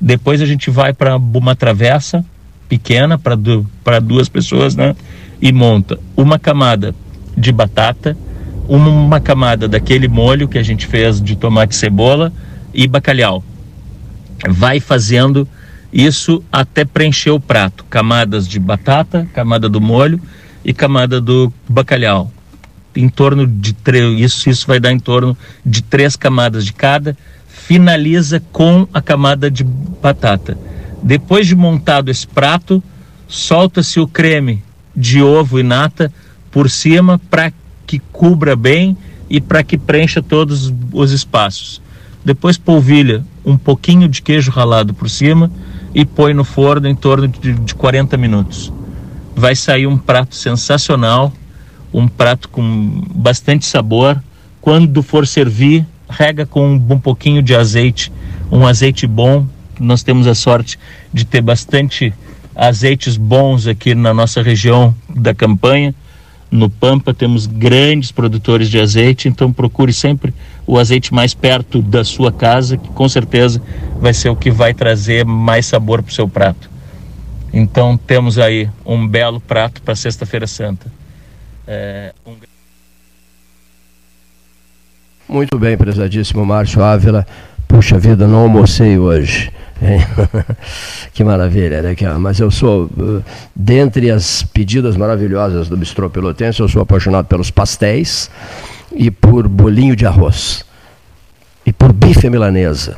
[0.00, 2.24] Depois a gente vai para uma travessa
[2.68, 3.66] pequena para du
[4.02, 4.94] duas pessoas, né?
[5.40, 6.94] E monta uma camada
[7.36, 8.16] de batata,
[8.68, 12.32] uma camada daquele molho que a gente fez de tomate, cebola
[12.72, 13.42] e bacalhau.
[14.48, 15.48] Vai fazendo
[15.92, 17.84] isso até preencher o prato.
[17.88, 20.20] Camadas de batata, camada do molho
[20.64, 22.32] e camada do bacalhau.
[22.96, 27.16] Em torno de três, isso, isso vai dar em torno de três camadas de cada.
[27.48, 30.56] Finaliza com a camada de batata.
[31.02, 32.82] Depois de montado esse prato,
[33.26, 34.62] solta-se o creme
[34.94, 36.12] de ovo e nata
[36.50, 37.52] por cima para
[37.86, 38.96] que cubra bem
[39.28, 41.82] e para que preencha todos os espaços.
[42.24, 45.50] Depois polvilha um pouquinho de queijo ralado por cima
[45.94, 48.72] e põe no forno em torno de, de 40 minutos.
[49.36, 51.32] Vai sair um prato sensacional,
[51.94, 54.20] um prato com bastante sabor.
[54.60, 58.12] Quando for servir, rega com um, pouquinho de azeite,
[58.50, 59.46] um azeite bom.
[59.78, 60.76] Nós temos a sorte
[61.12, 62.12] de ter bastante
[62.54, 65.94] azeites bons aqui na nossa região da campanha.
[66.50, 70.32] No Pampa temos grandes produtores de azeite, então procure sempre
[70.66, 73.60] o azeite mais perto da sua casa, que com certeza
[74.00, 76.70] vai ser o que vai trazer mais sabor para o seu prato.
[77.52, 80.86] Então temos aí um belo prato para Sexta-feira Santa.
[81.66, 82.34] É, um...
[85.28, 87.26] Muito bem, prezadíssimo Márcio Ávila.
[87.66, 89.50] Puxa vida, não almocei hoje.
[91.12, 91.96] que maravilha, né?
[92.18, 93.22] Mas eu sou, uh,
[93.54, 98.30] dentre as pedidas maravilhosas do Bistrô Pelotense, eu sou apaixonado pelos pastéis
[98.94, 100.64] e por bolinho de arroz.
[101.66, 102.96] E por bife milanesa.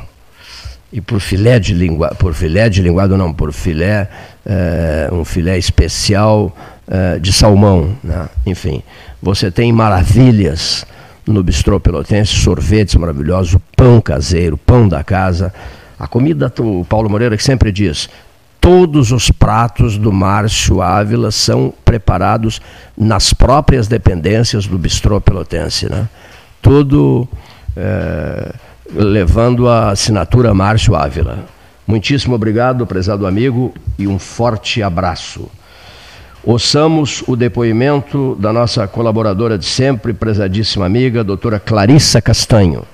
[0.91, 4.09] E por filé de linguado, por filé de linguado não, por filé,
[4.45, 6.55] uh, um filé especial
[6.87, 7.95] uh, de salmão.
[8.03, 8.27] Né?
[8.45, 8.81] Enfim,
[9.21, 10.85] você tem maravilhas
[11.25, 15.53] no Bistrô Pelotense, sorvetes maravilhosos, pão caseiro, pão da casa.
[15.99, 18.09] A comida, o Paulo Moreira que sempre diz,
[18.61, 22.61] todos os pratos do Márcio Ávila são preparados
[22.97, 25.89] nas próprias dependências do Bistrô Pelotense.
[25.89, 26.07] Né?
[26.61, 27.27] Tudo
[27.75, 28.53] é,
[28.93, 31.39] levando a assinatura Márcio Ávila.
[31.85, 35.49] Muitíssimo obrigado, prezado amigo, e um forte abraço.
[36.47, 42.85] Ouçamos o depoimento da nossa colaboradora de sempre, prezadíssima amiga, doutora Clarissa Castanho.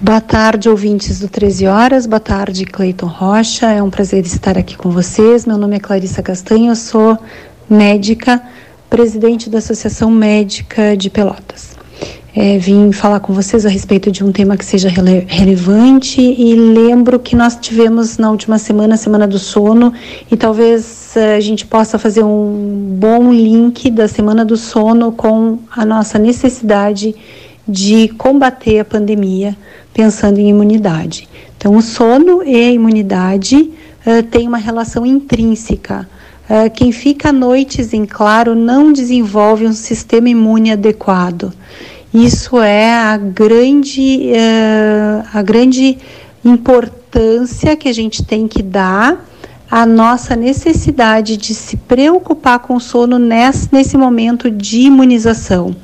[0.00, 2.06] Boa tarde, ouvintes do 13 Horas.
[2.06, 3.66] Boa tarde, Cleiton Rocha.
[3.66, 5.44] É um prazer estar aqui com vocês.
[5.44, 7.18] Meu nome é Clarissa Castanho, eu sou
[7.68, 8.40] médica,
[8.88, 11.75] presidente da Associação Médica de Pelotas.
[12.38, 16.54] É, vim falar com vocês a respeito de um tema que seja rele relevante e
[16.54, 19.90] lembro que nós tivemos na última semana, a Semana do Sono,
[20.30, 25.60] e talvez eh, a gente possa fazer um bom link da Semana do Sono com
[25.74, 27.16] a nossa necessidade
[27.66, 29.56] de combater a pandemia
[29.94, 31.26] pensando em imunidade.
[31.56, 36.06] Então, o sono e a imunidade uh, têm uma relação intrínseca.
[36.50, 41.50] Uh, quem fica noites em claro não desenvolve um sistema imune adequado.
[42.16, 45.98] Isso é a grande, uh, a grande
[46.42, 49.22] importância que a gente tem que dar
[49.70, 55.76] à nossa necessidade de se preocupar com o sono nesse, nesse momento de imunização.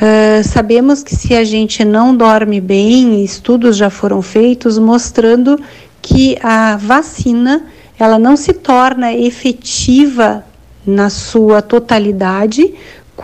[0.00, 5.56] Uh, sabemos que se a gente não dorme bem, estudos já foram feitos mostrando
[6.00, 7.66] que a vacina
[7.96, 10.44] ela não se torna efetiva
[10.84, 12.74] na sua totalidade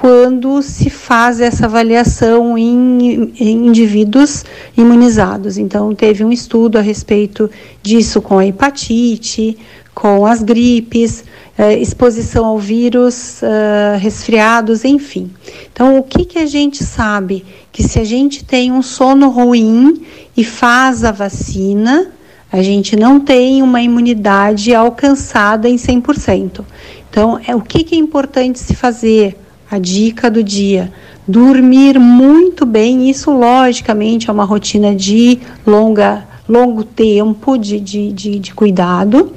[0.00, 4.44] quando se faz essa avaliação em, em, indivíduos
[4.76, 5.58] imunizados.
[5.58, 7.50] Então, teve um estudo a respeito
[7.82, 9.58] disso com a hepatite,
[9.92, 11.24] com as gripes,
[11.58, 15.32] uh, exposição ao vírus, uh, resfriados, enfim.
[15.72, 17.44] Então, o que, que a gente sabe?
[17.72, 20.02] Que se a gente tem um sono ruim
[20.36, 22.12] e faz a vacina,
[22.52, 26.64] a gente não tem uma imunidade alcançada em 100%.
[27.10, 29.36] Então, é, o que, que é importante se fazer?
[29.70, 30.92] A dica do dia:
[31.26, 33.08] dormir muito bem.
[33.10, 39.32] Isso, logicamente, é uma rotina de longa, longo tempo de, de, de, de cuidado,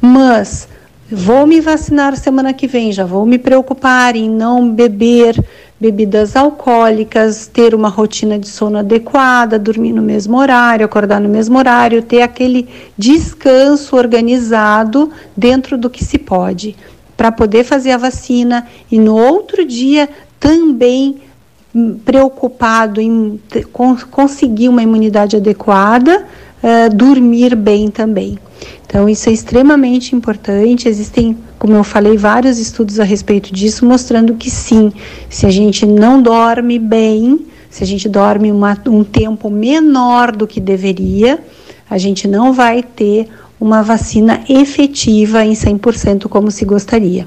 [0.00, 0.68] mas
[1.08, 5.40] Vou me vacinar semana que vem, já vou me preocupar em não beber
[5.78, 11.58] bebidas alcoólicas, ter uma rotina de sono adequada, dormir no mesmo horário, acordar no mesmo
[11.58, 12.68] horário, ter aquele
[12.98, 16.74] descanso organizado dentro do que se pode,
[17.16, 21.20] para poder fazer a vacina e no outro dia também
[22.04, 23.40] preocupado em
[24.10, 26.24] conseguir uma imunidade adequada,
[26.62, 28.38] uh, dormir bem também.
[28.86, 30.88] Então, isso é extremamente importante.
[30.88, 34.92] Existem, como eu falei, vários estudos a respeito disso, mostrando que sim,
[35.28, 40.46] se a gente não dorme bem, se a gente dorme uma, um tempo menor do
[40.46, 41.38] que deveria,
[41.90, 43.28] a gente não vai ter
[43.60, 47.26] uma vacina efetiva em 100% como se gostaria.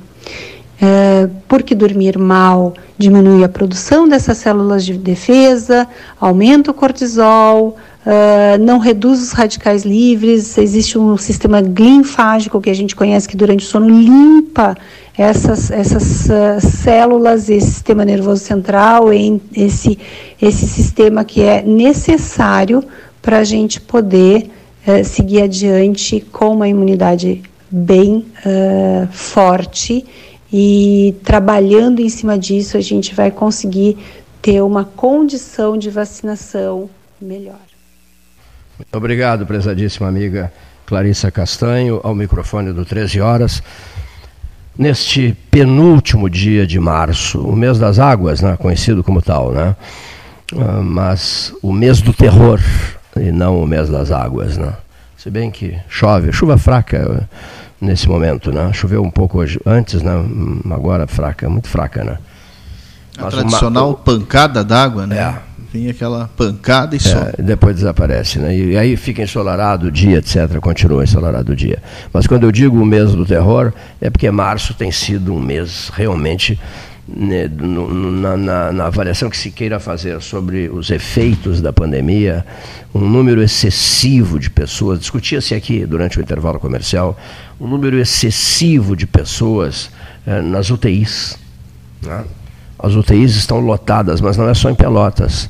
[0.82, 5.88] é, porque dormir mal diminui a produção dessas células de defesa,
[6.20, 12.74] aumenta o cortisol, Uh, não reduz os radicais livres, existe um sistema linfágico que a
[12.74, 14.76] gente conhece que durante o sono limpa
[15.18, 20.00] essas, essas uh, células, esse sistema nervoso central, em esse,
[20.42, 22.82] esse sistema que é necessário
[23.22, 24.50] para a gente poder
[24.90, 27.42] uh, seguir adiante com uma imunidade
[27.72, 28.26] bem
[29.12, 30.04] forte
[30.52, 33.96] e trabalhando em cima disso a gente vai conseguir
[34.42, 36.90] ter uma condição de vacinação
[37.22, 37.60] melhor.
[38.78, 40.52] Muito obrigado, prezadíssima amiga
[40.86, 43.62] Clarissa Castanho, ao microfone do 13 Horas.
[44.78, 49.76] Neste penúltimo dia de março, o mês das águas, né, conhecido como tal, né?
[50.54, 52.60] Uh, mas o mês do terror
[53.16, 54.74] e não o mês das águas, né?
[55.18, 57.28] Se bem que chove, chuva fraca
[57.80, 58.72] nesse momento, né?
[58.74, 60.12] Choveu um pouco hoje, antes, né?
[60.72, 62.18] Agora fraca, muito fraca, né?
[63.18, 63.96] A mas tradicional uma...
[63.96, 65.18] pancada d'água, né?
[65.18, 67.32] É Vem aquela pancada e é, só.
[67.38, 68.56] Depois desaparece, né?
[68.56, 70.58] E aí fica ensolarado o dia, etc.
[70.60, 71.78] Continua ensolarado o dia.
[72.12, 73.72] Mas quando eu digo o mês do terror,
[74.02, 76.60] é porque março tem sido um mês realmente
[77.16, 82.46] na, na, na, avaliação que se queira fazer sobre os efeitos da pandemia,
[82.94, 87.18] um número excessivo de pessoas, discutia-se aqui durante o intervalo comercial,
[87.60, 89.90] um número excessivo de pessoas
[90.26, 91.38] eh, nas UTIs.
[92.02, 92.24] Né?
[92.78, 95.50] As UTIs estão lotadas, mas não é só em Pelotas.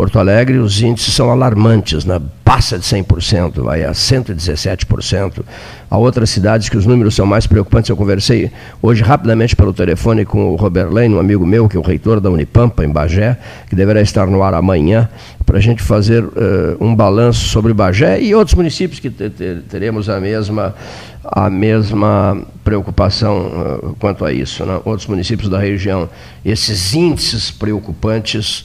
[0.00, 2.18] Porto Alegre, os índices são alarmantes, né?
[2.42, 5.42] passa de 100%, vai a 117%.
[5.90, 7.90] Há outras cidades que os números são mais preocupantes.
[7.90, 8.50] Eu conversei
[8.80, 12.18] hoje rapidamente pelo telefone com o Robert Lane, um amigo meu, que é o reitor
[12.18, 13.36] da Unipampa, em Bagé,
[13.68, 15.06] que deverá estar no ar amanhã,
[15.44, 16.32] para a gente fazer uh,
[16.80, 20.74] um balanço sobre Bagé e outros municípios que teremos a mesma,
[21.22, 24.64] a mesma preocupação uh, quanto a isso.
[24.64, 24.80] Né?
[24.82, 26.08] Outros municípios da região.
[26.42, 28.64] Esses índices preocupantes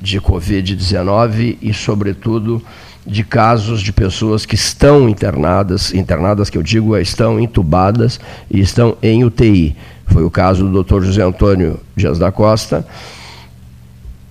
[0.00, 2.62] de Covid-19 e, sobretudo,
[3.06, 8.18] de casos de pessoas que estão internadas, internadas que eu digo estão entubadas
[8.50, 9.76] e estão em UTI.
[10.06, 11.02] Foi o caso do Dr.
[11.02, 12.86] José Antônio Dias da Costa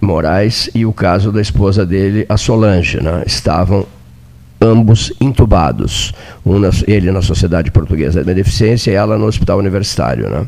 [0.01, 3.23] Moraes e o caso da esposa dele, a Solange, né?
[3.25, 3.87] estavam
[4.61, 6.13] ambos intubados,
[6.45, 10.29] um na, ele na Sociedade Portuguesa da Beneficência e ela no Hospital Universitário.
[10.29, 10.47] Né?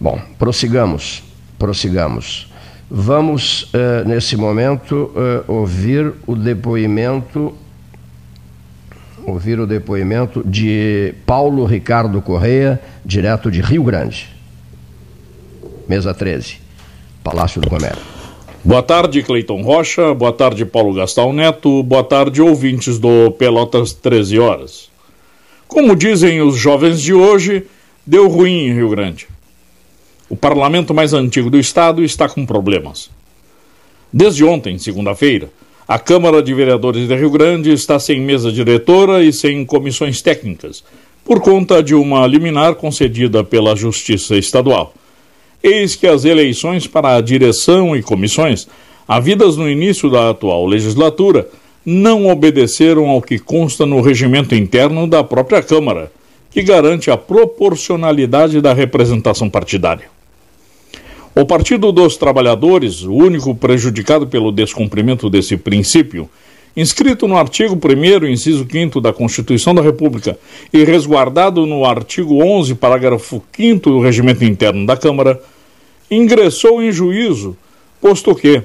[0.00, 1.22] Bom, prossigamos,
[1.58, 2.48] prossigamos.
[2.92, 7.54] Vamos, uh, nesse momento, uh, ouvir o depoimento
[9.24, 14.28] ouvir o depoimento de Paulo Ricardo Correia, direto de Rio Grande.
[15.86, 16.58] Mesa 13,
[17.22, 18.02] Palácio do Comércio.
[18.64, 20.12] Boa tarde, Cleiton Rocha.
[20.12, 21.82] Boa tarde, Paulo Gastal Neto.
[21.84, 24.90] Boa tarde, ouvintes do Pelotas 13 Horas.
[25.68, 27.66] Como dizem os jovens de hoje,
[28.04, 29.28] deu ruim em Rio Grande
[30.30, 33.10] o parlamento mais antigo do estado está com problemas.
[34.12, 35.50] Desde ontem, segunda-feira,
[35.88, 40.84] a Câmara de Vereadores de Rio Grande está sem mesa diretora e sem comissões técnicas,
[41.24, 44.94] por conta de uma liminar concedida pela Justiça Estadual.
[45.60, 48.68] Eis que as eleições para a direção e comissões,
[49.08, 51.48] havidas no início da atual legislatura,
[51.84, 56.12] não obedeceram ao que consta no regimento interno da própria Câmara,
[56.52, 60.19] que garante a proporcionalidade da representação partidária.
[61.32, 66.28] O Partido dos Trabalhadores, o único prejudicado pelo descumprimento desse princípio,
[66.76, 70.36] inscrito no artigo 1, inciso 5 da Constituição da República
[70.72, 75.40] e resguardado no artigo 11, parágrafo 5 do Regimento Interno da Câmara,
[76.10, 77.56] ingressou em juízo,
[78.00, 78.64] posto que,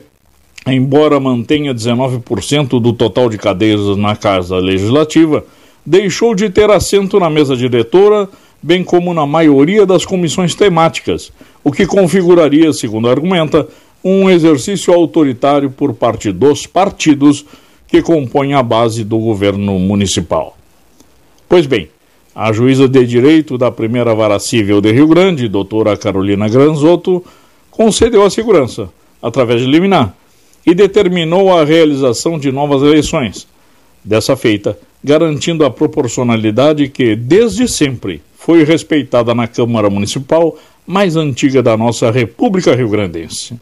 [0.65, 5.45] embora mantenha 19% do total de cadeiras na Casa Legislativa,
[5.85, 8.27] deixou de ter assento na mesa diretora,
[8.61, 11.31] bem como na maioria das comissões temáticas,
[11.65, 13.67] o que configuraria, segundo argumenta,
[14.03, 17.43] um exercício autoritário por parte dos partidos
[17.87, 20.55] que compõem a base do governo municipal.
[21.49, 21.89] Pois bem,
[22.35, 27.25] a juíza de direito da primeira vara civil de Rio Grande, doutora Carolina Granzotto,
[27.71, 28.89] concedeu a segurança,
[29.19, 30.15] através de liminar,
[30.63, 33.47] e determinou a realização de novas eleições,
[34.03, 40.55] dessa feita, garantindo a proporcionalidade que, desde sempre, foi respeitada na Câmara Municipal
[40.85, 43.59] mais antiga da nossa República Rio Grandense.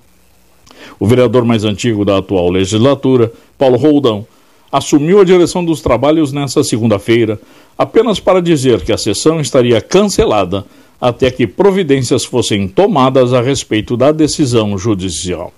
[1.00, 4.26] O vereador mais antigo da atual legislatura, Paulo Roldão,
[4.72, 7.40] assumiu a direção dos trabalhos nesta segunda-feira,
[7.78, 10.66] apenas para dizer que a sessão estaria cancelada
[11.00, 15.54] até que providências fossem tomadas a respeito da decisão judicial.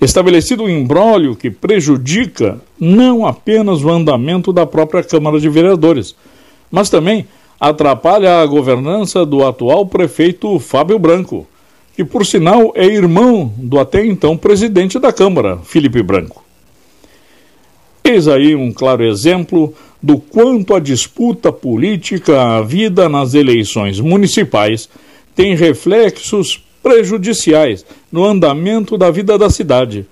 [0.00, 6.14] Estabelecido um imbróglio que prejudica não apenas o andamento da própria Câmara de Vereadores,
[6.70, 7.26] mas também
[7.62, 11.46] atrapalha a governança do atual prefeito Fábio Branco,
[11.94, 16.42] que por sinal é irmão do até então presidente da Câmara, Felipe Branco.
[18.02, 19.72] Eis aí um claro exemplo
[20.02, 24.88] do quanto a disputa política, a vida nas eleições municipais,
[25.32, 30.04] tem reflexos prejudiciais no andamento da vida da cidade,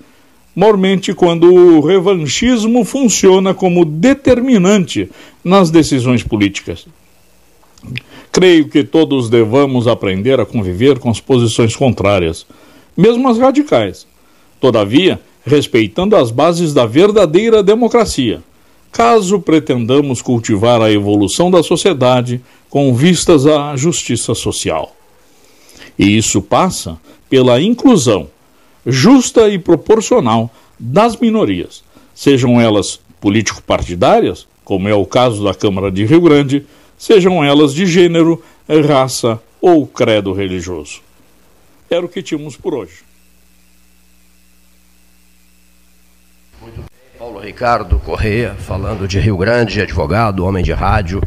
[0.54, 5.10] mormente quando o revanchismo funciona como determinante
[5.42, 6.86] nas decisões políticas.
[8.32, 12.46] Creio que todos devamos aprender a conviver com as posições contrárias,
[12.96, 14.06] mesmo as radicais.
[14.60, 18.42] Todavia, respeitando as bases da verdadeira democracia,
[18.92, 24.94] caso pretendamos cultivar a evolução da sociedade com vistas à justiça social.
[25.98, 26.98] E isso passa
[27.28, 28.28] pela inclusão
[28.86, 31.82] justa e proporcional das minorias,
[32.14, 36.64] sejam elas político-partidárias, como é o caso da Câmara de Rio Grande,
[37.00, 38.44] sejam elas de gênero,
[38.86, 41.00] raça ou credo religioso.
[41.88, 43.02] Era o que tínhamos por hoje.
[46.60, 46.84] Muito bem.
[47.18, 51.22] Paulo Ricardo Correia, falando de Rio Grande, advogado, homem de rádio,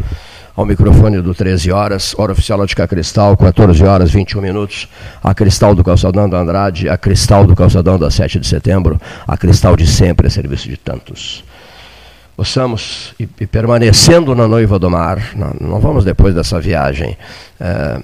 [0.56, 4.88] ao microfone do 13 horas, hora oficial Ótica Cristal, 14 horas 21 minutos,
[5.24, 9.36] a Cristal do Calçadão da Andrade, a Cristal do Calçadão da 7 de setembro, a
[9.36, 11.44] Cristal de sempre, a serviço de tantos.
[12.36, 17.16] Possamos, e, e permanecendo na Noiva do Mar, não, não vamos depois dessa viagem
[17.60, 18.02] é,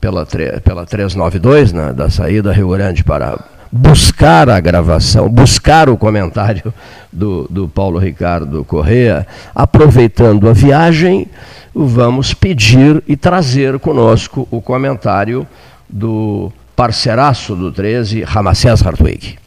[0.00, 0.26] pela,
[0.62, 3.38] pela 392, né, da saída Rio Grande para
[3.72, 6.74] buscar a gravação, buscar o comentário
[7.10, 11.26] do, do Paulo Ricardo Correa, aproveitando a viagem,
[11.74, 15.46] vamos pedir e trazer conosco o comentário
[15.88, 19.38] do parceiraço do 13, Ramacés Hartwig.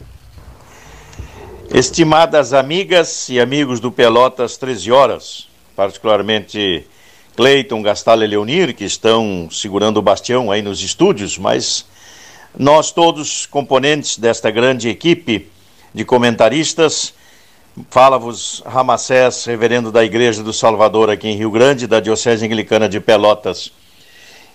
[1.74, 6.86] Estimadas amigas e amigos do Pelotas 13 Horas, particularmente
[7.36, 11.86] Cleiton, Gastal e Leonir, que estão segurando o bastião aí nos estúdios, mas
[12.58, 15.50] nós todos, componentes desta grande equipe
[15.94, 17.14] de comentaristas,
[17.90, 23.00] fala-vos Ramacés, reverendo da Igreja do Salvador aqui em Rio Grande, da Diocese Anglicana de
[23.00, 23.72] Pelotas.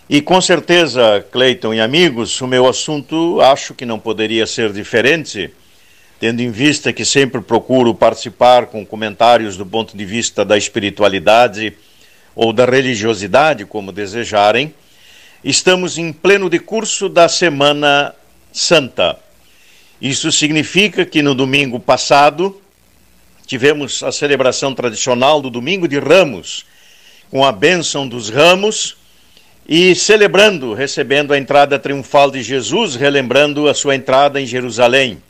[0.08, 5.52] E com certeza, Cleiton e amigos, o meu assunto acho que não poderia ser diferente
[6.20, 11.72] tendo em vista que sempre procuro participar com comentários do ponto de vista da espiritualidade
[12.36, 14.74] ou da religiosidade, como desejarem,
[15.42, 18.14] estamos em pleno decurso da Semana
[18.52, 19.18] Santa.
[19.98, 22.60] Isso significa que no domingo passado
[23.46, 26.66] tivemos a celebração tradicional do Domingo de Ramos,
[27.30, 28.94] com a bênção dos ramos
[29.66, 35.22] e celebrando, recebendo a entrada triunfal de Jesus, relembrando a sua entrada em Jerusalém.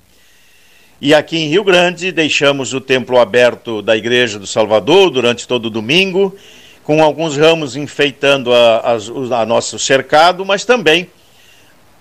[1.03, 5.65] E aqui em Rio Grande, deixamos o templo aberto da Igreja do Salvador durante todo
[5.65, 6.37] o domingo,
[6.85, 11.09] com alguns ramos enfeitando a, a, a nosso cercado, mas também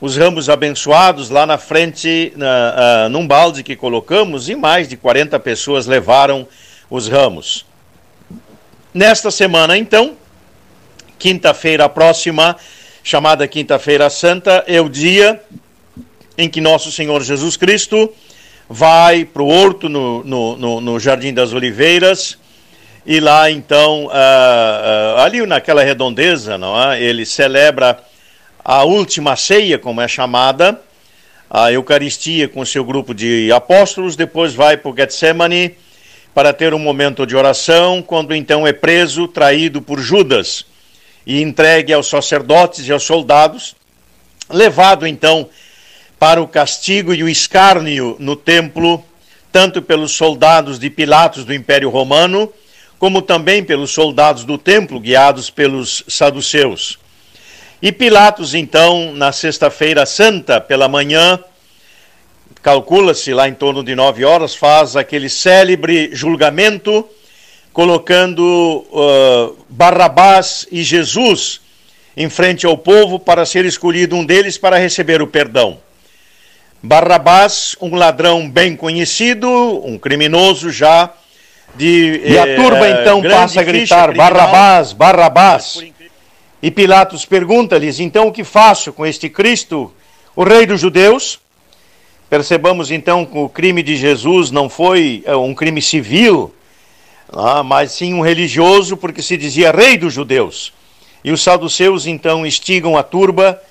[0.02, 5.40] os ramos abençoados lá na frente, na, num balde que colocamos, e mais de 40
[5.40, 6.46] pessoas levaram
[6.90, 7.66] os ramos.
[8.94, 10.18] Nesta semana, então,
[11.18, 12.58] quinta-feira próxima,
[13.02, 15.42] chamada Quinta-feira Santa, é o dia
[16.38, 18.14] em que nosso Senhor Jesus Cristo
[18.70, 22.38] vai para o horto no, no, no, no, Jardim das Oliveiras
[23.04, 27.02] e lá então, uh, uh, ali naquela redondeza, não é?
[27.02, 28.00] ele celebra
[28.64, 30.80] a última ceia, como é chamada,
[31.50, 35.76] a Eucaristia com seu grupo de apóstolos, depois vai para o Getsemane
[36.36, 40.64] para ter um momento de oração, quando então é preso, traído por Judas
[41.26, 43.76] e entregue aos sacerdotes e aos soldados,
[44.48, 45.50] levado então
[46.20, 49.04] para o castigo e o escárnio no templo,
[49.52, 52.52] tanto pelos soldados de Pilatos do Império Romano,
[53.00, 57.00] como também pelos soldados do templo, guiados pelos saduceus.
[57.82, 61.40] E Pilatos, então, na Sexta-feira Santa, pela manhã,
[62.62, 67.08] calcula-se lá em torno de nove horas, faz aquele célebre julgamento,
[67.72, 71.62] colocando uh, Barrabás e Jesus
[72.18, 75.80] em frente ao povo para ser escolhido um deles para receber o perdão.
[76.82, 79.50] Barrabás, um ladrão bem conhecido,
[79.86, 81.12] um criminoso já
[81.76, 82.22] de.
[82.24, 85.84] E a eh, turba então passa a gritar: Barrabás, Barrabás.
[86.62, 89.92] E Pilatos pergunta-lhes: então o que faço com este Cristo,
[90.36, 91.40] o Rei dos Judeus?
[92.30, 96.54] Percebamos então que o crime de Jesus não foi eh, um crime civil,
[97.34, 100.72] ah, mas sim um religioso, porque se dizia Rei dos Judeus.
[101.26, 103.62] E os saduceus então instigam a turba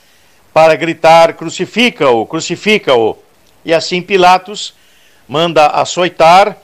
[0.52, 3.16] para gritar: crucifica-o, crucifica-o.
[3.64, 4.74] E assim Pilatos
[5.26, 6.56] manda açoitar,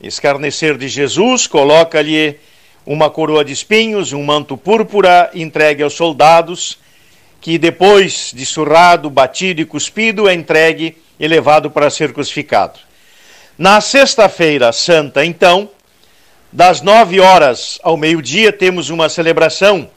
[0.00, 2.38] escarnecer de Jesus, coloca-lhe
[2.84, 6.78] uma coroa de espinhos, um manto púrpura entregue aos soldados,
[7.40, 12.78] que depois de surrado, batido e cuspido, é entregue e levado para ser crucificado.
[13.56, 15.68] Na sexta-feira santa, então,
[16.50, 19.88] das nove horas ao meio-dia, temos uma celebração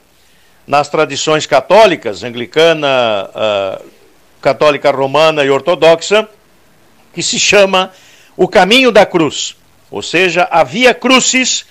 [0.66, 3.84] nas tradições católicas, anglicana, uh,
[4.40, 6.28] católica romana e ortodoxa,
[7.12, 7.92] que se chama
[8.36, 9.56] o caminho da cruz,
[9.90, 11.64] ou seja, a Via Crucis,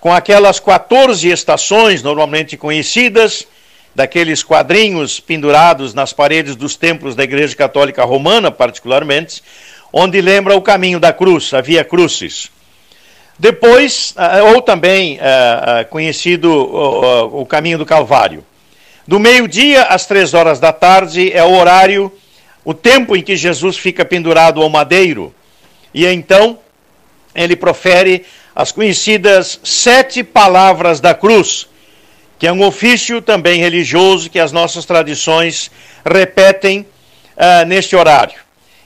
[0.00, 3.46] com aquelas 14 estações normalmente conhecidas,
[3.94, 9.42] daqueles quadrinhos pendurados nas paredes dos templos da Igreja Católica Romana, particularmente,
[9.92, 12.50] onde lembra o caminho da cruz, a Via Crucis.
[13.38, 18.44] Depois, ah, ou também ah, ah, conhecido o caminho do Calvário.
[19.06, 22.12] Do meio-dia às três horas da tarde é o horário,
[22.64, 25.34] o tempo em que Jesus fica pendurado ao madeiro.
[25.92, 26.58] E então
[27.34, 31.66] ele profere as conhecidas sete palavras da cruz,
[32.38, 35.70] que é um ofício também religioso que as nossas tradições
[36.04, 38.40] repetem uh, neste horário.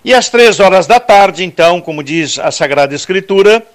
[0.05, 3.67] E às três horas da tarde, então, como diz a Sagrada Escritura,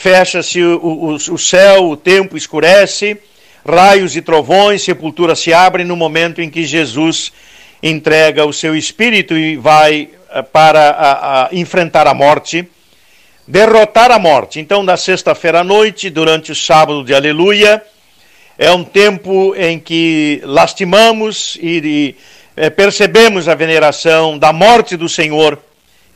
[0.00, 3.18] fecha-se o, o, o céu, o tempo escurece,
[3.68, 7.30] raios e trovões, sepultura se abre no momento em que Jesus
[7.82, 12.66] entrega o seu espírito e vai uh, para a, a enfrentar a morte
[13.46, 14.58] derrotar a morte.
[14.58, 17.82] Então, na sexta-feira à noite, durante o sábado de Aleluia,
[18.56, 22.16] é um tempo em que lastimamos e, e
[22.56, 25.58] é, percebemos a veneração da morte do Senhor,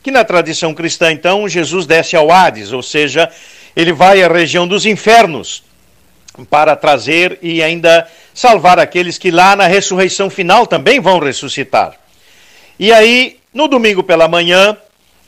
[0.01, 3.29] que na tradição cristã, então, Jesus desce ao Hades, ou seja,
[3.75, 5.63] ele vai à região dos infernos
[6.49, 11.93] para trazer e ainda salvar aqueles que lá na ressurreição final também vão ressuscitar.
[12.77, 14.77] E aí, no domingo pela manhã,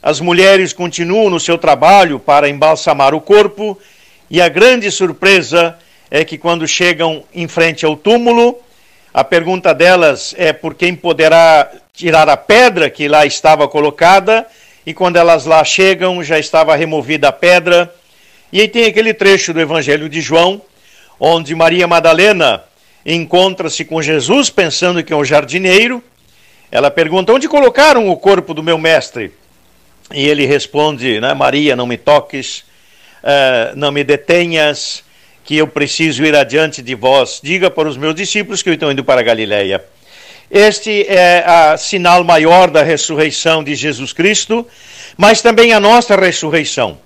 [0.01, 3.77] as mulheres continuam no seu trabalho para embalsamar o corpo,
[4.29, 5.77] e a grande surpresa
[6.11, 8.59] é que quando chegam em frente ao túmulo,
[9.13, 14.45] a pergunta delas é por quem poderá tirar a pedra que lá estava colocada,
[14.85, 17.93] e quando elas lá chegam, já estava removida a pedra.
[18.51, 20.61] E aí tem aquele trecho do Evangelho de João,
[21.19, 22.63] onde Maria Madalena
[23.05, 26.03] encontra-se com Jesus, pensando que é um jardineiro.
[26.71, 29.31] Ela pergunta: Onde colocaram o corpo do meu mestre?
[30.13, 32.59] E ele responde, né, Maria, não me toques,
[33.21, 35.03] uh, não me detenhas,
[35.43, 37.39] que eu preciso ir adiante de vós.
[37.43, 39.81] Diga para os meus discípulos que eu estou indo para a.
[40.49, 41.43] Este é
[41.73, 44.65] o sinal maior da ressurreição de Jesus Cristo,
[45.17, 46.97] mas também a nossa ressurreição,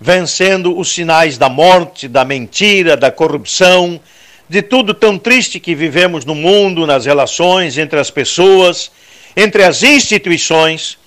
[0.00, 4.00] vencendo os sinais da morte, da mentira, da corrupção,
[4.48, 8.90] de tudo tão triste que vivemos no mundo, nas relações entre as pessoas,
[9.36, 10.98] entre as instituições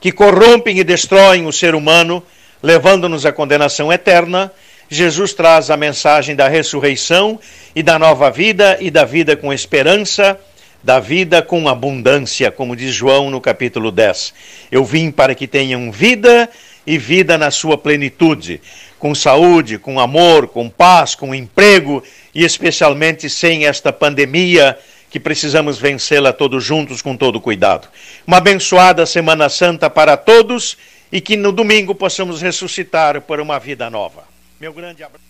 [0.00, 2.22] que corrompem e destroem o ser humano,
[2.62, 4.52] levando-nos à condenação eterna,
[4.88, 7.40] Jesus traz a mensagem da ressurreição
[7.74, 10.38] e da nova vida e da vida com esperança,
[10.82, 14.32] da vida com abundância, como diz João no capítulo 10.
[14.70, 16.48] Eu vim para que tenham vida
[16.86, 18.60] e vida na sua plenitude,
[18.98, 22.02] com saúde, com amor, com paz, com emprego
[22.34, 24.78] e especialmente sem esta pandemia
[25.10, 27.88] que precisamos vencê-la todos juntos com todo cuidado.
[28.26, 30.76] Uma abençoada Semana Santa para todos
[31.10, 34.24] e que no domingo possamos ressuscitar por uma vida nova.
[34.60, 35.24] Meu grande abraço.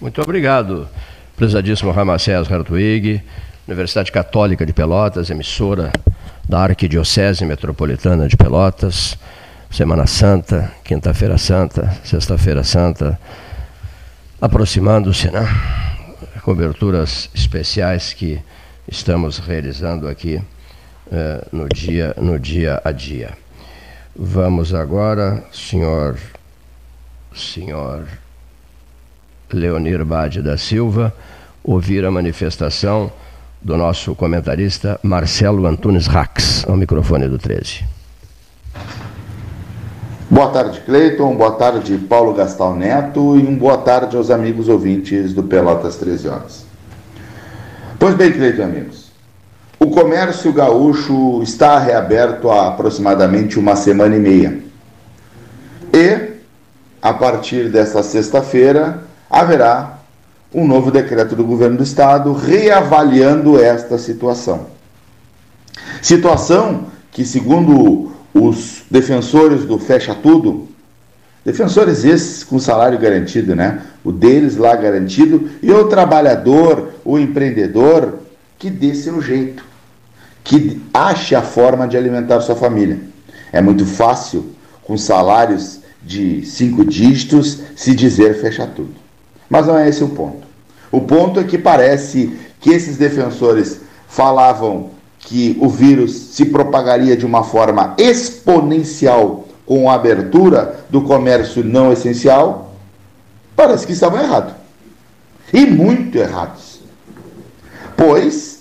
[0.00, 0.88] Muito obrigado,
[1.36, 3.20] prezadíssimo Ramacés Hartwig,
[3.66, 5.92] Universidade Católica de Pelotas, emissora
[6.48, 9.18] da Arquidiocese Metropolitana de Pelotas.
[9.70, 13.18] Semana Santa, Quinta-feira Santa, Sexta-feira Santa,
[14.40, 15.46] aproximando-se, né?
[16.42, 18.40] Coberturas especiais que
[18.90, 20.40] estamos realizando aqui
[21.12, 23.36] eh, no, dia, no dia a dia.
[24.16, 26.18] Vamos agora, senhor,
[27.34, 28.06] senhor
[29.52, 31.14] Leonir Bade da Silva,
[31.62, 33.12] ouvir a manifestação
[33.60, 37.84] do nosso comentarista Marcelo Antunes Rax, ao microfone do 13.
[40.30, 41.34] Boa tarde, Cleiton.
[41.36, 43.34] Boa tarde, Paulo Gastal Neto.
[43.34, 46.66] E um boa tarde aos amigos ouvintes do Pelotas 13 Horas.
[47.98, 49.10] Pois bem, queridos amigos,
[49.80, 54.58] o comércio gaúcho está reaberto há aproximadamente uma semana e meia.
[55.94, 56.34] E,
[57.00, 60.00] a partir desta sexta-feira, haverá
[60.52, 64.66] um novo decreto do governo do estado reavaliando esta situação.
[66.02, 70.68] Situação que, segundo os defensores do Fecha Tudo,
[71.44, 73.82] defensores esses com salário garantido, né?
[74.04, 78.20] o deles lá garantido, e o trabalhador, o empreendedor,
[78.58, 79.64] que dê seu jeito,
[80.42, 82.98] que ache a forma de alimentar sua família.
[83.52, 84.52] É muito fácil,
[84.82, 88.94] com salários de cinco dígitos, se dizer fecha tudo.
[89.48, 90.46] Mas não é esse o ponto.
[90.90, 94.90] O ponto é que parece que esses defensores falavam
[95.28, 101.92] que o vírus se propagaria de uma forma exponencial com a abertura do comércio não
[101.92, 102.72] essencial,
[103.54, 104.54] parece que estavam errados.
[105.52, 106.80] E muito errados.
[107.94, 108.60] Pois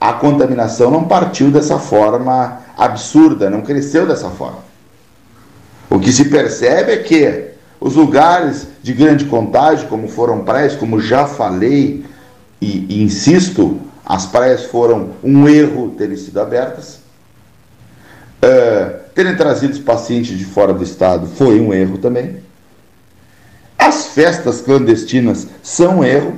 [0.00, 4.60] a contaminação não partiu dessa forma absurda, não cresceu dessa forma.
[5.90, 7.44] O que se percebe é que
[7.80, 12.04] os lugares de grande contágio, como foram praias, como já falei
[12.60, 17.00] e, e insisto, as praias foram um erro terem sido abertas.
[18.42, 22.42] Uh, terem trazido os pacientes de fora do estado foi um erro também.
[23.78, 26.36] As festas clandestinas são um erro.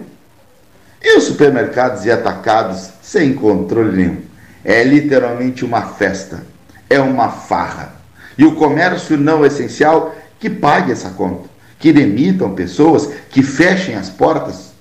[1.02, 4.22] E os supermercados e atacados sem controle nenhum.
[4.64, 6.44] É literalmente uma festa.
[6.88, 7.97] É uma farra.
[8.38, 11.48] E o comércio não essencial que pague essa conta.
[11.78, 14.72] Que demitam pessoas, que fechem as portas.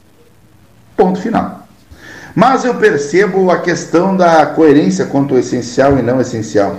[0.95, 1.64] Ponto final.
[2.35, 6.75] Mas eu percebo a questão da coerência quanto ao essencial e não essencial.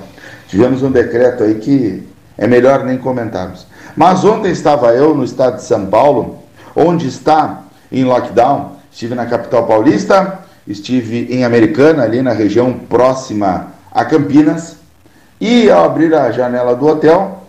[0.49, 2.07] Tivemos um decreto aí que
[2.37, 3.67] é melhor nem comentarmos.
[3.97, 6.41] Mas ontem estava eu no estado de São Paulo,
[6.75, 8.77] onde está em lockdown.
[8.93, 14.77] Estive na capital paulista, estive em Americana, ali na região próxima a Campinas.
[15.41, 17.45] E ao abrir a janela do hotel,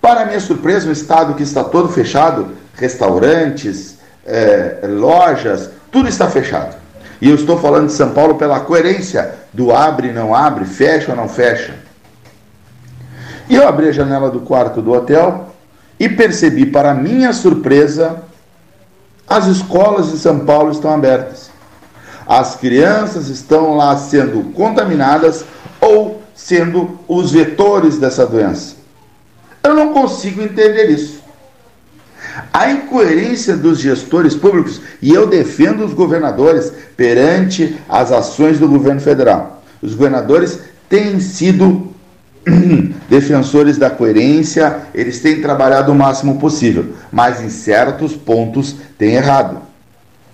[0.00, 6.77] para minha surpresa, um estado que está todo fechado, restaurantes, é, lojas, tudo está fechado.
[7.20, 11.16] E eu estou falando de São Paulo pela coerência do abre, não abre, fecha ou
[11.16, 11.74] não fecha.
[13.48, 15.48] E eu abri a janela do quarto do hotel
[15.98, 18.22] e percebi, para minha surpresa,
[19.26, 21.50] as escolas de São Paulo estão abertas.
[22.26, 25.44] As crianças estão lá sendo contaminadas
[25.80, 28.76] ou sendo os vetores dessa doença.
[29.62, 31.17] Eu não consigo entender isso.
[32.52, 39.00] A incoerência dos gestores públicos, e eu defendo os governadores perante as ações do governo
[39.00, 39.62] federal.
[39.82, 40.58] Os governadores
[40.88, 41.88] têm sido
[43.08, 49.68] defensores da coerência, eles têm trabalhado o máximo possível, mas em certos pontos têm errado.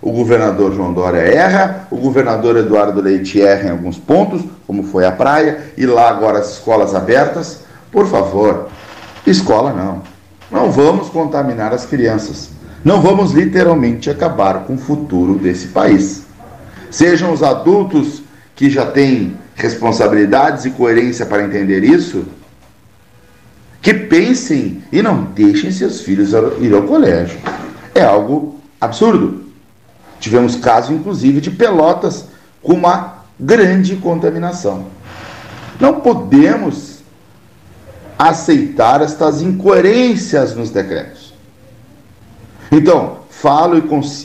[0.00, 5.06] O governador João Dória erra, o governador Eduardo Leite erra em alguns pontos, como foi
[5.06, 7.60] a praia, e lá agora as escolas abertas.
[7.90, 8.68] Por favor,
[9.26, 10.13] escola não.
[10.54, 12.48] Não vamos contaminar as crianças.
[12.84, 16.22] Não vamos literalmente acabar com o futuro desse país.
[16.92, 18.22] Sejam os adultos
[18.54, 22.24] que já têm responsabilidades e coerência para entender isso,
[23.82, 27.36] que pensem e não deixem seus filhos ir ao colégio.
[27.92, 29.46] É algo absurdo.
[30.20, 32.26] Tivemos caso, inclusive, de pelotas
[32.62, 34.86] com uma grande contaminação.
[35.80, 36.93] Não podemos
[38.18, 41.34] aceitar estas incoerências nos decretos.
[42.70, 43.82] Então, falo e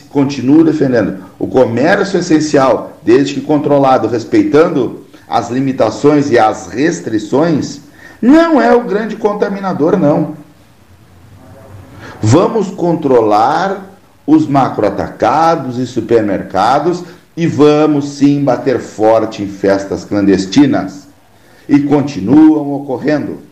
[0.09, 7.81] continuo defendendo o comércio essencial, desde que controlado, respeitando as limitações e as restrições,
[8.21, 10.35] não é o grande contaminador, não.
[12.21, 13.85] Vamos controlar
[14.25, 17.03] os macroatacados e supermercados
[17.35, 21.07] e vamos sim bater forte em festas clandestinas.
[21.67, 23.48] E continuam ocorrendo.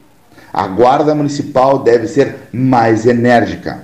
[0.58, 3.84] A Guarda Municipal deve ser mais enérgica.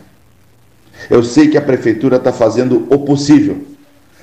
[1.08, 3.64] Eu sei que a Prefeitura está fazendo o possível,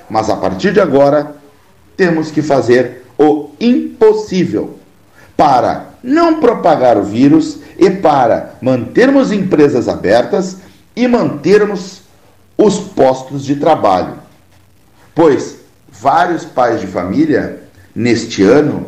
[0.09, 1.33] mas a partir de agora
[1.95, 4.77] temos que fazer o impossível
[5.37, 10.57] para não propagar o vírus e para mantermos empresas abertas
[10.93, 12.01] e mantermos
[12.57, 14.15] os postos de trabalho.
[15.15, 15.55] Pois
[15.89, 17.63] vários pais de família,
[17.95, 18.87] neste ano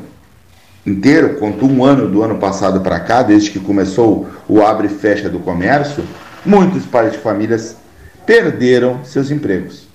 [0.86, 4.90] inteiro, conto um ano do ano passado para cá, desde que começou o abre e
[4.90, 6.04] fecha do comércio,
[6.46, 7.78] muitos pais de famílias
[8.26, 9.88] perderam seus empregos.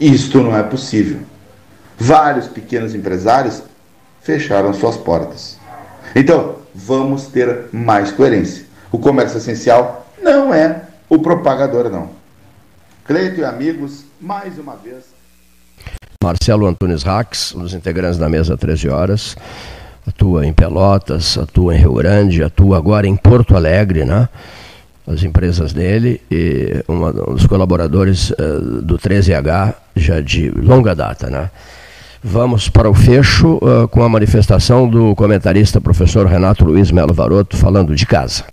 [0.00, 1.20] Isto não é possível
[1.98, 3.62] vários pequenos empresários
[4.20, 5.58] fecharam suas portas.
[6.14, 8.64] Então, vamos ter mais coerência.
[8.90, 12.10] O comércio essencial não é o propagador, não.
[13.04, 15.04] Cleito e amigos, mais uma vez.
[16.22, 19.36] Marcelo Antunes Rax, um dos integrantes da mesa 13 horas,
[20.06, 24.28] atua em Pelotas, atua em Rio Grande, atua agora em Porto Alegre, né?
[25.06, 31.28] As empresas dele e uma, um dos colaboradores uh, do 13H já de longa data,
[31.28, 31.50] né?
[32.22, 37.54] Vamos para o fecho uh, com a manifestação do comentarista professor Renato Luiz Melo Varoto,
[37.54, 38.44] falando de casa.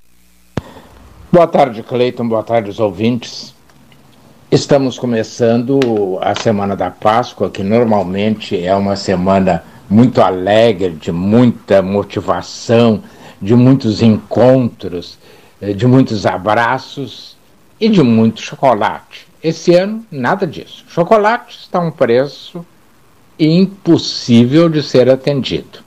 [1.31, 2.27] Boa tarde, Cleiton.
[2.27, 3.55] Boa tarde, os ouvintes.
[4.51, 5.79] Estamos começando
[6.21, 13.03] a Semana da Páscoa, que normalmente é uma semana muito alegre, de muita motivação,
[13.41, 15.19] de muitos encontros,
[15.61, 17.35] eh, de muitos abraços
[17.77, 19.27] e de muito chocolate.
[19.43, 20.85] esse ano, nada disso.
[20.87, 22.63] Chocolate está a um preço
[23.39, 25.79] impossível de ser atendido.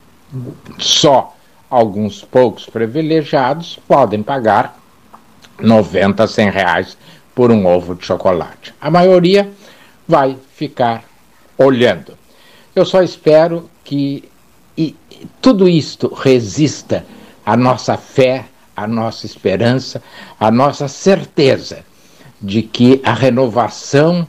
[0.77, 1.37] Só
[1.71, 4.77] alguns poucos privilegiados podem pagar
[5.61, 6.99] 90, 100 reais
[7.33, 8.75] por um ovo de chocolate.
[8.81, 9.49] A maioria
[10.07, 11.05] vai ficar
[11.57, 12.19] olhando.
[12.75, 14.25] Eu só espero que
[14.77, 14.97] e,
[15.41, 17.05] tudo isto resista
[17.47, 18.47] à nossa fé,
[18.77, 20.03] à nossa esperança,
[20.39, 21.85] à nossa certeza
[22.41, 24.27] de que a renovação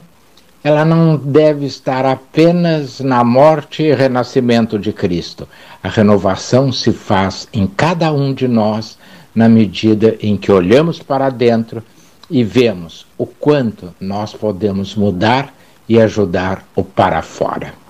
[0.62, 5.46] ela não deve estar apenas na morte e renascimento de Cristo.
[5.80, 8.98] A renovação se faz em cada um de nós
[9.32, 11.84] na medida em que olhamos para dentro
[12.28, 15.54] e vemos o quanto nós podemos mudar
[15.88, 17.85] e ajudar o para fora.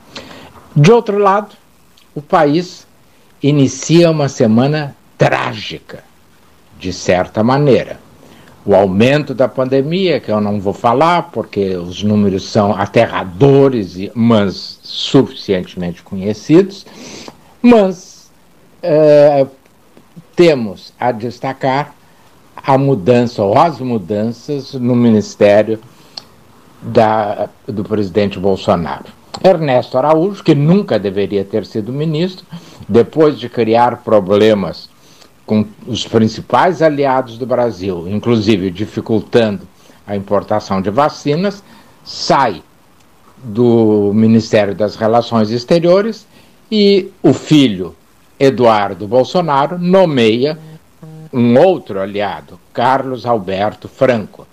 [0.77, 1.57] De outro lado,
[2.15, 2.87] o país
[3.43, 6.05] inicia uma semana trágica,
[6.79, 7.99] de certa maneira.
[8.63, 14.79] O aumento da pandemia, que eu não vou falar, porque os números são aterradores, mas
[14.83, 16.85] suficientemente conhecidos,
[17.63, 18.31] mas
[18.83, 19.47] é,
[20.35, 21.95] temos a destacar
[22.55, 25.79] a mudança ou as mudanças no Ministério
[26.83, 29.17] da, do presidente Bolsonaro.
[29.43, 32.47] Ernesto Araújo, que nunca deveria ter sido ministro,
[32.89, 34.89] depois de criar problemas
[35.45, 39.63] com os principais aliados do Brasil, inclusive dificultando
[40.07, 41.63] a importação de vacinas,
[42.05, 42.63] sai
[43.43, 46.27] do Ministério das Relações Exteriores
[46.71, 47.95] e o filho
[48.39, 50.59] Eduardo Bolsonaro nomeia
[51.33, 54.47] um outro aliado, Carlos Alberto Franco.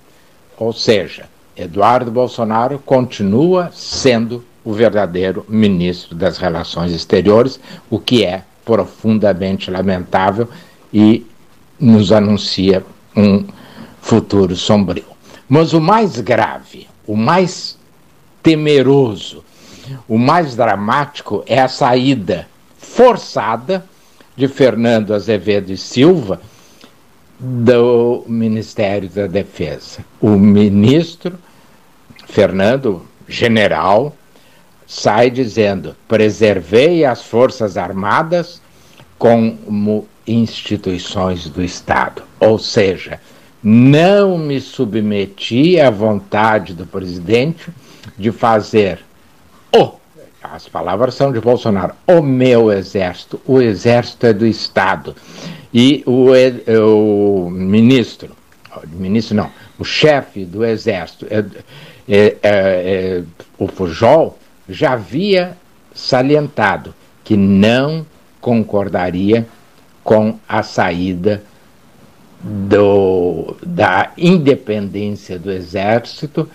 [0.57, 7.60] Ou seja, Eduardo Bolsonaro continua sendo o verdadeiro ministro das Relações Exteriores,
[7.90, 10.48] o que é profundamente lamentável
[10.94, 11.26] e
[11.80, 12.84] nos anuncia
[13.15, 13.45] um
[14.02, 15.06] futuro sombrio.
[15.49, 17.77] Mas o mais grave, o mais
[18.41, 19.44] temeroso,
[20.07, 23.85] o mais dramático é a saída forçada
[24.35, 26.41] de Fernando Azevedo e Silva
[27.40, 30.06] do Ministério da Defesa.
[30.22, 31.38] O ministro
[32.26, 34.15] Fernando, general,
[34.88, 38.61] sai dizendo: preservei as Forças Armadas
[39.18, 42.23] como instituições do Estado.
[42.39, 43.19] Ou seja,
[43.64, 47.72] não me submeti à vontade do presidente
[48.18, 48.99] de fazer
[49.76, 49.93] o,
[50.43, 55.15] as palavras são de Bolsonaro, o meu exército, o exército é do Estado.
[55.73, 56.27] E o,
[57.45, 58.35] o ministro,
[58.91, 59.49] ministro não,
[59.80, 61.39] o chefe do exército, é,
[62.07, 63.23] é, é, é
[63.57, 64.38] o Pujol,
[64.68, 65.57] já havia
[65.94, 68.06] salientado que não
[68.41, 69.45] concordaria
[70.03, 71.44] com a saída
[72.41, 76.49] do, da independência do Exército,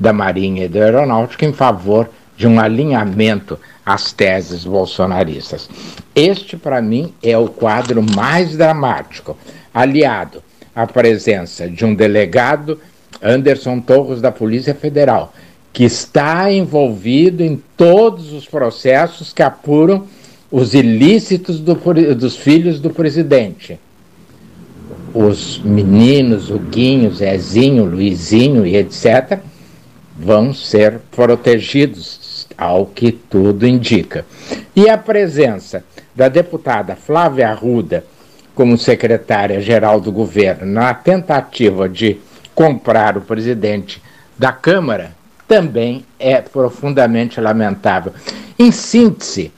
[0.00, 5.68] da Marinha e da Aeronáutica em favor de um alinhamento às teses bolsonaristas.
[6.14, 9.36] Este, para mim, é o quadro mais dramático,
[9.74, 10.42] aliado
[10.74, 12.80] à presença de um delegado,
[13.20, 15.34] Anderson Torres, da Polícia Federal,
[15.78, 20.08] que está envolvido em todos os processos que apuram
[20.50, 21.76] os ilícitos do,
[22.16, 23.78] dos filhos do presidente.
[25.14, 29.38] Os meninos, o Guinho, Zezinho, Luizinho e etc.,
[30.18, 34.26] vão ser protegidos, ao que tudo indica.
[34.74, 38.04] E a presença da deputada Flávia Arruda
[38.52, 42.18] como secretária-geral do governo na tentativa de
[42.52, 44.02] comprar o presidente
[44.36, 45.16] da Câmara
[45.48, 48.12] também é profundamente lamentável.
[48.58, 49.50] Em síntese,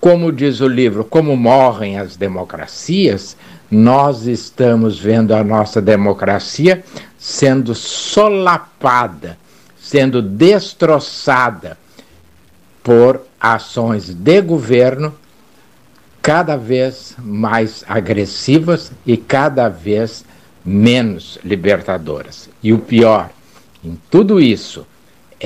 [0.00, 3.36] como diz o livro, como morrem as democracias,
[3.70, 6.84] nós estamos vendo a nossa democracia
[7.18, 9.36] sendo solapada,
[9.76, 11.76] sendo destroçada
[12.82, 15.14] por ações de governo
[16.22, 20.24] cada vez mais agressivas e cada vez
[20.64, 22.48] menos libertadoras.
[22.62, 23.30] E o pior
[23.82, 24.86] em tudo isso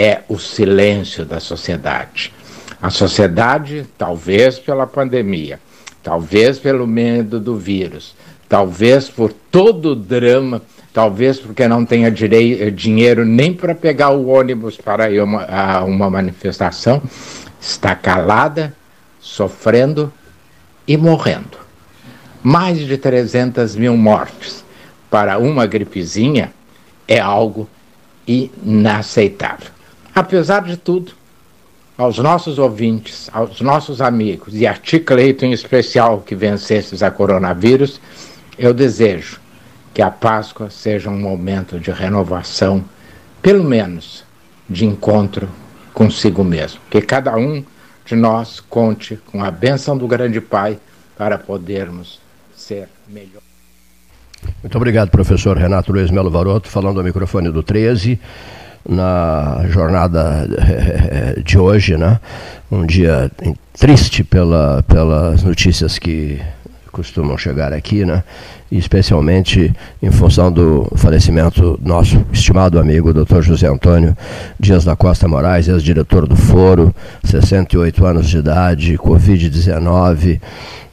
[0.00, 2.32] é o silêncio da sociedade.
[2.80, 5.58] A sociedade, talvez pela pandemia,
[6.04, 8.14] talvez pelo medo do vírus,
[8.48, 10.62] talvez por todo o drama,
[10.92, 15.82] talvez porque não tenha direi, dinheiro nem para pegar o ônibus para ir uma, a
[15.82, 17.02] uma manifestação,
[17.60, 18.72] está calada,
[19.18, 20.12] sofrendo
[20.86, 21.58] e morrendo.
[22.40, 24.64] Mais de 300 mil mortes
[25.10, 26.52] para uma gripezinha
[27.08, 27.68] é algo
[28.24, 29.77] inaceitável.
[30.18, 31.12] Apesar de tudo,
[31.96, 37.10] aos nossos ouvintes, aos nossos amigos e a ti, Cleito, em especial, que vencestes a
[37.12, 38.00] coronavírus,
[38.58, 39.38] eu desejo
[39.94, 42.84] que a Páscoa seja um momento de renovação
[43.40, 44.24] pelo menos,
[44.68, 45.48] de encontro
[45.94, 46.80] consigo mesmo.
[46.90, 47.64] Que cada um
[48.04, 50.80] de nós conte com a bênção do grande Pai
[51.16, 52.18] para podermos
[52.56, 53.42] ser melhor.
[54.64, 58.18] Muito obrigado, professor Renato Luiz Melo Varoto, falando ao microfone do 13
[58.88, 62.18] na jornada eh, de hoje, né?
[62.70, 63.30] Um dia
[63.78, 66.40] triste pela, pelas notícias que
[66.90, 68.24] costumam chegar aqui, né?
[68.70, 73.40] especialmente em função do falecimento nosso estimado amigo Dr.
[73.40, 74.16] José Antônio
[74.60, 76.94] Dias da Costa Moraes, ex-diretor do Foro,
[77.24, 80.40] 68 anos de idade, Covid-19,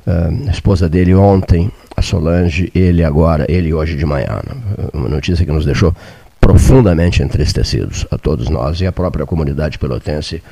[0.07, 4.41] a esposa dele ontem, a Solange, ele agora, ele hoje de manhã.
[4.47, 4.87] Né?
[4.93, 5.93] Uma notícia que nos deixou
[6.45, 10.43] profundamente entristecidos, a todos nós e a própria comunidade pelotense.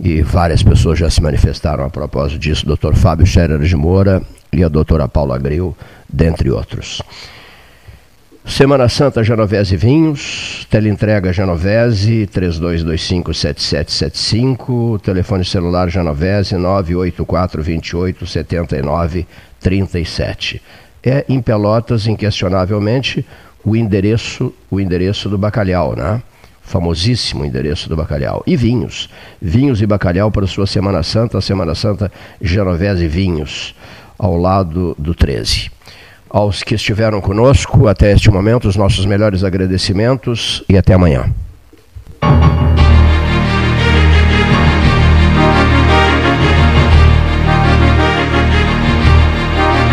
[0.00, 2.94] E várias pessoas já se manifestaram a propósito disso, Dr.
[2.94, 5.76] Fábio Scherer de Moura e a doutora Paula Gril,
[6.08, 7.02] dentre outros.
[8.46, 19.26] Semana Santa Genovese Vinhos, teleentrega Genovese 32257775, telefone celular Genovese 984 28 79
[19.60, 20.62] 37.
[21.02, 23.26] É em Pelotas, inquestionavelmente,
[23.64, 26.22] o endereço, o endereço do bacalhau, né?
[26.62, 28.42] Famosíssimo endereço do bacalhau.
[28.46, 29.08] E vinhos.
[29.40, 32.10] Vinhos e bacalhau para sua Semana Santa, Semana Santa
[32.40, 33.74] Genovese Vinhos,
[34.18, 35.74] ao lado do 13
[36.34, 41.32] aos que estiveram conosco até este momento, os nossos melhores agradecimentos e até amanhã.